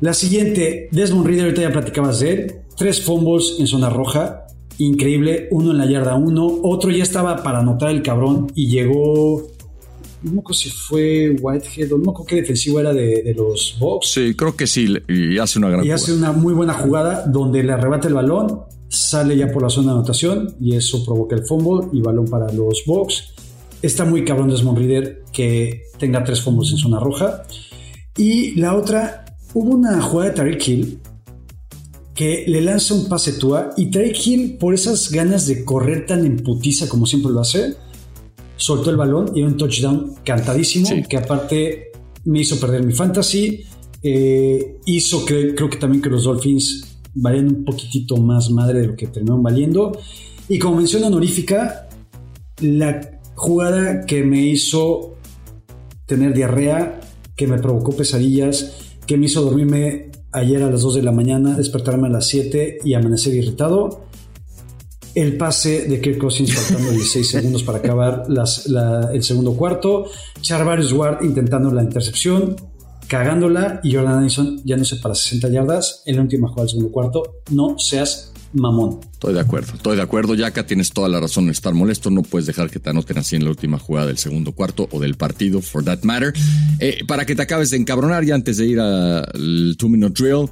[0.01, 2.55] La siguiente, Desmond Reader, ahorita ya platicabas de él.
[2.77, 4.44] Tres fumbles en zona roja
[4.79, 9.43] increíble, uno en la yarda uno, otro ya estaba para anotar el cabrón y llegó,
[10.23, 13.77] no me acuerdo si fue Whitehead o no me acuerdo qué defensivo era de, los
[13.79, 14.13] Bucks.
[14.13, 17.63] Sí, creo que sí, y hace una gran Y hace una muy buena jugada donde
[17.63, 21.45] le arrebata el balón, sale ya por la zona de anotación y eso provoca el
[21.45, 23.35] fumble y balón para los Bucks.
[23.83, 27.43] Está muy cabrón Desmond Reader que tenga tres fumbles en zona roja.
[28.17, 31.01] Y la otra, hubo una jugada de Tariq Hill
[32.15, 36.25] que le lanza un pase Tua y Tariq Hill, por esas ganas de correr tan
[36.25, 37.75] en putiza como siempre lo hace,
[38.57, 41.93] soltó el balón y un touchdown cantadísimo que aparte
[42.25, 43.65] me hizo perder mi fantasy.
[44.03, 48.87] Eh, hizo que creo que también que los Dolphins valían un poquitito más madre de
[48.89, 49.99] lo que terminaron valiendo.
[50.49, 51.89] Y como mención honorífica,
[52.61, 55.17] la jugada que me hizo
[56.07, 57.01] tener diarrea,
[57.35, 61.57] que me provocó pesadillas, que me hizo dormirme ayer a las 2 de la mañana,
[61.57, 64.05] despertarme a las 7 y amanecer irritado.
[65.15, 68.25] El pase de Kirk Cousins faltando 16 segundos para acabar
[69.13, 70.07] el segundo cuarto.
[70.41, 72.57] Charvarius Ward intentando la intercepción,
[73.07, 73.81] cagándola.
[73.85, 77.23] Y Jordan Addison ya no sé para 60 yardas en la última del segundo cuarto.
[77.51, 79.01] No seas mamón.
[79.25, 80.35] Estoy de acuerdo, estoy de acuerdo.
[80.35, 82.11] Ya acá tienes toda la razón en estar molesto.
[82.11, 85.01] No puedes dejar que te anoten así en la última jugada del segundo cuarto o
[85.01, 86.35] del partido, for that matter.
[86.79, 90.51] Eh, para que te acabes de encabronar ya antes de ir al two-minute drill,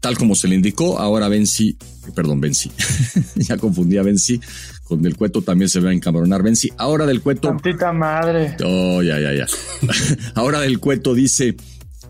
[0.00, 1.76] tal como se le indicó, ahora Benzi,
[2.14, 2.70] perdón, Benzi,
[3.34, 4.40] ya confundí a Benzi.
[4.84, 6.70] Con Del Cueto también se va a encabronar Benzi.
[6.76, 7.48] Ahora Del Cueto.
[7.48, 8.56] Tantita madre.
[8.64, 9.46] Oh, ya, ya, ya.
[10.36, 11.56] ahora Del Cueto dice,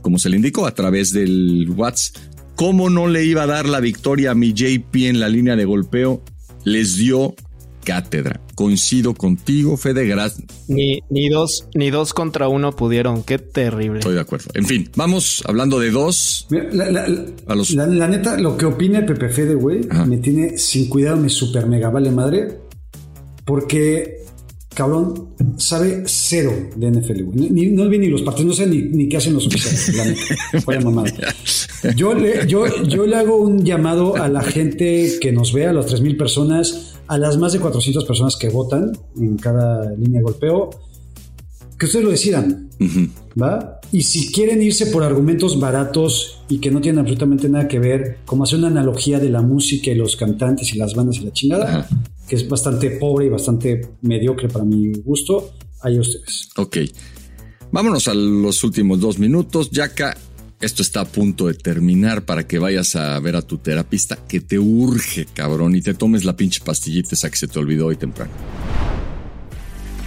[0.02, 3.80] como se le indicó a través del WhatsApp, ¿Cómo no le iba a dar la
[3.80, 6.22] victoria a mi JP en la línea de golpeo?
[6.64, 7.34] Les dio
[7.84, 8.40] cátedra.
[8.54, 10.06] Coincido contigo, Fede.
[10.06, 10.46] Gracias.
[10.68, 13.22] Ni, ni, dos, ni dos contra uno pudieron.
[13.22, 13.98] Qué terrible.
[13.98, 14.46] Estoy de acuerdo.
[14.54, 16.46] En fin, vamos hablando de dos.
[16.50, 21.90] la, neta, lo que opine Pepe Fede, güey, me tiene sin cuidado, me super mega
[21.90, 22.60] vale madre.
[23.44, 24.23] Porque
[24.74, 27.50] cabrón, sabe cero de NFL, güey.
[27.50, 30.04] Ni, no vi ni los partidos, no sé ni, ni qué hacen los oficiales, la
[30.04, 30.80] neta.
[30.84, 31.12] mamada.
[31.96, 35.72] Yo le, yo, yo le hago un llamado a la gente que nos vea, a
[35.72, 40.24] las 3.000 personas, a las más de 400 personas que votan en cada línea de
[40.24, 40.70] golpeo,
[41.78, 42.70] que ustedes lo decidan,
[43.40, 43.80] ¿va?
[43.92, 48.18] Y si quieren irse por argumentos baratos y que no tienen absolutamente nada que ver,
[48.24, 51.32] como hacer una analogía de la música y los cantantes y las bandas y la
[51.32, 51.88] chingada,
[52.28, 55.52] que es bastante pobre y bastante mediocre para mi gusto,
[55.82, 56.48] ahí ustedes.
[56.56, 56.78] Ok.
[57.70, 59.70] Vámonos a los últimos dos minutos.
[59.70, 60.16] Yaka,
[60.60, 64.40] esto está a punto de terminar para que vayas a ver a tu terapista que
[64.40, 67.96] te urge, cabrón, y te tomes la pinche pastillita esa que se te olvidó hoy
[67.96, 68.32] temprano.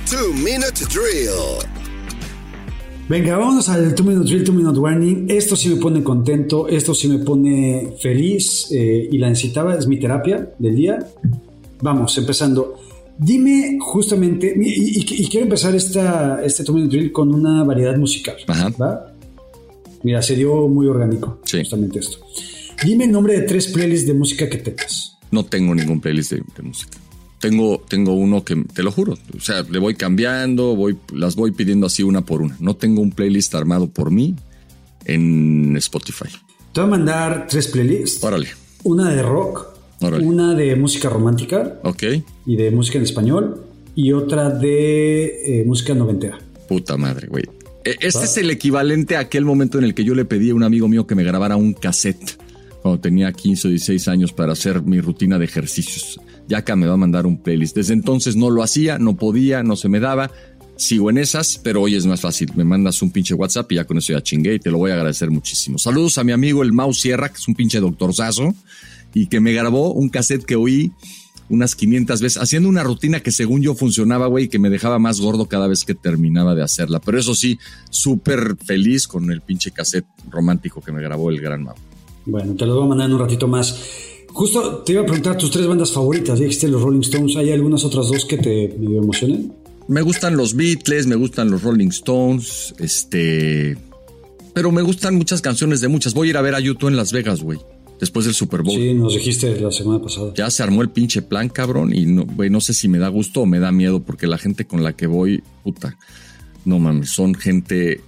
[0.09, 1.68] Two Minute Drill.
[3.09, 5.30] Venga, vámonos al Two Minute Drill, Two Minute Warning.
[5.30, 9.88] Esto sí me pone contento, esto sí me pone feliz eh, y la necesitaba, es
[9.88, 11.07] mi terapia del día.
[11.82, 12.80] Vamos, empezando.
[13.18, 18.36] Dime justamente, y, quiero empezar esta, este Minute Drill con una variedad musical.
[18.48, 18.70] Ajá.
[18.80, 19.14] ¿va?
[20.04, 21.40] Mira, se dio muy orgánico.
[21.52, 22.20] Justamente esto.
[22.84, 25.18] Dime el nombre de tres playlists de música que tengas.
[25.32, 26.98] No tengo ningún playlist de, música.
[27.40, 29.18] Tengo, tengo uno que te lo juro.
[29.36, 32.56] O sea, le voy cambiando, voy, las voy pidiendo así una por una.
[32.60, 34.36] No tengo un playlist armado por mí
[35.06, 36.30] en Spotify.
[36.72, 38.24] Te voy a mandar tres playlists.
[38.24, 38.48] Órale.
[38.84, 41.80] Una de rock, una de música romántica.
[41.84, 42.04] Ok.
[42.45, 43.64] Y de música en español.
[43.95, 46.38] Y otra de eh, música noventera.
[46.68, 47.45] Puta madre, güey.
[47.84, 50.64] Este es el equivalente a aquel momento en el que yo le pedí a un
[50.64, 52.38] amigo mío que me grabara un cassette
[52.82, 56.20] cuando tenía 15 o 16 años para hacer mi rutina de ejercicios.
[56.48, 57.76] Ya acá me va a mandar un playlist.
[57.76, 60.32] Desde entonces no lo hacía, no podía, no se me daba.
[60.76, 62.52] Sigo en esas, pero hoy es más fácil.
[62.56, 64.91] Me mandas un pinche WhatsApp y ya con eso ya chingué y te lo voy
[64.91, 65.78] a agradecer muchísimo.
[65.78, 68.54] Saludos a mi amigo el Mau Sierra, que es un pinche doctorzazo
[69.14, 70.91] y que me grabó un cassette que oí
[71.49, 74.99] unas 500 veces, haciendo una rutina que según yo funcionaba, güey, y que me dejaba
[74.99, 76.99] más gordo cada vez que terminaba de hacerla.
[76.99, 77.58] Pero eso sí,
[77.89, 81.78] súper feliz con el pinche cassette romántico que me grabó el gran mago.
[82.26, 83.80] Bueno, te lo voy a mandar en un ratito más.
[84.28, 86.39] Justo te iba a preguntar tus tres bandas favoritas.
[86.39, 87.38] Dijiste los Rolling Stones.
[87.38, 89.53] ¿Hay algunas otras dos que te medio emocionen?
[89.88, 93.78] Me gustan los Beatles, me gustan los Rolling Stones, este.
[94.53, 96.14] Pero me gustan muchas canciones de muchas.
[96.14, 97.60] Voy a ir a ver a YouTube en Las Vegas, güey
[98.00, 98.76] después del Super Bowl.
[98.76, 100.34] Sí, nos dijiste la semana pasada.
[100.36, 103.07] Ya se armó el pinche plan, cabrón, y no, güey, no sé si me da
[103.10, 105.98] gusto o me da miedo, porque la gente con la que voy, puta,
[106.65, 108.02] no mames, son gente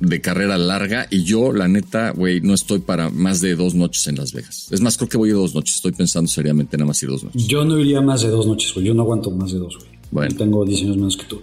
[0.00, 4.06] de carrera larga y yo, la neta, güey, no estoy para más de dos noches
[4.06, 4.68] en Las Vegas.
[4.70, 5.76] Es más, creo que voy a dos noches.
[5.76, 7.46] Estoy pensando seriamente nada más ir dos noches.
[7.46, 8.86] Yo no iría más de dos noches, güey.
[8.86, 9.88] Yo no aguanto más de dos, güey.
[10.10, 10.34] Bueno.
[10.36, 11.42] tengo 10 años menos que tú.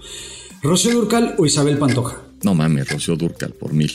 [0.64, 2.24] ¿Rocío Durcal o Isabel Pantoja?
[2.44, 3.92] No mames, Rocío Durcal, por mil.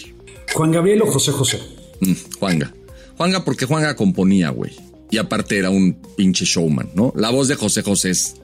[0.53, 1.59] ¿Juan Gabriel o José José?
[2.01, 2.73] Mm, Juanga.
[3.21, 4.73] Juanga porque Juanga componía, güey.
[5.11, 7.13] Y aparte era un pinche showman, ¿no?
[7.15, 8.37] La voz de José José es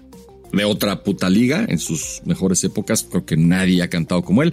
[0.53, 3.03] de otra puta liga en sus mejores épocas.
[3.03, 4.53] Creo que nadie ha cantado como él.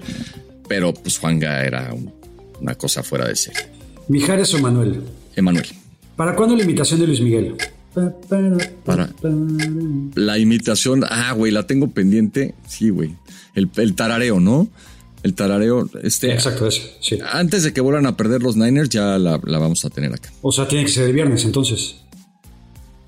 [0.70, 1.94] Pero pues Juanga era
[2.62, 3.64] una cosa fuera de serie.
[4.08, 5.02] ¿Mijares o Manuel?
[5.36, 5.68] Emanuel.
[6.16, 7.58] ¿Para cuándo la invitación de Luis Miguel?
[8.86, 9.10] Para.
[10.16, 12.56] La imitación, ah, güey, la tengo pendiente.
[12.66, 13.14] Sí, güey.
[13.56, 14.70] El, el tarareo, ¿no?
[15.24, 16.34] El tarareo, este.
[16.34, 17.18] Exacto, ese, sí.
[17.32, 20.32] Antes de que vuelvan a perder los Niners, ya la, la vamos a tener acá.
[20.42, 21.96] O sea, tiene que ser de viernes, entonces.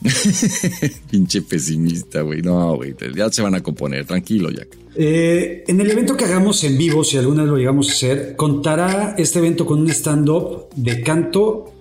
[1.12, 2.42] Pinche pesimista, güey.
[2.42, 2.96] No, güey.
[3.16, 4.06] Ya se van a componer.
[4.06, 4.78] Tranquilo, Jack.
[4.96, 8.36] Eh, en el evento que hagamos en vivo, si alguna vez lo llegamos a hacer,
[8.36, 11.74] contará este evento con un stand-up de canto,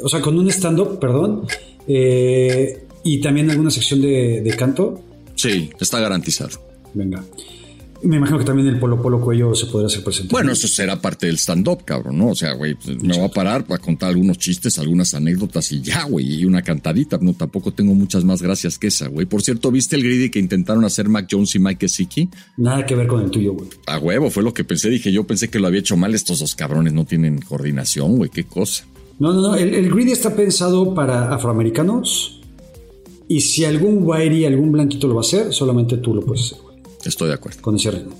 [0.00, 1.46] o sea, con un stand-up, perdón,
[1.86, 5.02] eh, y también alguna sección de, de canto.
[5.34, 6.58] Sí, está garantizado.
[6.94, 7.22] Venga.
[8.06, 10.30] Me imagino que también el Polo Polo Cuello se podrá hacer presente.
[10.30, 12.28] Bueno, eso será parte del stand-up, cabrón, ¿no?
[12.28, 15.80] O sea, güey, pues, me voy a parar para contar algunos chistes, algunas anécdotas y
[15.80, 17.18] ya, güey, y una cantadita.
[17.20, 19.26] No, tampoco tengo muchas más gracias que esa, güey.
[19.26, 22.28] Por cierto, ¿viste el greedy que intentaron hacer Mac Jones y Mike Gesicki?
[22.58, 23.68] Nada que ver con el tuyo, güey.
[23.86, 24.88] A huevo, fue lo que pensé.
[24.88, 26.14] Dije, yo pensé que lo había hecho mal.
[26.14, 28.84] Estos dos cabrones no tienen coordinación, güey, qué cosa.
[29.18, 29.56] No, no, no.
[29.56, 32.40] El, el greedy está pensado para afroamericanos.
[33.26, 36.65] Y si algún whitey, algún blanquito lo va a hacer, solamente tú lo puedes hacer.
[37.06, 37.60] Estoy de acuerdo.
[37.62, 38.16] Con ese ritmo.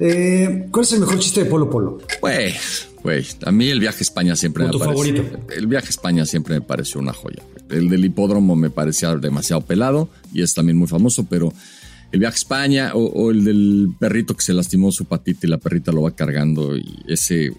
[0.00, 1.98] Eh, ¿Cuál es el mejor chiste de Polo Polo?
[2.20, 2.54] Güey,
[3.02, 5.16] güey, a mí el viaje a España siempre ¿O me tu pareció.
[5.16, 5.38] favorito?
[5.54, 7.42] El viaje a España siempre me pareció una joya.
[7.70, 11.52] El del hipódromo me parecía demasiado pelado y es también muy famoso, pero
[12.10, 15.50] el viaje a España o, o el del perrito que se lastimó su patita y
[15.50, 17.52] la perrita lo va cargando y ese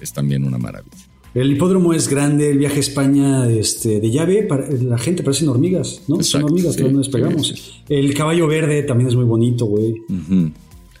[0.00, 0.96] es también una maravilla.
[1.36, 5.48] El hipódromo es grande, el viaje a España este, de llave, para- la gente parecen
[5.50, 6.22] hormigas, ¿no?
[6.22, 7.82] Son hormigas sí, que no despegamos.
[7.90, 9.94] El caballo verde también es muy bonito, güey.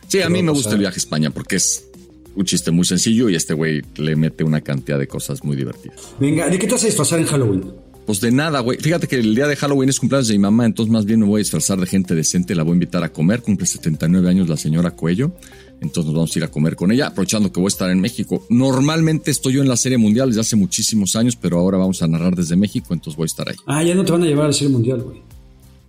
[0.08, 0.72] Sí, a mí me gusta pasar?
[0.74, 1.88] el viaje a España porque es
[2.34, 6.14] un chiste muy sencillo y este güey le mete una cantidad de cosas muy divertidas.
[6.20, 7.64] Venga, ¿de qué te vas a disfrazar en Halloween?
[8.04, 8.78] Pues de nada, güey.
[8.78, 11.26] Fíjate que el día de Halloween es cumpleaños de mi mamá, entonces más bien me
[11.26, 13.40] voy a disfrazar de gente decente, la voy a invitar a comer.
[13.40, 15.32] Cumple 79 años la señora Cuello,
[15.80, 18.00] entonces nos vamos a ir a comer con ella, aprovechando que voy a estar en
[18.00, 18.44] México.
[18.48, 22.06] Normalmente estoy yo en la Serie Mundial desde hace muchísimos años, pero ahora vamos a
[22.08, 23.56] narrar desde México, entonces voy a estar ahí.
[23.66, 25.22] Ah, ya no te van a llevar a la Serie Mundial, güey.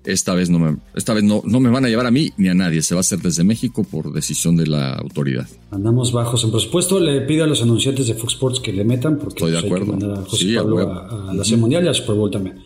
[0.05, 2.47] Esta vez no me, esta vez no, no me van a llevar a mí ni
[2.47, 5.45] a nadie, se va a hacer desde México por decisión de la autoridad.
[5.69, 6.97] Andamos bajos en presupuesto.
[7.01, 9.63] Le pido a los anunciantes de Fox Sports que le metan porque Estoy de pues,
[9.65, 9.91] hay que acuerdo.
[9.99, 12.31] mandar a José Sí, a Pablo a, a la Serie Mundial y al Super Bowl
[12.31, 12.57] también.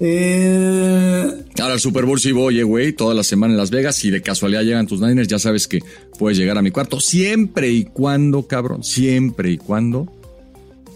[0.00, 3.96] Eh, Ahora al Super Bowl sí voy, eh, güey, toda la semana en Las Vegas.
[3.96, 5.80] Si de casualidad llegan tus Niners, ya sabes que
[6.18, 10.12] puedes llegar a mi cuarto siempre y cuando, cabrón, siempre y cuando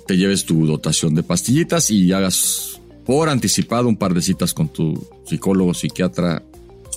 [0.07, 4.69] te lleves tu dotación de pastillitas y hagas por anticipado un par de citas con
[4.69, 6.43] tu psicólogo, psiquiatra.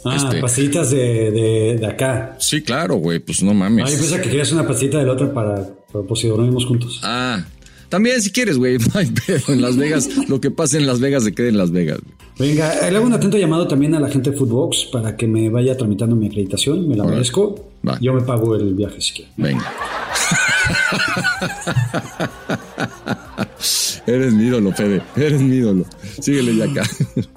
[0.06, 2.36] ah, Este- pastillitas de, de, de acá.
[2.40, 3.86] Sí, claro, güey, pues no mames.
[3.88, 5.56] Ah, yo pensaba que querías una pastillita de la otra para,
[5.92, 7.00] para por si dormimos juntos.
[7.04, 7.46] Ah,
[7.94, 8.78] también si quieres, güey.
[9.48, 11.99] En Las Vegas, lo que pase en Las Vegas se quede en Las Vegas.
[12.02, 12.49] güey.
[12.49, 15.48] Venga, le hago un atento llamado también a la gente de Footbox para que me
[15.49, 16.88] vaya tramitando mi acreditación.
[16.90, 17.70] Me la merezco.
[17.88, 17.99] Va.
[18.02, 19.34] Yo me pago el viaje si quieren.
[19.38, 19.72] Venga.
[24.07, 25.03] Eres mi ídolo, Fede.
[25.15, 25.86] Eres mi ídolo.
[26.20, 26.90] Síguele ya acá.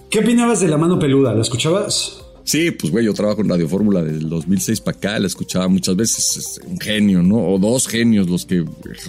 [0.09, 1.35] ¿Qué opinabas de la mano peluda?
[1.35, 2.26] ¿La escuchabas?
[2.47, 5.67] Sí, pues güey, yo trabajo en Radio Fórmula desde el 2006 para acá, la escuchaba
[5.67, 7.39] muchas veces, es un genio, ¿no?
[7.45, 8.65] O dos genios los que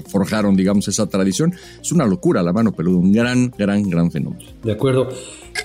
[0.10, 1.54] forjaron, digamos, esa tradición.
[1.80, 4.44] Es una locura la mano peluda, un gran, gran, gran fenómeno.
[4.64, 5.10] De acuerdo.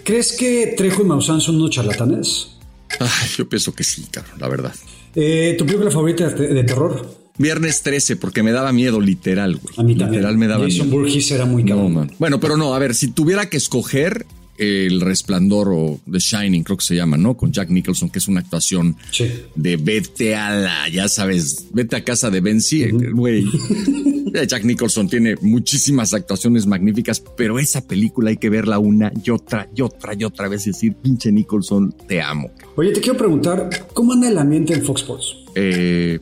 [0.05, 2.59] ¿Crees que Trejo y Maussan son unos charlatanes?
[3.01, 4.75] Ay, yo pienso que sí, cabrón, la verdad.
[5.15, 7.23] Eh, ¿Tu película favorita de, terror?
[7.39, 9.75] Viernes 13, porque me daba miedo, literal, güey.
[9.79, 10.21] A mí también.
[10.21, 10.99] Literal me daba Jason miedo.
[11.01, 11.95] Voorhees era muy No, cabrón.
[11.95, 12.11] man.
[12.19, 14.27] Bueno, pero no, a ver, si tuviera que escoger
[14.63, 17.37] El Resplandor o The Shining, creo que se llama, ¿no?
[17.37, 19.25] Con Jack Nicholson, que es una actuación Sí.
[19.55, 22.61] de vete a la, ya sabes, vete a casa de Ben
[23.13, 23.45] güey.
[24.49, 29.69] Jack Nicholson tiene muchísimas actuaciones magníficas, pero esa película hay que verla una y otra
[29.77, 32.51] y otra y otra vez y decir, pinche Nicholson, te amo.
[32.77, 35.37] Oye, te quiero preguntar, ¿cómo anda el ambiente en Fox Sports?
[35.55, 36.19] Eh,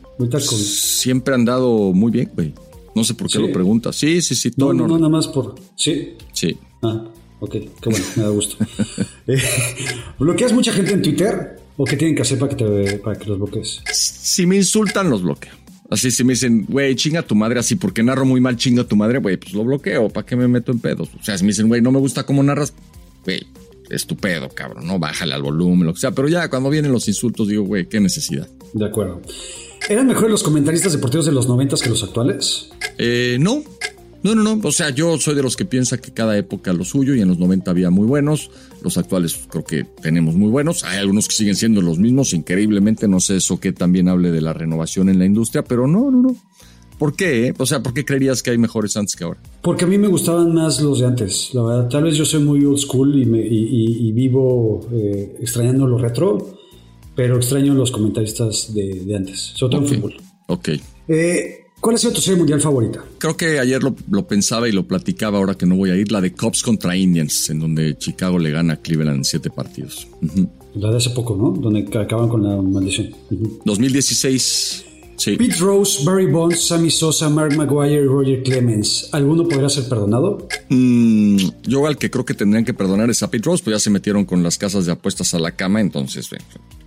[0.49, 2.53] siempre han dado muy bien, güey.
[2.97, 3.47] No sé por qué Sí.
[3.47, 3.95] lo preguntas.
[3.95, 5.55] Sí, sí, sí, todo No, no, nada más por...
[5.77, 6.15] Sí.
[6.33, 6.57] Sí.
[6.83, 7.05] Ah,
[7.41, 8.57] ok, qué bueno, me da gusto.
[9.27, 9.39] Eh,
[10.19, 11.61] ¿Bloqueas mucha gente en Twitter?
[11.77, 13.81] ¿O qué tienen que hacer para que, te, para que los bloquees?
[13.93, 15.53] Si me insultan, los bloqueo.
[15.89, 18.97] Así, si me dicen, güey, chinga tu madre, así porque narro muy mal, chinga tu
[18.97, 20.09] madre, güey, pues lo bloqueo.
[20.09, 21.11] ¿Para qué me meto en pedos?
[21.21, 22.73] O sea, si me dicen, güey, no me gusta cómo narras,
[23.25, 23.47] güey,
[23.89, 26.13] es tu pedo, cabrón, no bájale al volumen, lo que sea.
[26.13, 28.49] Pero ya cuando vienen los insultos, digo, güey, qué necesidad.
[28.73, 29.21] De acuerdo.
[29.89, 32.71] ¿Eran mejores los comentaristas deportivos de los noventas que los actuales?
[32.99, 33.63] Eh, no,
[34.23, 34.61] no, no, no.
[34.69, 37.29] O sea, yo soy de los que piensa que cada época lo suyo y en
[37.29, 38.51] los 90 había muy buenos.
[38.83, 40.85] Los actuales creo que tenemos muy buenos.
[40.85, 43.09] Hay algunos que siguen siendo los mismos, increíblemente.
[43.09, 46.23] No sé eso que también hable de la renovación en la industria, pero no, no,
[46.23, 46.37] no.
[46.99, 47.47] ¿Por qué?
[47.49, 47.55] eh?
[47.57, 49.41] O sea, ¿por qué creerías que hay mejores antes que ahora?
[49.63, 51.49] Porque a mí me gustaban más los de antes.
[51.55, 54.87] La verdad, tal vez yo soy muy old school y, me- y- y- y vivo
[54.93, 56.59] eh, extrañando lo retro,
[57.17, 60.17] pero extraño los comentaristas de, de antes, sobre todo en fútbol.
[60.49, 60.69] Ok.
[61.09, 63.03] Eh, ¿Cuál sido tu serie mundial favorita?
[63.19, 66.13] Creo que ayer lo, lo, pensaba y lo platicaba ahora que no voy a ir,
[66.13, 70.07] la de Cubs contra Indians, en donde Chicago le gana a Cleveland en siete partidos.
[70.21, 70.49] Uh -huh.
[70.75, 71.51] La de hace poco, ¿no?
[71.51, 73.11] Donde acaban con la maldición.
[73.31, 73.61] Uh -huh.
[73.65, 74.85] 2016.
[75.17, 75.37] Sí.
[75.37, 79.11] Pete Rose, Barry Bonds, Sammy Sosa, Mark Maguire y Roger Clemens.
[79.13, 80.49] ¿Alguno podrá ser perdonado?
[80.71, 83.81] Mm, yo al que creo que tendrían que perdonar es a Pete Rose, pues ya
[83.81, 86.31] se metieron con las casas de apuestas a la cama, entonces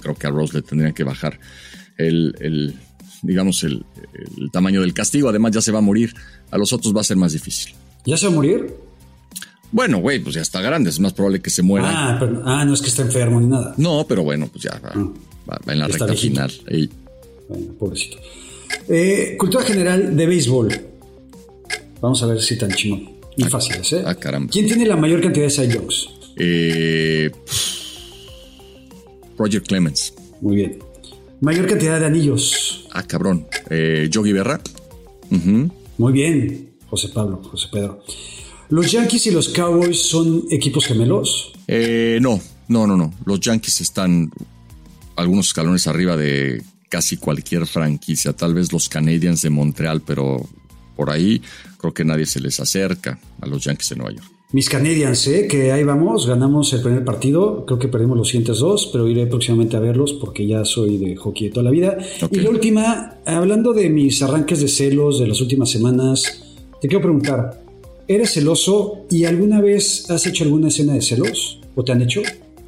[0.02, 1.40] creo que a Rose le tendrían que bajar
[2.00, 2.74] el, el
[3.24, 3.86] digamos, el,
[4.38, 5.30] el, tamaño del castigo.
[5.30, 6.14] Además, ya se va a morir.
[6.52, 7.74] A los otros va a ser más difícil.
[8.06, 8.76] ¿Ya se va a morir?
[9.72, 10.92] Bueno, güey, pues ya está grande.
[10.92, 11.88] Es más probable que se muera.
[11.90, 13.74] Ah, pero, ah no es que está enfermo ni nada.
[13.78, 15.12] No, pero bueno, pues ya va, ah,
[15.50, 16.36] va, va en la recta viejito.
[16.36, 16.52] final.
[16.68, 16.90] Ey.
[17.50, 18.18] Bueno, pobrecito.
[18.88, 20.70] Eh, cultura general de béisbol.
[22.02, 23.04] Vamos a ver si tan chingón.
[23.38, 24.04] Muy ah, fáciles, ¿eh?
[24.06, 24.52] Ah, caramba.
[24.52, 25.70] ¿Quién tiene la mayor cantidad de Cy?
[26.36, 27.32] Eh,
[29.38, 30.14] Roger Clemens.
[30.42, 30.80] Muy bien.
[31.44, 32.88] Mayor cantidad de anillos.
[32.94, 33.46] Ah, cabrón.
[33.70, 34.62] Eh, Yogi Berra.
[35.30, 35.72] Uh -huh.
[35.98, 38.02] Muy bien, José Pablo, José Pedro.
[38.70, 41.52] ¿Los Yankees y los Cowboys son equipos gemelos?
[41.68, 42.40] Eh, no,
[42.70, 43.14] no, no, no.
[43.26, 44.32] Los Yankees están
[45.18, 48.32] algunos escalones arriba de casi cualquier franquicia.
[48.32, 50.48] Tal vez los Canadiens de Montreal, pero
[50.96, 51.42] por ahí
[51.78, 54.33] creo que nadie se les acerca a los Yankees de Nueva York.
[54.54, 55.48] Mis Canadiens, ¿eh?
[55.48, 59.26] que ahí vamos, ganamos el primer partido, creo que perdimos los siguientes dos, pero iré
[59.26, 61.98] próximamente a verlos porque ya soy de hockey de toda la vida.
[62.22, 62.40] Okay.
[62.40, 66.44] Y la última, hablando de mis arranques de celos de las últimas semanas,
[66.80, 67.64] te quiero preguntar,
[68.08, 71.60] ¿eres celoso y alguna vez has hecho alguna escena de celos?
[71.74, 72.22] ¿O te han hecho?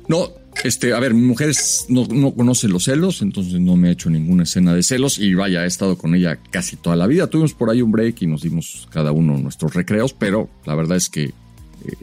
[0.08, 0.30] No,
[0.64, 1.52] este, a ver, mi mujer
[1.90, 5.36] no, no, conoce los celos, entonces no me ha hecho ninguna escena de celos y
[5.36, 7.28] vaya, he estado con ella casi toda la vida.
[7.28, 10.98] Tuvimos por ahí un break y nos dimos cada uno nuestros recreos, pero la verdad
[10.98, 11.32] es que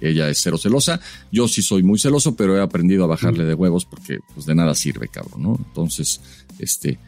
[0.01, 1.01] ella es cero celosa.
[1.31, 4.55] Yo sí soy muy celoso, pero he aprendido a bajarle de huevos porque pues de
[4.55, 5.59] nada sirve, cabrón, ¿no?
[5.69, 6.21] Entonces,
[6.59, 6.99] este,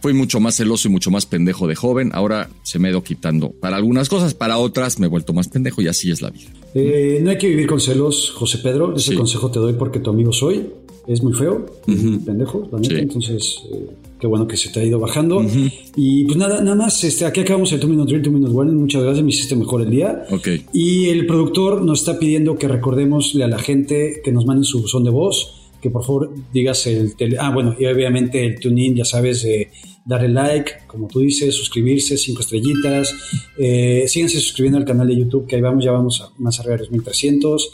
[0.00, 2.10] fui mucho más celoso y mucho más pendejo de joven.
[2.14, 5.48] Ahora se me ha ido quitando para algunas cosas, para otras me he vuelto más
[5.48, 6.50] pendejo y así es la vida.
[6.74, 8.94] Eh, no hay que vivir con celos, José Pedro.
[8.94, 9.16] Ese sí.
[9.16, 10.70] consejo te doy porque tu amigo soy.
[11.06, 12.24] Es muy feo, uh -huh.
[12.24, 12.94] pendejo, la neta.
[12.94, 13.00] Sí.
[13.00, 13.88] Entonces, eh,
[14.18, 15.38] qué bueno que se te ha ido bajando.
[15.38, 15.72] Uh -huh.
[15.96, 18.76] Y pues nada, nada más, este, aquí acabamos el 2 Minute Drill, 2 Minute Warning.
[18.76, 20.24] Muchas gracias, me hiciste mejor el día.
[20.30, 20.48] Ok.
[20.72, 24.80] Y el productor nos está pidiendo que recordémosle a la gente que nos manden su
[24.80, 27.36] buzón de voz, que por favor digas el tele.
[27.38, 29.70] Ah, bueno, y obviamente el tune-in, ya sabes, de
[30.04, 33.14] darle like, como tú dices, suscribirse, cinco estrellitas.
[33.58, 36.76] Eh, síganse suscribiendo al canal de YouTube, que ahí vamos, ya vamos a más arriba
[36.76, 37.70] de los 1300.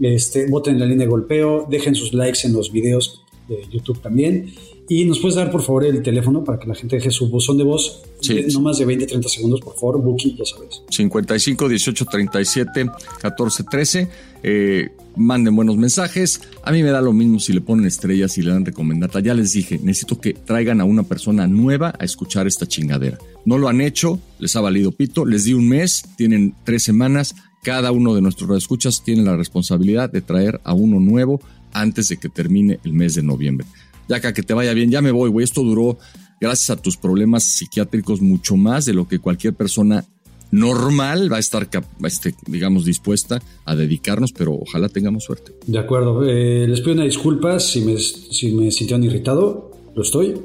[0.00, 4.00] Este, voten en la línea de golpeo, dejen sus likes en los videos de YouTube
[4.00, 4.52] también.
[4.90, 7.58] Y nos puedes dar, por favor, el teléfono para que la gente deje su buzón
[7.58, 8.02] de voz.
[8.20, 8.34] Sí.
[8.34, 10.00] De, no más de 20, 30 segundos, por favor.
[10.00, 10.82] Bookie, ya sabes.
[10.88, 12.90] 55 18 37
[13.20, 14.08] 14 13.
[14.42, 16.40] Eh, manden buenos mensajes.
[16.62, 19.20] A mí me da lo mismo si le ponen estrellas y le dan recomendata.
[19.20, 23.18] Ya les dije, necesito que traigan a una persona nueva a escuchar esta chingadera.
[23.44, 25.26] No lo han hecho, les ha valido pito.
[25.26, 27.34] Les di un mes, tienen tres semanas.
[27.62, 31.40] Cada uno de nuestros escuchas tiene la responsabilidad de traer a uno nuevo
[31.72, 33.66] antes de que termine el mes de noviembre.
[34.08, 35.44] Ya que te vaya bien, ya me voy, güey.
[35.44, 35.98] Esto duró,
[36.40, 40.04] gracias a tus problemas psiquiátricos, mucho más de lo que cualquier persona
[40.50, 41.68] normal va a estar,
[42.04, 45.52] este, digamos, dispuesta a dedicarnos, pero ojalá tengamos suerte.
[45.66, 46.24] De acuerdo.
[46.24, 49.72] Eh, les pido una disculpa si me, si me sintieron irritado.
[49.94, 50.40] Lo estoy.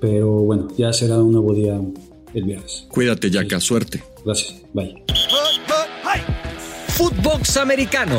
[0.00, 1.80] Pero bueno, ya será un nuevo día
[2.34, 2.86] el viernes.
[2.90, 3.60] Cuídate, Yaka.
[3.60, 3.66] Sí.
[3.66, 4.02] Suerte.
[4.24, 4.54] Gracias.
[4.74, 5.02] Bye.
[6.88, 8.18] Footbox Americano.